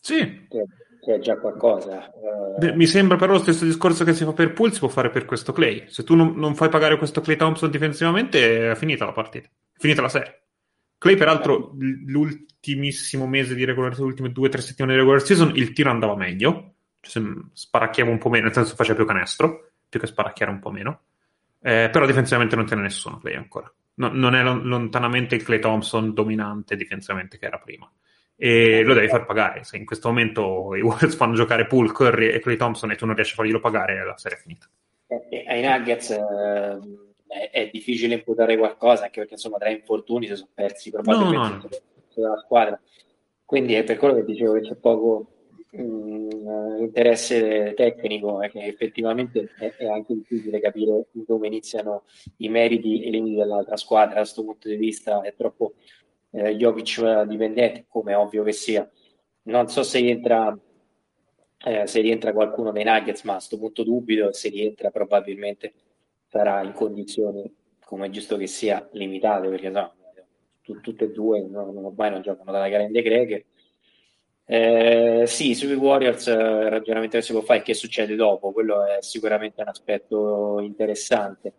[0.00, 0.46] sì.
[0.48, 0.64] Che,
[1.00, 2.10] che, è già qualcosa.
[2.14, 2.74] Uh...
[2.74, 5.24] Mi sembra però lo stesso discorso che si fa per Pool, si può fare per
[5.24, 5.84] questo Clay.
[5.88, 9.46] Se tu non, non fai pagare questo Clay Thompson difensivamente, è finita la partita.
[9.46, 10.46] È finita la serie.
[10.98, 11.76] Clay, peraltro,
[12.06, 15.90] l'ultimissimo mese di regular le ultime due o tre settimane di regular season, il tiro
[15.90, 16.72] andava meglio.
[17.00, 17.22] Cioè,
[17.52, 21.00] sparacchiava un po' meno, nel senso faceva più canestro più che sparacchiare un po' meno.
[21.60, 23.72] Eh, però difensivamente non tiene nessuno Clay ancora.
[23.94, 27.90] No, non è lontanamente il Clay Thompson dominante difensivamente che era prima.
[28.36, 29.64] E lo devi far pagare.
[29.64, 33.06] Se in questo momento i Warriors fanno giocare Pool, Curry e Clay Thompson e tu
[33.06, 34.68] non riesci a farglielo pagare, la serie è finita.
[35.08, 40.50] E, ai Nuggets eh, è, difficile imputare qualcosa, anche perché insomma tra infortuni si sono
[40.54, 41.68] persi probabilmente
[42.14, 42.38] no, no, no.
[42.38, 42.80] squadra.
[43.44, 45.37] Quindi è per quello che dicevo che c'è poco
[45.70, 52.04] mh, interesse tecnico è che effettivamente è, è, anche difficile capire dove iniziano
[52.38, 54.14] i meriti e i limiti dell'altra squadra.
[54.14, 55.74] Da questo punto di vista è troppo
[56.30, 58.88] eh, Jovic dipendente, come ovvio che sia.
[59.42, 60.56] Non so se rientra,
[61.64, 64.32] eh, se rientra qualcuno dei Nuggets, ma a questo punto dubito.
[64.32, 65.72] Se rientra, probabilmente
[66.26, 67.50] sarà in condizioni,
[67.84, 69.94] come è giusto che sia, limitate, perché no,
[70.82, 73.46] tutte e due no, ormai non giocano dalla grande greche
[74.50, 78.50] eh, sì, sui Warriors eh, il ragionamento che si può fare è che succede dopo,
[78.50, 81.52] quello è sicuramente un aspetto interessante.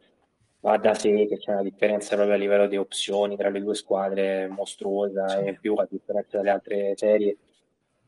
[0.62, 3.76] Va da sé che c'è una differenza proprio a livello di opzioni tra le due
[3.76, 5.46] squadre mostruosa sì.
[5.46, 7.38] e più a differenza delle altre serie.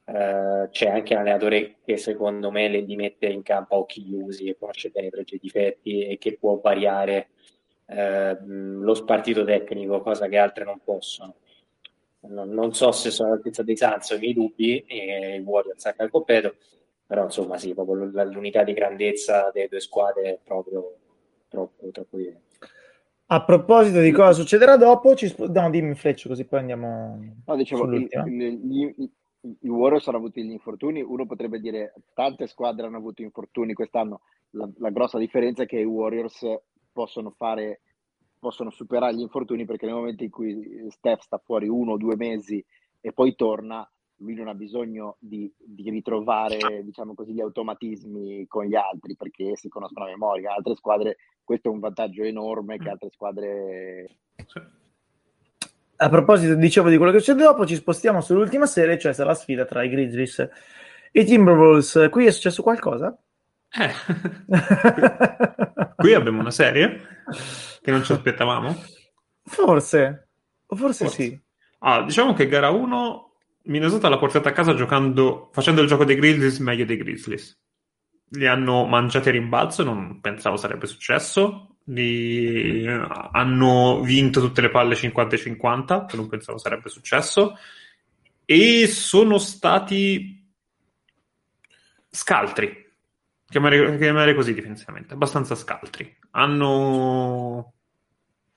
[0.05, 4.03] eh, c'è anche un allenatore che secondo me le li mette in campo a occhi
[4.03, 7.29] chiusi e conosce bene i pregi e i difetti e che può variare
[7.85, 11.35] eh, lo spartito tecnico, cosa che altre non possono.
[12.21, 15.85] Non, non so se sono all'altezza dei Suns, ho i miei dubbi, e i Warriors
[15.85, 16.55] anche al completo,
[17.05, 20.97] però insomma sì, proprio l'unità di grandezza delle due squadre è proprio
[21.47, 22.51] troppo, troppo diversa.
[23.33, 27.17] A proposito di cosa succederà dopo, ci sp- no, dimmi Fleccio, così poi andiamo.
[27.45, 29.11] No, dicevo, i, i,
[29.61, 31.01] i, Warriors hanno avuto gli infortuni.
[31.01, 34.19] Uno potrebbe dire tante squadre hanno avuto infortuni quest'anno.
[34.51, 36.45] La, la grossa differenza è che i Warriors
[36.91, 37.79] possono fare
[38.41, 42.15] possono superare gli infortuni perché nel momento in cui Steph sta fuori uno o due
[42.15, 42.63] mesi
[42.99, 43.87] e poi torna,
[44.17, 49.55] lui non ha bisogno di, di, ritrovare diciamo così, gli automatismi con gli altri perché
[49.55, 50.55] si conoscono a memoria.
[50.55, 54.17] Altre squadre, questo è un vantaggio enorme che altre squadre.
[55.97, 59.35] A proposito, dicevo di quello che succede dopo, ci spostiamo sull'ultima serie, cioè sarà la
[59.35, 60.39] sfida tra i Grizzlies
[61.11, 62.07] e i Timberwolves.
[62.09, 63.15] Qui è successo qualcosa?
[63.73, 63.93] Eh.
[65.95, 67.01] Qui abbiamo una serie
[67.81, 68.75] che non ci aspettavamo.
[69.43, 70.29] Forse,
[70.67, 71.09] forse, forse.
[71.09, 71.39] sì.
[71.79, 73.31] Ah, diciamo che gara 1
[73.63, 77.59] Minnesota l'ha portata a casa giocando, facendo il gioco dei Grizzlies meglio dei Grizzlies.
[78.33, 81.77] Li hanno mangiati a rimbalzo, non pensavo sarebbe successo.
[81.85, 82.87] Li...
[82.87, 87.57] Hanno vinto tutte le palle 50-50, che non pensavo sarebbe successo.
[88.45, 90.49] E sono stati
[92.09, 92.90] scaltri.
[93.51, 96.17] Chiamare, chiamare così difensivamente, abbastanza scaltri.
[96.31, 97.73] Hanno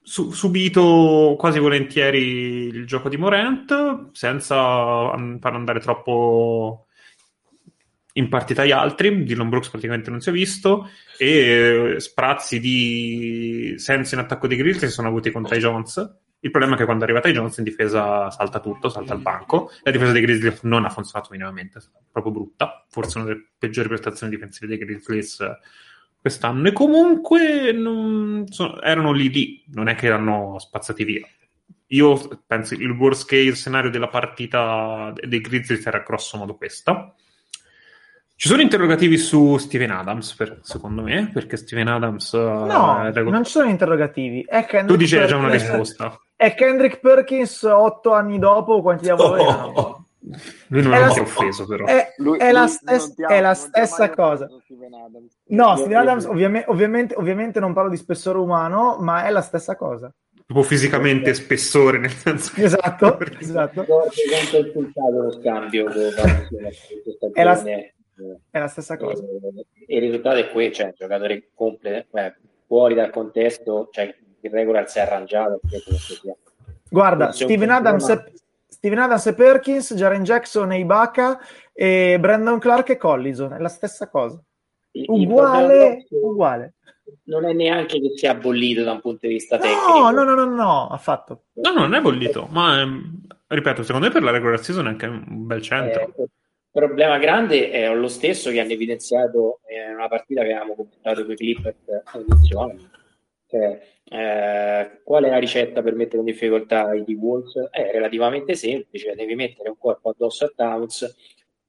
[0.00, 4.36] su- subito quasi volentieri il gioco di Morant senza
[5.40, 6.86] far andare troppo
[8.12, 9.24] in partita gli altri.
[9.24, 10.88] Dylan Brooks praticamente non si è visto
[11.18, 16.16] e sprazzi di senso in attacco di Grizzlies sono avuti con Ty Jones.
[16.44, 19.22] Il problema è che quando è arriva Ty Jones in difesa salta tutto, salta il
[19.22, 19.70] banco.
[19.82, 22.84] La difesa dei Grizzlies non ha funzionato minimamente, è proprio brutta.
[22.90, 25.42] Forse una delle peggiori prestazioni difensive dei Grizzlies
[26.20, 31.26] quest'anno e comunque non, so, erano lì lì, non è che erano spazzati via.
[31.86, 37.14] Io penso il worst case scenario della partita dei Grizzlies era grosso modo questa.
[38.36, 42.34] Ci sono interrogativi su Steven Adams, per, secondo me, perché Steven Adams...
[42.34, 44.44] No, uh, non ci sono interrogativi.
[44.84, 46.18] tu dici già una risposta.
[46.44, 50.08] È Kendrick Perkins otto anni dopo quanti diavolo oh, erano?
[50.68, 51.86] Lui non è, è offeso, però.
[51.86, 54.46] È, lui, è la, stes- è la stessa cosa.
[55.46, 59.74] No, Steven Adams, ovviamente, ovviamente, ovviamente, non parlo di spessore umano, ma è la stessa
[59.74, 60.12] cosa.
[60.44, 62.64] Proprio fisicamente spessore, nel senso che...
[62.64, 63.86] Esatto, esatto.
[63.88, 65.88] lo scambio
[67.32, 69.24] è la, è la stessa cosa.
[69.86, 72.34] E, il risultato è qui, cioè, giocatore completo, eh,
[72.66, 74.14] fuori dal contesto, cioè
[74.46, 75.60] il regular si è arrangiato.
[76.88, 78.32] Guarda, Steven Adams, è,
[78.68, 81.40] Steven Adams e Perkins, Jaren Jackson e Ibaka
[81.72, 84.40] e Brandon Clark e Collison, è la stessa cosa.
[85.06, 86.74] Uguale, uguale.
[87.24, 90.10] Non è neanche che sia bollito da un punto di vista tecnico.
[90.10, 91.44] No, no, no, no, no, affatto.
[91.54, 94.90] No, no, non è bollito, ma ehm, ripeto, secondo me per la regular season è
[94.90, 96.00] anche un bel centro.
[96.00, 96.30] Eh, il
[96.70, 101.32] problema grande è lo stesso che hanno evidenziato in una partita che avevamo commentato con
[101.32, 102.90] i Clippers all'inizio anno
[103.54, 107.68] cioè, eh, qual è la ricetta per mettere in difficoltà i Wolves?
[107.70, 111.14] È relativamente semplice, devi mettere un corpo addosso a Towns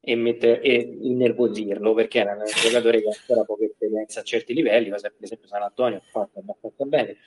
[0.02, 4.54] e, mettere, e innervosirlo perché è un giocatore che ha ancora poca esperienza a certi
[4.54, 7.18] livelli, cosa per esempio San Antonio ha fatto abbastanza bene.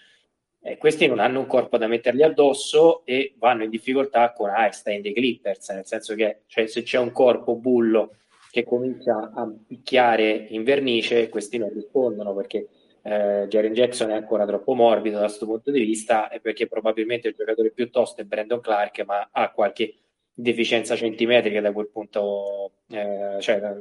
[0.61, 5.01] Eh, questi non hanno un corpo da mettergli addosso e vanno in difficoltà con Einstein
[5.01, 8.17] dei Clippers, nel senso che cioè, se c'è un corpo bullo
[8.51, 12.69] che comincia a picchiare in vernice, questi non rispondono perché
[13.09, 17.29] eh, Jaren Jackson è ancora troppo morbido da questo punto di vista e perché probabilmente
[17.29, 19.95] il giocatore più tosto è Brandon Clark ma ha qualche
[20.35, 23.75] deficienza centimetrica da quel punto eh, cioè da,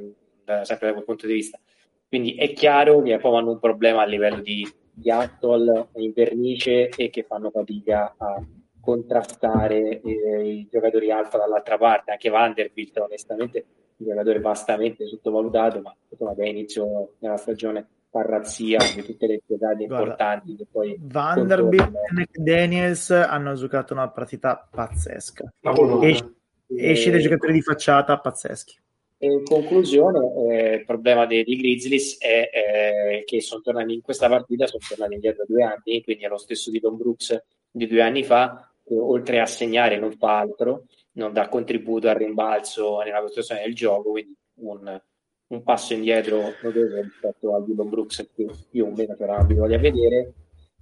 [0.46, 1.60] da, sempre da quel punto di vista.
[2.08, 6.88] Quindi è chiaro che poi hanno un problema a livello di, di Attol in vernice
[6.88, 8.42] e che fanno fatica a
[8.80, 12.12] contrastare eh, i giocatori alfa dall'altra parte.
[12.12, 13.66] Anche Vanderbilt onestamente
[13.98, 17.88] un giocatore vastamente sottovalutato ma insomma da inizio della stagione
[18.18, 24.10] fa razzia di tutte le giocate importanti che poi Vanderbilt e Daniels hanno giocato una
[24.10, 25.54] partita pazzesca.
[26.02, 26.34] Esce,
[26.76, 28.80] esce dei giocatori di facciata pazzeschi.
[29.20, 30.20] E in conclusione
[30.50, 34.84] eh, il problema dei, dei Grizzlies è eh, che sono tornati in questa partita sono
[34.88, 38.72] tornati indietro due anni quindi è lo stesso di Don Brooks di due anni fa
[38.86, 40.84] che oltre a segnare non fa altro
[41.14, 45.02] non dà contributo al rimbalzo nella costruzione del gioco quindi un
[45.48, 49.80] un passo indietro notevole rispetto a Dylan Brooks che più o meno c'era abituati a
[49.80, 50.34] vedere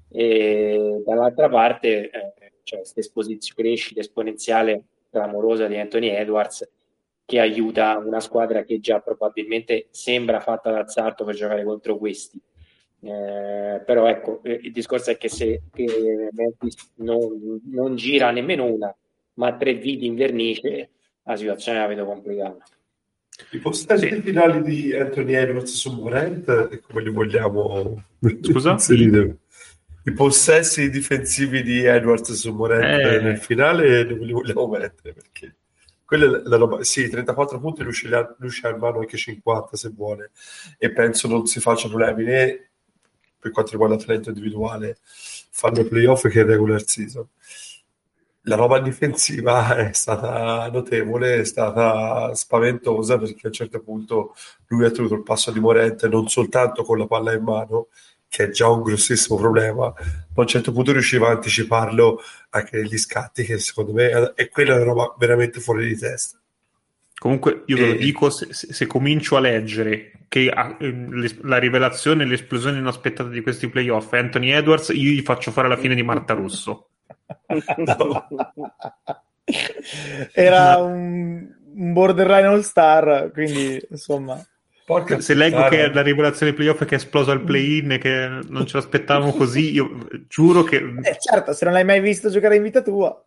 [0.10, 2.34] e dall'altra parte eh,
[2.64, 6.68] c'è questa crescita esponenziale clamorosa di Anthony Edwards
[7.26, 12.40] che aiuta una squadra che già probabilmente sembra fatta d'azzardo per giocare contro questi.
[13.02, 16.30] Eh, però ecco, eh, il discorso è che se che
[16.96, 18.96] non, non, gira nemmeno una,
[19.34, 20.92] ma tre viti in vernice,
[21.24, 22.64] la situazione la vedo complicata.
[23.52, 24.22] I possessi sì.
[24.22, 28.04] finali di Anthony Edwards su Morant, come li vogliamo
[28.42, 28.78] Scusa?
[30.08, 33.22] I possessi difensivi di Edwards su Morant eh.
[33.22, 35.14] nel finale dove li vogliamo mettere?
[35.14, 35.56] Perché
[36.06, 36.84] quella è la roba.
[36.84, 40.32] Sì, 34 punti, riuscì a, mano anche 50 se vuole,
[40.78, 42.70] e penso non si faccia problemi né
[43.40, 47.28] per quanto riguarda talento individuale fanno playoff che regular season.
[48.46, 54.36] La roba difensiva è stata notevole, è stata spaventosa perché a un certo punto
[54.68, 57.88] lui ha tenuto il passo di Morente non soltanto con la palla in mano,
[58.28, 59.94] che è già un grossissimo problema, ma
[60.36, 64.76] a un certo punto riusciva a anticiparlo anche negli scatti, che secondo me è quella
[64.76, 66.38] una roba veramente fuori di testa.
[67.18, 72.78] Comunque io ve lo dico, se, se, comincio a leggere che ehm, la rivelazione l'esplosione
[72.78, 76.34] inaspettata di questi playoff è Anthony Edwards, io gli faccio fare la fine di Marta
[76.34, 76.90] Russo.
[80.34, 84.44] Era un, un borderline all star, quindi insomma...
[84.86, 85.70] Porca se leggo cara.
[85.70, 89.34] che la rivelazione playoff è che è esploso al play-in e che non ce l'aspettavamo
[89.34, 90.76] così, io giuro che...
[90.76, 93.20] Eh, certo, se non l'hai mai visto giocare in vita tua.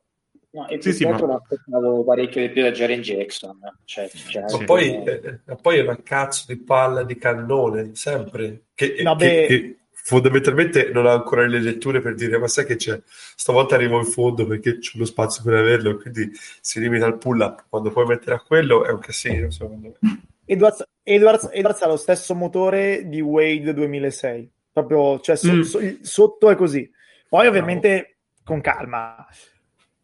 [0.50, 1.16] No, e sì, sì, ma...
[1.16, 3.58] aspettavo parecchio di più da Jaren Jackson.
[3.84, 8.68] Cioè, cioè, ma, poi, eh, poi, è una cazzo di palla di cannone, sempre.
[8.74, 9.78] Che, no, che, che,
[10.08, 14.06] fondamentalmente non ha ancora le letture per dire ma sai che c'è, stavolta arrivo in
[14.06, 16.30] fondo perché c'è lo spazio per averlo, quindi
[16.60, 17.66] si limita al pull up.
[17.68, 20.22] Quando puoi mettere a quello è un casino, secondo me.
[20.46, 25.60] Edwards, Edwards, Edwards ha lo stesso motore di Wade 2006, proprio cioè, so, mm.
[25.60, 26.90] so, sotto è così.
[27.28, 28.14] Poi ovviamente Bravo.
[28.44, 29.26] con calma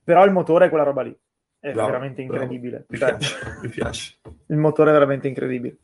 [0.05, 1.19] però il motore è quella roba lì.
[1.59, 2.85] È bravo, veramente incredibile.
[2.89, 4.17] Mi, cioè, piace, mi, piace,
[4.49, 5.79] Il motore è veramente incredibile.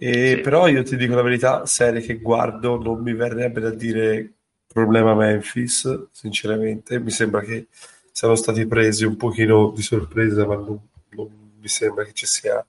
[0.00, 0.40] E sì.
[0.40, 4.32] Però io ti dico la verità, serie che guardo, non mi verrebbe da dire
[4.66, 7.00] problema Memphis, sinceramente.
[7.00, 7.66] Mi sembra che
[8.12, 10.78] siano stati presi un pochino di sorpresa, ma non,
[11.10, 11.28] non
[11.60, 12.64] mi sembra che ci sia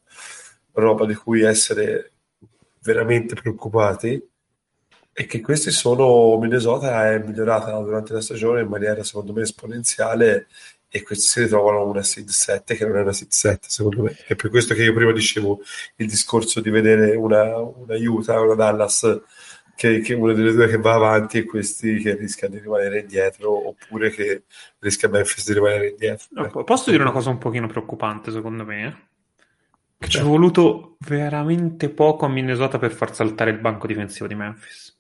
[0.74, 2.12] roba di cui essere
[2.82, 4.28] veramente preoccupati
[5.12, 10.48] e che questi sono Minnesota è migliorata durante la stagione in maniera secondo me esponenziale
[10.90, 14.18] e questi si ritrovano una seed 7 che non è una seed 7 secondo me.
[14.26, 15.62] È per questo che io prima dicevo
[15.98, 19.22] il discorso di vedere una, una Utah una Dallas
[19.76, 23.70] che, che una delle due che va avanti e questi che rischia di rimanere indietro
[23.70, 24.44] oppure che
[24.80, 26.28] rischia Memphis di rimanere indietro.
[26.32, 29.08] No, posso dire una cosa un pochino preoccupante secondo me?
[29.98, 34.36] Che ci è voluto veramente poco a Minnesota per far saltare il banco difensivo di
[34.36, 34.99] Memphis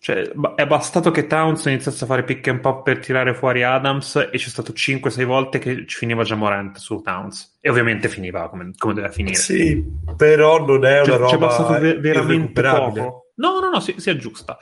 [0.00, 4.14] cioè, è bastato che Towns iniziasse a fare pick and pop per tirare fuori Adams
[4.30, 7.58] e c'è stato 5-6 volte che ci finiva già Morant su Towns.
[7.60, 9.34] E ovviamente finiva come, come doveva finire.
[9.34, 9.84] Sì,
[10.16, 13.32] però non è una cioè, roba C'è bastato ve- veramente poco.
[13.34, 14.56] No, no, no, si, si aggiusta.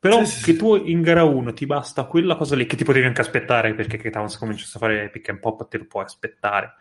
[0.00, 0.56] Però sì, che sì.
[0.56, 3.98] tu in gara 1 ti basta quella cosa lì che ti potevi anche aspettare perché
[3.98, 6.74] che Towns cominciasse a fare pick and pop te lo puoi aspettare.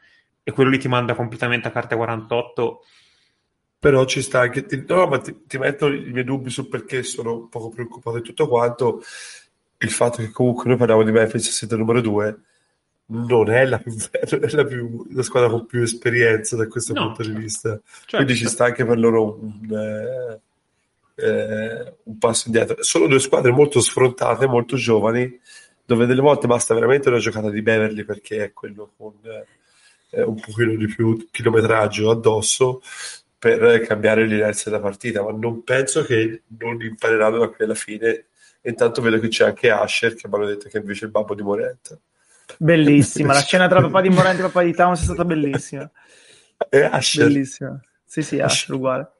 [0.43, 2.83] E quello lì ti manda completamente a carta 48
[3.87, 7.37] però ci sta anche no, ma ti, ti, metto i miei dubbi sul perché sono
[7.37, 9.01] un poco preoccupato di tutto quanto
[9.77, 12.37] il fatto che comunque noi parliamo di Memphis siete numero due
[13.05, 17.05] non è la, più, è la, più, la squadra con più esperienza da questo no,
[17.05, 17.37] punto certo.
[17.37, 18.15] di vista certo.
[18.17, 19.71] quindi ci sta anche per loro un,
[21.15, 25.39] eh, eh, un passo indietro sono due squadre molto sfrontate molto giovani
[25.85, 29.13] dove delle volte basta veramente una giocata di Beverly perché è quello con
[30.09, 32.81] eh, un pochino di più chilometraggio addosso
[33.39, 38.27] per cambiare l'inerzia della partita, ma non penso che non impareranno da qui alla fine.
[38.61, 41.35] Intanto vedo che c'è anche Asher che mi hanno detto che invece è il babbo
[41.35, 41.99] di Morente.
[42.57, 45.89] Bellissima, la scena tra papà di Morente e papà di Towns è stata bellissima.
[46.69, 47.25] E Asher.
[47.25, 47.79] Bellissima.
[48.03, 49.11] Sì, sì, Asher uguale.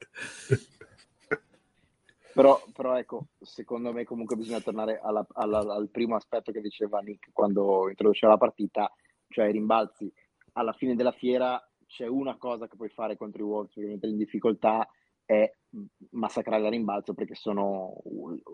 [2.32, 7.00] Però, però, ecco, secondo me comunque bisogna tornare alla, alla, al primo aspetto che diceva
[7.00, 8.92] Nick quando introduceva la partita,
[9.28, 10.12] cioè i rimbalzi.
[10.52, 14.12] Alla fine della fiera c'è una cosa che puoi fare contro i Wolves per mettere
[14.12, 14.88] in difficoltà
[15.24, 15.50] è
[16.10, 18.00] massacrare la rimbalzo perché sono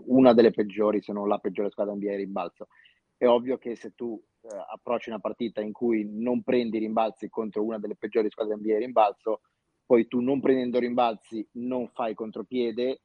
[0.06, 2.68] una delle peggiori, se non la peggiore squadra NBA a rimbalzo.
[3.16, 7.62] È ovvio che se tu eh, approcci una partita in cui non prendi rimbalzi contro
[7.62, 9.40] una delle peggiori squadre NBA a rimbalzo,
[9.86, 13.02] poi tu non prendendo rimbalzi non fai contropiede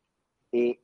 [0.50, 0.82] e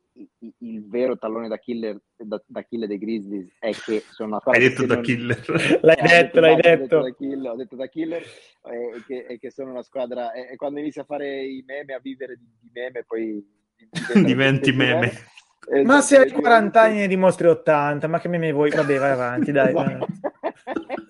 [0.60, 4.62] il vero tallone da killer, da, da killer dei Grizzlies è che sono una squadra.
[4.62, 5.04] Hai detto da non...
[5.04, 5.80] killer.
[5.82, 7.02] L'hai eh, detto, l'hai detto.
[7.02, 7.16] detto.
[7.18, 10.32] Kill, ho detto da killer e che, e che, sono una squadra.
[10.32, 13.46] E, quando inizi a fare i meme, a vivere di, di meme, poi
[14.26, 15.08] diventi meme.
[15.08, 18.70] Esatto, ma se hai 40 anni ne dimostri 80, ma che meme vuoi?
[18.70, 19.74] Vabbè, vai avanti, dai.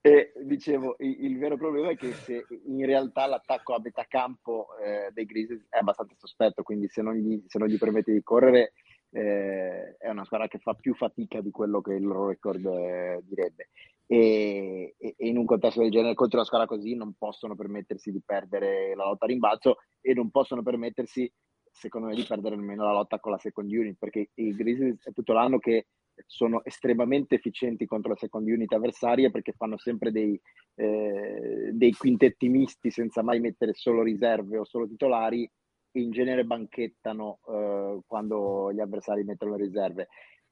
[0.00, 4.68] e dicevo, il, il, vero problema è che se in realtà l'attacco a metà campo
[4.78, 8.22] eh, dei Grizzlies è abbastanza sospetto, quindi se non gli, se non gli permette di
[8.22, 8.72] correre
[9.10, 13.20] eh, è una squadra che fa più fatica di quello che il loro record eh,
[13.24, 13.70] direbbe.
[14.06, 18.22] E, e, in un contesto del genere contro una squadra così non possono permettersi di
[18.24, 21.30] perdere la lotta a rimbalzo e non possono permettersi
[21.70, 25.12] secondo me di perdere nemmeno la lotta con la second unit perché i Grizzlies è
[25.12, 25.88] tutto l'anno che
[26.26, 30.40] sono estremamente efficienti contro la second unit avversaria perché fanno sempre dei,
[30.74, 35.44] eh, dei quintetti misti senza mai mettere solo riserve o solo titolari
[35.90, 40.08] e in genere banchettano eh, quando gli avversari mettono riserve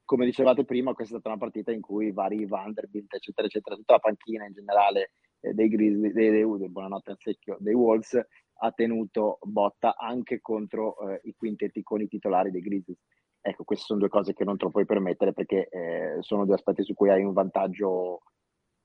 [0.07, 3.95] come dicevate prima, questa è stata una partita in cui vari Vanderbilt, eccetera, eccetera, tutta
[3.95, 5.11] la panchina in generale
[5.41, 8.17] eh, dei Grizzly, dei, dei, dei, buonanotte al secchio, dei Wolves,
[8.59, 12.99] ha tenuto botta anche contro eh, i quintetti con i titolari dei Grizzlies.
[13.47, 16.55] Ecco, queste sono due cose che non te lo puoi permettere perché eh, sono due
[16.55, 18.19] aspetti su cui hai un vantaggio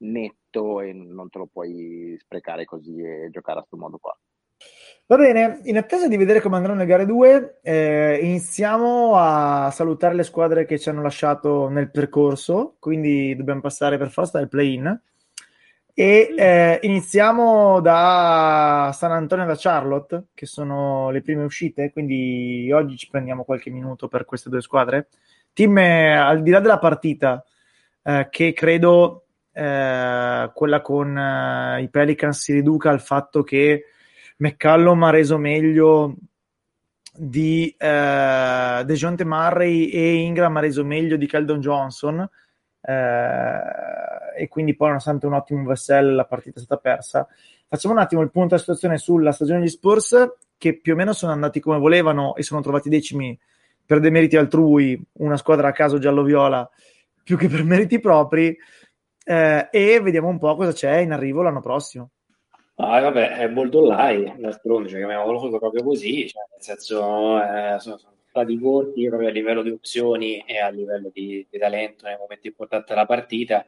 [0.04, 4.16] netto e non te lo puoi sprecare così e giocare a questo modo qua.
[5.06, 10.14] Va bene, in attesa di vedere come andranno le gare 2, eh, iniziamo a salutare
[10.14, 15.02] le squadre che ci hanno lasciato nel percorso, quindi dobbiamo passare per forza dal play-in.
[15.94, 22.70] E eh, iniziamo da San Antonio e da Charlotte, che sono le prime uscite, quindi
[22.72, 25.08] oggi ci prendiamo qualche minuto per queste due squadre.
[25.52, 27.44] Team, eh, al di là della partita,
[28.02, 33.84] eh, che credo eh, quella con eh, i Pelicans si riduca al fatto che
[34.38, 36.16] McCallum ha reso meglio
[37.14, 42.26] di eh, DeJounte Murray e Ingram ha reso meglio di Keldon Johnson
[42.84, 47.26] e quindi poi nonostante un ottimo Vessel la partita è stata persa.
[47.68, 51.12] Facciamo un attimo il punto della situazione sulla stagione degli Spurs che più o meno
[51.12, 53.38] sono andati come volevano e sono trovati decimi
[53.84, 56.68] per dei meriti altrui una squadra a caso giallo-viola
[57.22, 58.56] più che per meriti propri.
[59.24, 62.10] Eh, e vediamo un po' cosa c'è in arrivo l'anno prossimo.
[62.76, 68.14] Ah, vabbè, è Boldolai, d'altronde, cioè, chiamiamolo proprio così, cioè, nel senso, eh, sono, sono,
[68.32, 72.46] stati corti proprio a livello di opzioni e a livello di, di talento nei momenti
[72.46, 73.66] importanti della partita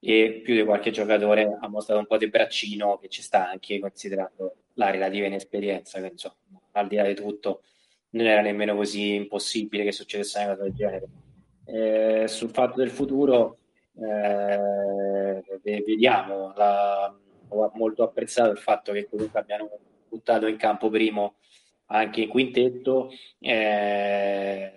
[0.00, 3.78] e più di qualche giocatore ha mostrato un po' di braccino che ci sta anche
[3.78, 6.34] considerando la relativa inesperienza, che insomma,
[6.72, 7.62] al di là di tutto
[8.10, 11.08] non era nemmeno così impossibile che succedesse una cosa del genere.
[11.64, 13.58] Eh, sul fatto del futuro,
[13.94, 17.14] eh, vediamo la
[17.54, 19.68] ho molto apprezzato il fatto che comunque abbiano
[20.08, 21.36] buttato in campo primo
[21.92, 23.10] anche in quintetto.
[23.38, 24.72] Eh,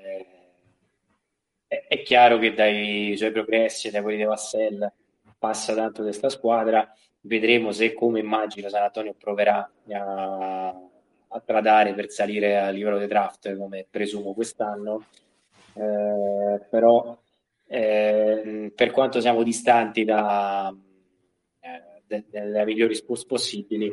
[1.67, 4.91] è chiaro che dai suoi progressi e da quelli di Vassell
[5.37, 6.93] passa tanto questa squadra.
[7.21, 13.07] Vedremo se, come immagino, San Antonio proverà a, a tradare per salire a livello di
[13.07, 15.05] draft, come presumo quest'anno.
[15.73, 17.17] Eh, però,
[17.67, 20.73] eh, per quanto siamo distanti da,
[22.05, 23.91] de- delle migliori risposte possibili,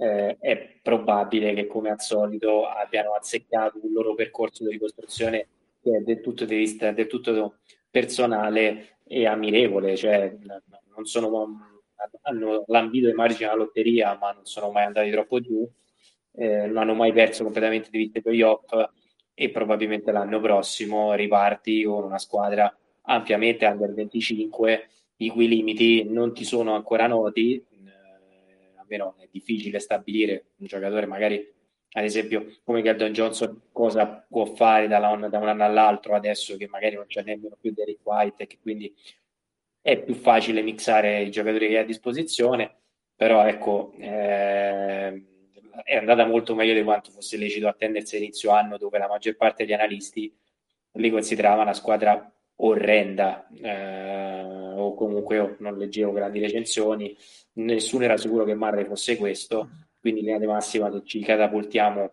[0.00, 5.48] eh, è probabile che come al solito abbiano azzeccato un loro percorso di ricostruzione
[5.82, 7.58] che è del tutto, vista, del tutto
[7.90, 10.34] personale e ammirevole, cioè
[10.94, 11.58] non sono,
[12.22, 15.68] hanno lambito i margini alla lotteria ma non sono mai andati troppo giù,
[16.32, 18.72] eh, non hanno mai perso completamente di vista i playoff
[19.34, 26.32] e probabilmente l'anno prossimo riparti con una squadra ampiamente under 25 i cui limiti non
[26.32, 27.62] ti sono ancora noti,
[28.90, 31.54] almeno è difficile stabilire un giocatore magari
[31.92, 36.56] ad esempio come Galdon Johnson cosa può fare da, un, da un anno all'altro adesso
[36.56, 38.94] che magari non c'è nemmeno più Derek White e che quindi
[39.80, 42.76] è più facile mixare i giocatori che hai a disposizione.
[43.16, 45.24] Però ecco eh,
[45.84, 49.64] è andata molto meglio di quanto fosse lecito attendersi all'inizio anno dove la maggior parte
[49.64, 50.34] degli analisti
[50.92, 57.16] li considerava una squadra orrenda eh, o comunque io non leggevo grandi recensioni
[57.54, 59.68] nessuno era sicuro che Murray fosse questo
[59.98, 62.12] quindi linea di massima se ci catapultiamo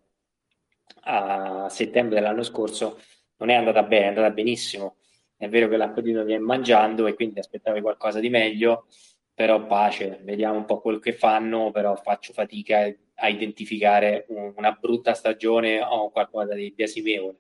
[1.01, 2.99] a settembre dell'anno scorso
[3.38, 4.97] non è andata bene, è andata benissimo
[5.35, 8.88] è vero che l'appetito viene mangiando e quindi aspettavi qualcosa di meglio
[9.34, 15.14] però pace, vediamo un po' quello che fanno però faccio fatica a identificare una brutta
[15.14, 17.38] stagione o qualcosa di biasimevole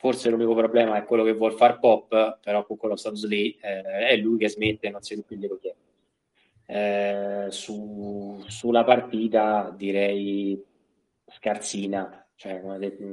[0.00, 3.82] Forse l'unico problema è quello che vuol far pop, però con quello status lì eh,
[3.82, 5.89] è lui che smette non si più glielo chiede.
[6.72, 10.62] Eh, su, sulla partita direi
[11.26, 13.04] scarsina, cioè, detto,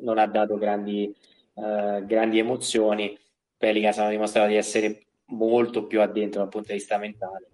[0.00, 1.14] non ha dato grandi,
[1.54, 3.18] eh, grandi emozioni.
[3.58, 7.50] Pelicans hanno dimostrato di essere molto più addentro dal punto di vista mentale.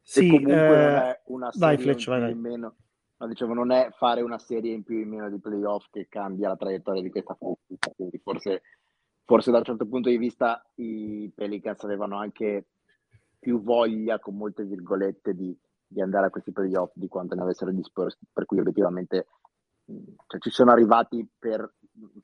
[0.00, 2.34] Sì, comunque non eh, è una serie vai, Fletch, vai, vai.
[2.34, 2.76] meno
[3.16, 6.48] ma dicevo non è fare una serie in più in meno di playoff che cambia
[6.48, 8.62] la traiettoria di questa partita, quindi forse,
[9.24, 12.66] forse da un certo punto di vista i Pelicans avevano anche
[13.44, 15.54] più voglia, con molte virgolette, di,
[15.86, 19.26] di andare a questi playoff di quanto ne avessero Spurs, per cui obiettivamente
[19.84, 21.74] cioè, ci sono arrivati per,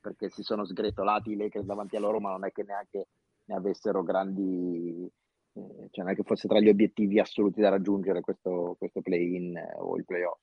[0.00, 3.08] perché si sono sgretolati i Lakers davanti a loro, ma non è che neanche
[3.44, 5.04] ne avessero grandi,
[5.52, 9.58] eh, cioè non è che fosse tra gli obiettivi assoluti da raggiungere questo, questo play-in
[9.58, 10.40] eh, o il playoff.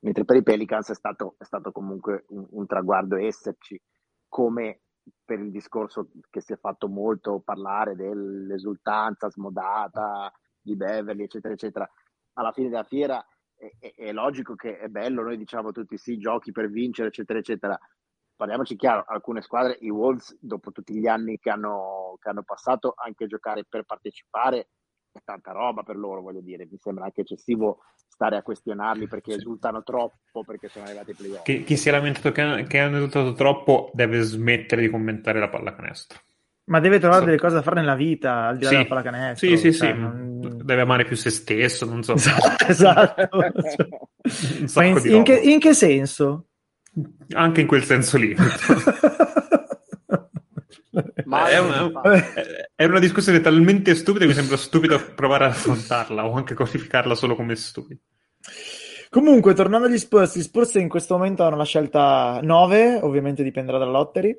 [0.00, 3.80] Mentre per i Pelicans è stato, è stato comunque un, un traguardo esserci,
[4.28, 4.80] come
[5.24, 11.90] per il discorso che si è fatto molto parlare dell'esultanza smodata di Beverly, eccetera, eccetera.
[12.34, 13.24] Alla fine della fiera
[13.54, 17.38] è, è, è, logico che è bello, noi diciamo tutti sì, giochi per vincere, eccetera,
[17.38, 17.78] eccetera.
[18.34, 22.94] Parliamoci chiaro, alcune squadre, i Wolves, dopo tutti gli anni che hanno, che hanno passato,
[22.96, 24.68] anche giocare per partecipare
[25.24, 26.66] tanta roba per loro, voglio dire.
[26.70, 31.42] Mi sembra anche eccessivo stare a questionarli perché esultano troppo, perché sono arrivati ai playoff.
[31.42, 35.48] Chi, chi si è lamentato che, che hanno esultato troppo deve smettere di commentare la
[35.48, 36.20] pallacanestro.
[36.64, 37.26] Ma deve trovare so.
[37.26, 38.76] delle cose da fare nella vita, al di là sì.
[38.76, 39.48] della pallacanestro.
[39.48, 39.98] Sì, sì, cioè, sì.
[39.98, 40.60] Non...
[40.62, 42.14] Deve amare più se stesso, non so.
[42.14, 43.28] esatto.
[44.74, 46.46] Ma in, in, che, in che senso?
[47.32, 48.34] Anche in quel senso lì.
[51.32, 51.90] Ma è una,
[52.74, 57.14] è una, discussione talmente stupida che mi sembra stupido provare ad affrontarla o anche codificarla
[57.14, 57.98] solo come stupida.
[59.08, 63.78] Comunque, tornando agli Spurs, gli Spurs in questo momento hanno la scelta 9, ovviamente dipenderà
[63.78, 64.38] dalla lottery,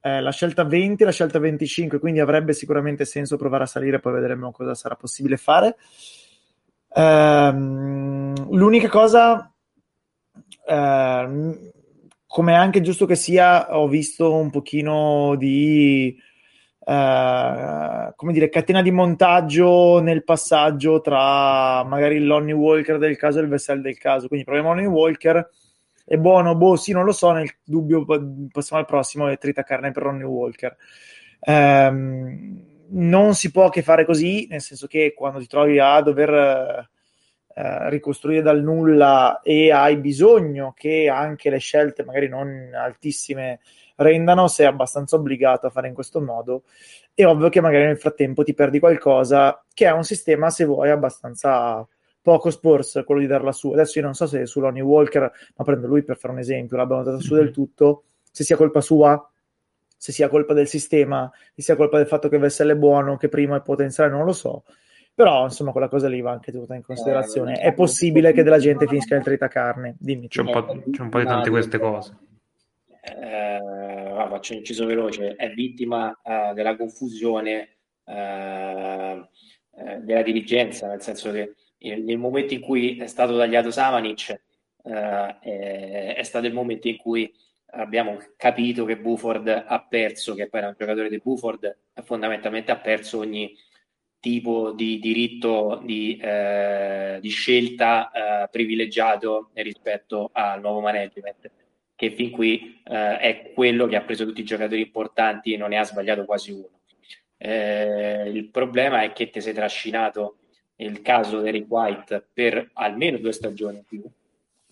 [0.00, 4.00] eh, la scelta 20 e la scelta 25, quindi avrebbe sicuramente senso provare a salire,
[4.00, 5.76] poi vedremo cosa sarà possibile fare.
[6.96, 9.52] Ehm, l'unica cosa,
[10.66, 11.70] ehm,
[12.34, 16.20] come anche giusto che sia, ho visto un pochino di
[16.84, 23.42] eh, come dire, catena di montaggio nel passaggio tra magari Lonnie Walker del caso e
[23.42, 24.26] il Vessel del caso.
[24.26, 25.48] Quindi proviamo Lonnie Walker.
[26.04, 26.56] È buono?
[26.56, 27.30] Boh, sì, non lo so.
[27.30, 28.04] Nel dubbio,
[28.50, 30.76] passiamo al prossimo e trita carne per Lonnie Walker.
[31.38, 36.90] Um, non si può che fare così, nel senso che quando ti trovi a dover
[37.56, 43.60] eh, ricostruire dal nulla e hai bisogno che anche le scelte magari non altissime
[43.94, 46.64] rendano, sei abbastanza obbligato a fare in questo modo.
[47.14, 50.90] È ovvio che magari nel frattempo ti perdi qualcosa, che è un sistema, se vuoi,
[50.90, 51.86] abbastanza
[52.20, 53.70] poco Spurs, quello di darla su.
[53.70, 56.76] Adesso io non so se su Lonnie Walker, ma prendo lui per fare un esempio,
[56.76, 58.02] l'abbiamo data su del tutto,
[58.32, 59.30] se sia colpa sua,
[59.96, 63.28] se sia colpa del sistema, se sia colpa del fatto che Vessel è buono, che
[63.28, 64.64] prima è potenziale, non lo so
[65.14, 67.60] però, insomma, quella cosa lì va anche tenuta in considerazione.
[67.60, 69.94] È possibile che della gente finisca il trita carne.
[69.98, 70.28] Dimmi.
[70.28, 72.16] C'è un, po', c'è un po' di tante queste cose.
[73.00, 73.60] Eh,
[74.34, 75.36] faccio un inciso veloce.
[75.36, 79.28] È vittima eh, della confusione eh,
[79.76, 84.30] eh della dirigenza, nel senso che nel momento in cui è stato tagliato Samanic
[84.82, 87.32] eh, è, è stato il momento in cui
[87.66, 92.78] abbiamo capito che Buford ha perso, che poi era un giocatore di Buford, fondamentalmente ha
[92.78, 93.54] perso ogni
[94.24, 101.50] tipo di diritto di, eh, di scelta eh, privilegiato rispetto al nuovo management,
[101.94, 105.68] che fin qui eh, è quello che ha preso tutti i giocatori importanti e non
[105.68, 106.70] ne ha sbagliato quasi uno.
[107.36, 110.38] Eh, il problema è che ti sei trascinato
[110.76, 114.02] il caso di Eric White per almeno due stagioni in più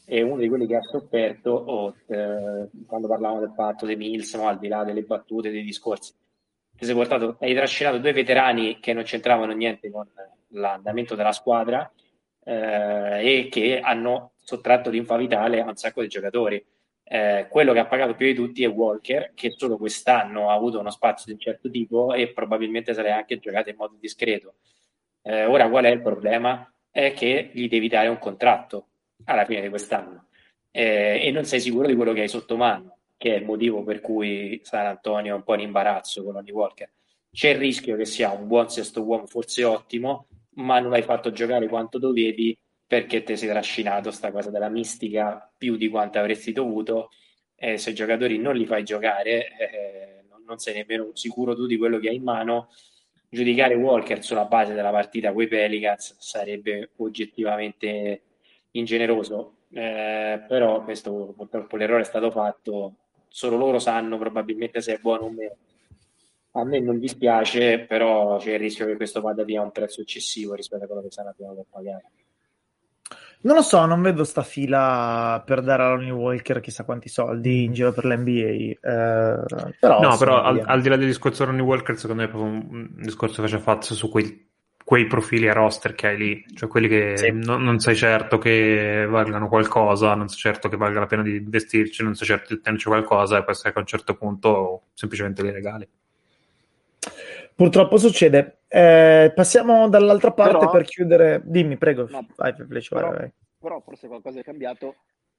[0.07, 4.49] è uno di quelli che ha sofferto oh, quando parlavamo del fatto dei Mills, no?
[4.49, 6.13] al di là delle battute, dei discorsi
[6.79, 10.09] sei portato, hai trascinato due veterani che non c'entravano niente con
[10.49, 11.91] l'andamento della squadra
[12.45, 16.65] eh, e che hanno sottratto l'infa vitale a un sacco di giocatori.
[17.05, 20.79] Eh, quello che ha pagato più di tutti è Walker, che solo quest'anno ha avuto
[20.79, 24.55] uno spazio di un certo tipo e probabilmente sarà anche giocato in modo discreto.
[25.23, 26.67] Eh, ora qual è il problema?
[26.91, 28.89] È che gli devi dare un contratto
[29.25, 30.29] alla fine di quest'anno
[30.71, 33.85] eh, e non sei sicuro di quello che hai sotto mano che è il motivo
[33.85, 36.91] per cui San Antonio è un po' in imbarazzo con Lonnie Walker.
[37.31, 41.31] C'è il rischio che sia un buon sesto uomo, forse ottimo, ma non l'hai fatto
[41.31, 46.51] giocare quanto dovevi perché ti sei trascinato sta cosa della mistica più di quanto avresti
[46.51, 47.11] dovuto.
[47.55, 51.77] E se i giocatori non li fai giocare, eh, non sei nemmeno sicuro tu di
[51.77, 52.71] quello che hai in mano.
[53.29, 58.23] Giudicare Walker sulla base della partita con i Pelicans sarebbe oggettivamente
[58.73, 62.97] ingeneroso, eh, però questo purtroppo l'errore è stato fatto
[63.33, 65.57] solo loro sanno probabilmente se è buono o meno.
[66.55, 70.03] A me non dispiace, però c'è il rischio che questo vada via a un prezzo
[70.03, 72.05] eccessivo rispetto a quello che sarà abbiamo da pagare.
[73.45, 77.65] Non lo so, non vedo sta fila per dare a Ronnie Walker chissà quanti soldi
[77.65, 78.31] in giro per l'NBA.
[78.31, 78.77] Eh,
[79.81, 82.53] però, no, però al, al, di là del discorso Ronnie Walker, secondo me è proprio
[82.53, 84.52] un, un discorso che c'è fatto su quei
[84.93, 87.31] quei profili a roster che hai lì, cioè quelli che sì.
[87.31, 91.35] non, non, sei certo che valgano qualcosa, non sei certo che valga la pena di
[91.35, 94.89] investirci, non sei certo di tenerci qualcosa e poi sai che a un certo punto
[94.93, 95.89] semplicemente li regali.
[97.55, 98.59] Purtroppo succede.
[98.69, 101.41] Eh, passiamo dall'altra parte Però- per chiudere.
[101.43, 102.07] Dimmi, prego.
[102.11, 103.33] No, vai, vai, però- vai.
[103.59, 104.97] però forse qualcosa è cambiato.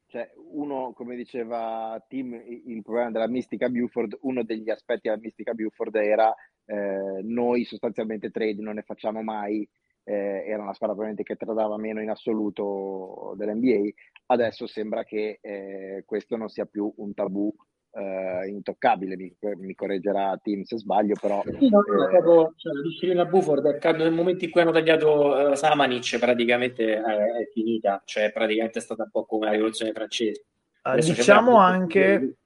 [0.07, 5.53] Cioè, uno, come diceva Tim, il problema della mistica Buford, uno degli aspetti della mistica
[5.53, 6.33] Buford era
[6.65, 9.67] eh, noi sostanzialmente trade non ne facciamo mai,
[10.03, 13.89] eh, era una squadra probabilmente che tradava meno in assoluto dell'NBA,
[14.27, 17.53] adesso sembra che eh, questo non sia più un tabù
[17.95, 21.41] eh, intoccabile, mi, mi correggerà Tim se sbaglio, però...
[21.45, 26.17] Sì, no, eh, proprio, cioè, disciplina Buford nel momento in cui hanno tagliato eh, Samanic,
[26.19, 30.45] praticamente è, è finita, cioè praticamente è stata un po' come la rivoluzione francese.
[30.81, 32.37] Ah, Adesso diciamo anche,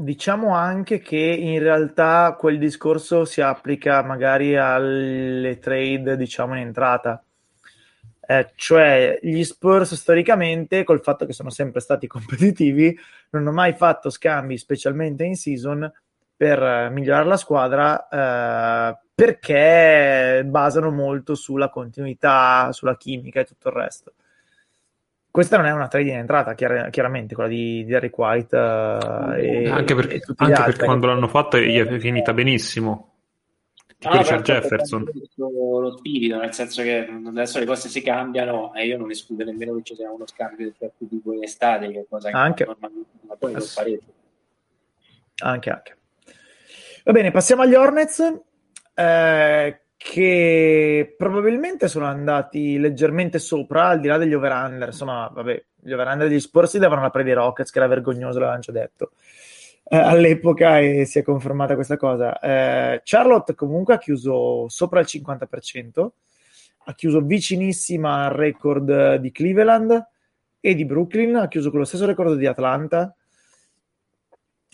[0.00, 7.22] diciamo anche che in realtà quel discorso si applica magari alle trade, diciamo, in entrata.
[8.20, 12.96] Eh, cioè, gli Spurs storicamente, col fatto che sono sempre stati competitivi,
[13.30, 15.90] non hanno mai fatto scambi, specialmente in season,
[16.36, 23.68] per eh, migliorare la squadra, eh, perché basano molto sulla continuità, sulla chimica e tutto
[23.68, 24.12] il resto.
[25.38, 29.62] Questa non è una trade in entrata, chiar- chiaramente, quella di, di Derrick White eh,
[29.62, 30.64] e, anche e perché, anche altri.
[30.64, 33.18] perché quando l'hanno fatto gli è finita benissimo.
[33.96, 35.08] Tipo No, Richard Jefferson.
[35.36, 39.76] Lo spirito, nel senso che adesso le cose si cambiano e io non escludo nemmeno
[39.76, 42.64] che ci sia uno scambio di certo tipo in estate, che è cosa che Anche.
[42.64, 44.04] normalmente ma poi lo farete.
[45.44, 45.96] Anche, anche.
[47.04, 48.40] Va bene, passiamo agli Hornets,
[48.92, 54.88] eh, che probabilmente sono andati leggermente sopra, al di là degli over-under.
[54.88, 58.38] Insomma, vabbè, gli over-under degli Spurs si davano la preda ai Rockets, che era vergognoso,
[58.38, 59.10] l'avevamo già detto
[59.90, 62.38] eh, all'epoca e si è confermata questa cosa.
[62.38, 66.08] Eh, Charlotte comunque ha chiuso sopra il 50%,
[66.84, 70.06] ha chiuso vicinissima al record di Cleveland
[70.60, 73.14] e di Brooklyn, ha chiuso con lo stesso record di Atlanta.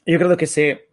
[0.05, 0.89] Io credo che se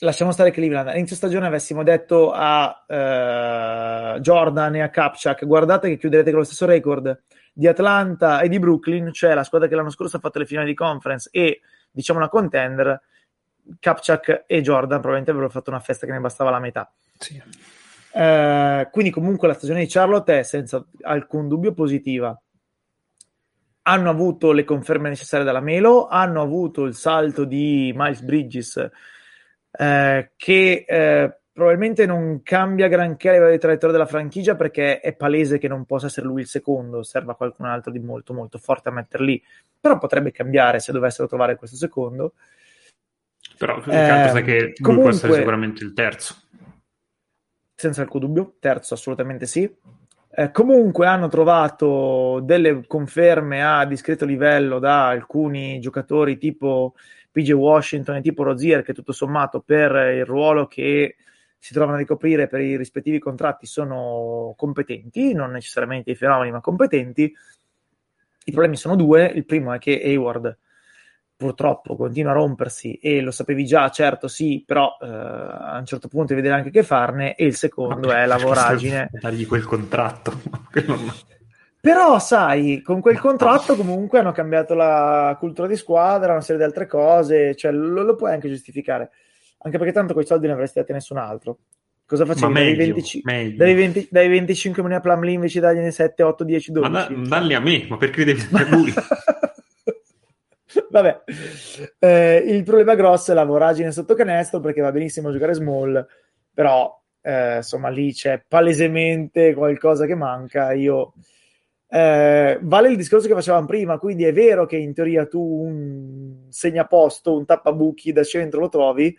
[0.00, 5.98] lasciamo stare Cleveland, all'inizio stagione avessimo detto a eh, Jordan e a Kapchak guardate che
[5.98, 7.22] chiuderete con lo stesso record
[7.52, 10.68] di Atlanta e di Brooklyn, cioè la squadra che l'anno scorso ha fatto le finali
[10.68, 11.60] di conference e
[11.90, 13.00] diciamo una contender,
[13.78, 16.90] Kapchak e Jordan probabilmente avrebbero fatto una festa che ne bastava la metà.
[17.18, 17.42] Sì.
[18.12, 22.38] Eh, quindi comunque la stagione di Charlotte è senza alcun dubbio positiva.
[23.82, 28.90] Hanno avuto le conferme necessarie dalla Melo, hanno avuto il salto di Miles Bridges
[29.72, 35.14] eh, che eh, probabilmente non cambia granché a livello di traiettoria della franchigia perché è
[35.14, 38.88] palese che non possa essere lui il secondo, serva qualcun altro di molto molto forte
[38.88, 39.42] a mettere lì,
[39.78, 42.34] però potrebbe cambiare se dovessero trovare questo secondo.
[43.58, 46.34] Però Eh, pensa che comunque- può essere sicuramente il terzo.
[47.74, 49.70] senza alcun dubbio, terzo assolutamente sì.
[50.32, 56.94] Eh, comunque hanno trovato delle conferme a discreto livello da alcuni giocatori tipo
[57.30, 61.16] PJ Washington e tipo Rozier che tutto sommato per il ruolo che
[61.58, 66.60] si trovano a ricoprire per i rispettivi contratti sono competenti, non necessariamente i fenomeni ma
[66.60, 67.32] competenti.
[68.44, 70.56] I problemi sono due, il primo è che Hayward
[71.36, 76.08] purtroppo continua a rompersi e lo sapevi già, certo sì, però eh, a un certo
[76.08, 79.10] punto devi vedere anche che farne e il secondo è la voragine.
[79.20, 80.32] Dargli quel contratto.
[81.80, 86.66] Però sai, con quel contratto comunque hanno cambiato la cultura di squadra, una serie di
[86.66, 89.10] altre cose, cioè lo, lo puoi anche giustificare,
[89.58, 91.58] anche perché tanto quei soldi ne avresti dati a nessun altro.
[92.04, 92.74] Cosa facevi?
[92.74, 93.56] 25, meglio.
[93.56, 96.90] davi 20 davi 25 milioni a Plumlee invece di dargliene 7, 8, 10, 12.
[96.90, 98.92] Ma da- dalli a me, ma perché devi dare a lui?
[100.90, 101.22] Vabbè,
[101.98, 106.04] Eh, il problema grosso è la voragine sotto canestro perché va benissimo giocare small,
[106.52, 110.72] però eh, insomma lì c'è palesemente qualcosa che manca.
[110.72, 111.14] Io
[111.92, 116.46] eh, vale il discorso che facevamo prima, quindi è vero che in teoria tu un
[116.48, 119.14] segnaposto, un tappabuchi da centro lo trovi.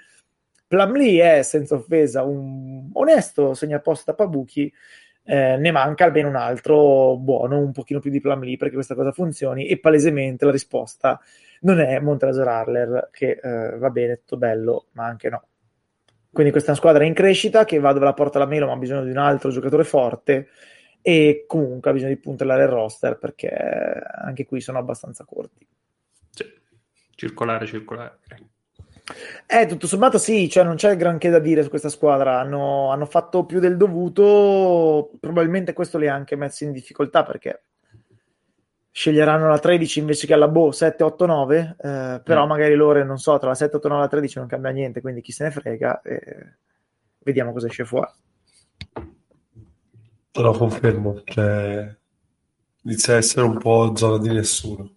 [0.68, 4.72] Plumlee è senza offesa un onesto segnaposto tappabuchi.
[5.24, 9.12] Eh, ne manca almeno un altro buono, un pochino più di Plumlee perché questa cosa
[9.12, 11.20] funzioni e palesemente la risposta
[11.62, 15.44] non è Montrezl Harler che eh, va bene, tutto bello, ma anche no.
[16.32, 18.74] Quindi questa è una squadra in crescita che va dove la porta la Melo, ma
[18.74, 20.48] ha bisogno di un altro giocatore forte
[21.02, 25.66] e comunque ha bisogno di puntellare il roster perché anche qui sono abbastanza corti.
[26.30, 26.46] Sì.
[27.16, 28.20] Circolare, circolare.
[29.46, 33.06] Eh, tutto sommato sì, cioè non c'è granché da dire su questa squadra, hanno, hanno
[33.06, 37.64] fatto più del dovuto, probabilmente questo li ha anche messi in difficoltà perché
[38.92, 42.48] sceglieranno la 13 invece che alla Bo 7, 8, 9, eh, però Mm.
[42.50, 45.02] magari loro, non so, tra la 7, 8, 9 e la 13 non cambia niente,
[45.02, 46.54] quindi chi se ne frega, e
[47.20, 48.12] vediamo cosa esce fuori.
[50.32, 51.94] Però confermo, cioè,
[52.84, 54.90] inizia a essere un po' zona di nessuno.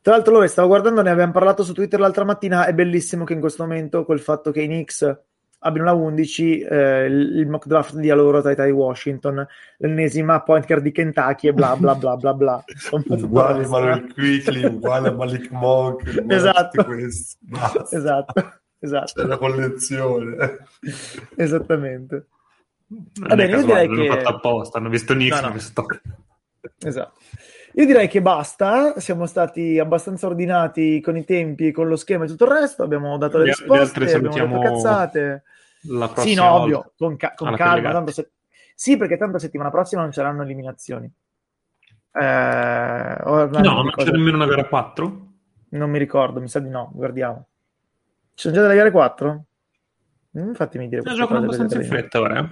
[0.00, 2.66] Tra l'altro, Lore, stavo guardando, ne abbiamo parlato su Twitter l'altra mattina.
[2.66, 5.24] È bellissimo che in questo momento, col fatto che i Knicks
[5.66, 9.46] abbiano la 11, eh, il, mock draft dia loro Tai Washington,
[9.78, 12.64] l'ennesima point guard di Kentucky e bla bla bla bla bla.
[13.08, 16.86] Uguale la Manuel Quickly, uguale a Malik Monk, a Esatto.
[17.90, 20.36] Esatto, esatto, C'è la collezione.
[21.34, 22.26] esattamente.
[22.88, 25.46] Va bene, io direi che- fatto apposta, hanno visto Nix, No, no.
[25.46, 25.86] hanno visto...
[26.78, 27.18] Esatto.
[27.74, 32.28] Io direi che basta, siamo stati abbastanza ordinati con i tempi, con lo schema e
[32.28, 35.42] tutto il resto, abbiamo dato le Le- le risposte, altre abbiamo detto cazzate.
[35.88, 36.62] La Sì, prossima no, volta.
[36.64, 37.92] ovvio, con, ca- con calma.
[37.92, 38.30] Tanto se-
[38.74, 41.10] Sì, perché tanto settimana prossima non ci saranno eliminazioni.
[42.12, 45.26] Eh, No, non c'è nemmeno una gara 4?
[45.70, 47.46] non mi ricordo, mi sa di no, guardiamo.
[48.34, 49.44] Ci sono già delle gare 4?
[50.38, 52.48] Mm, fatemi dire giocano abbastanza in fretta ora, eh.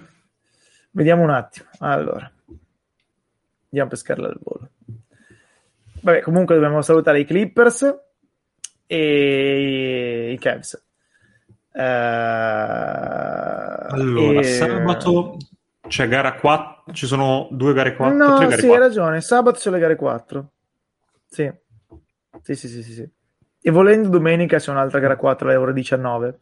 [0.96, 1.66] Vediamo un attimo.
[1.78, 2.30] Allora,
[3.64, 4.68] andiamo a pescarla al volo.
[6.02, 7.92] Vabbè, comunque dobbiamo salutare i Clippers
[8.86, 10.80] e i Cavs.
[11.72, 11.80] Eh,
[13.90, 15.36] Allora, e- sabato
[15.88, 18.86] c'è gara 4, ci sono due gare 4, No, gare sì, hai 4.
[18.86, 19.20] ragione.
[19.20, 20.50] Sabato c'è le gare 4.
[21.26, 21.52] Sì.
[22.42, 23.10] Sì, sì, sì, sì, sì.
[23.66, 26.38] E volendo domenica c'è un'altra gara 4 alle ore 19.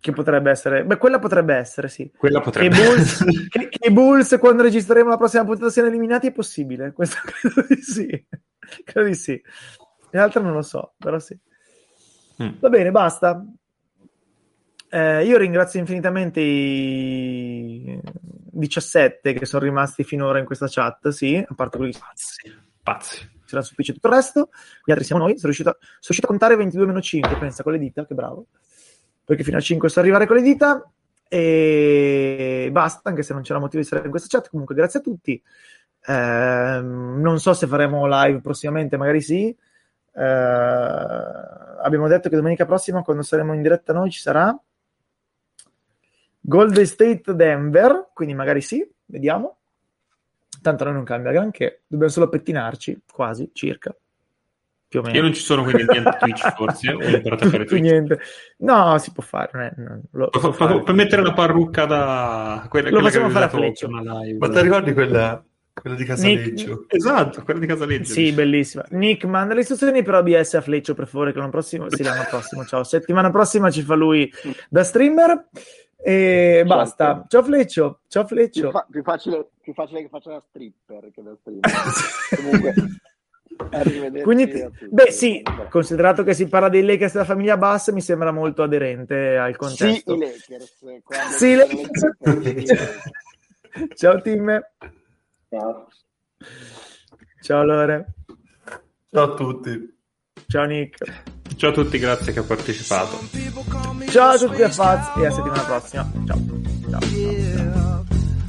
[0.00, 0.84] Che potrebbe essere...
[0.84, 2.10] Beh, quella potrebbe essere, sì.
[2.16, 6.28] Quella Che potrebbe Bulls, che, che i Bulls, quando registreremo la prossima puntata siano eliminati
[6.28, 6.92] è possibile.
[6.94, 8.26] Questo credo di sì.
[8.84, 9.40] Credo di sì.
[10.10, 11.38] Le altre non lo so, però sì.
[12.42, 12.52] Mm.
[12.58, 13.44] Va bene, basta.
[14.92, 21.54] Eh, io ringrazio infinitamente i 17 che sono rimasti finora in questa chat, sì, a
[21.54, 22.52] parte quelli che Pazzi,
[22.82, 23.30] pazzi.
[23.44, 24.48] ce l'ha sufficiente tutto il resto.
[24.84, 25.34] Gli altri siamo noi.
[25.34, 28.46] Sono riuscito, a, sono riuscito a contare 22 5, pensa, con le dita, che bravo.
[29.30, 30.90] Perché fino a 5 so arrivare con le dita.
[31.28, 34.50] E basta, anche se non c'era motivo di stare in questa chat.
[34.50, 35.40] Comunque, grazie a tutti.
[36.06, 39.56] Ehm, non so se faremo live prossimamente, magari sì.
[40.12, 44.52] Eh, abbiamo detto che domenica prossima, quando saremo in diretta noi, ci sarà
[46.40, 48.08] Golden State Denver.
[48.12, 49.58] Quindi magari sì, vediamo.
[50.60, 53.94] Tanto noi non cambia granché, dobbiamo solo pettinarci, quasi, circa.
[54.90, 55.14] Più o meno.
[55.14, 57.80] Io non ci sono quindi niente Twitch forse, o imparate a fare Più Twitch.
[57.82, 58.18] niente.
[58.58, 59.48] No, si può fare.
[59.52, 63.30] non è- non- lo- Fa- fa- fa- Puoi mettere una parrucca da quella, Lo che
[63.30, 63.86] fare a Fleccio.
[63.88, 64.36] per.
[64.36, 66.86] Ma ti ricordi quella, quella di Casaleggio?
[66.88, 68.12] Esatto, quella di Casaleggio.
[68.12, 68.84] Sì, bellissima.
[68.90, 72.26] Nick, manda le istruzioni per OBS a Fleccio, per favore, che l'anno prossimo, sì, l'anno
[72.28, 72.82] prossimo, ciao.
[72.82, 74.28] Settimana prossima ci fa lui
[74.68, 75.46] da streamer
[76.02, 77.26] e basta.
[77.28, 78.70] Ciao Fleccio, ciao Più, Fleccio.
[78.72, 81.70] fa- più facile, più facile che faccia da stripper che da streamer.
[82.36, 82.74] Comunque,
[84.22, 84.50] Quindi,
[84.90, 89.36] beh, sì, considerato che si parla dei Lakers della famiglia Bass, mi sembra molto aderente
[89.36, 90.14] al Sì, contesto.
[90.14, 90.76] i Lakers.
[91.04, 92.02] quando Sì, i Lakers.
[92.20, 93.10] I Lakers.
[93.94, 94.60] Ciao Tim,
[95.48, 95.86] Ciao.
[97.40, 98.14] ciao Lore,
[99.12, 99.96] Ciao a tutti.
[100.48, 101.22] ciao Nick,
[101.56, 103.18] Ciao a tutti, grazie che ha partecipato.
[104.08, 106.10] ciao a tutti a Faz e a settimana prossima.
[106.26, 106.38] Ciao.
[106.90, 107.00] ciao.
[107.14, 108.02] Yeah.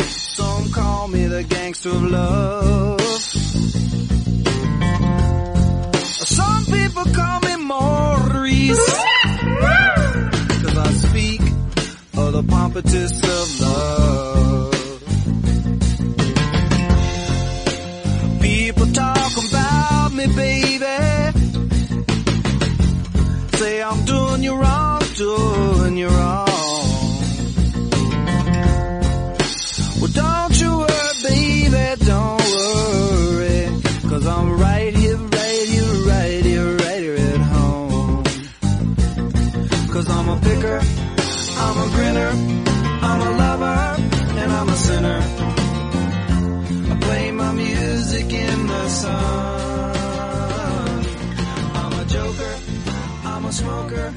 [0.08, 3.00] Some call me the gangster of love.
[6.24, 8.94] Some people call me Maurice.
[10.62, 14.72] Cause I speak of the pompatus of love.
[18.42, 20.98] People talk about me, baby.
[23.58, 26.51] Say I'm doing you wrong, doing you wrong.
[42.12, 42.30] I'm a
[43.04, 43.96] I'm a lover,
[44.42, 45.22] and I'm a sinner.
[46.92, 49.16] I play my music in the sun.
[51.74, 52.56] I'm a joker,
[53.24, 54.14] I'm a smoker,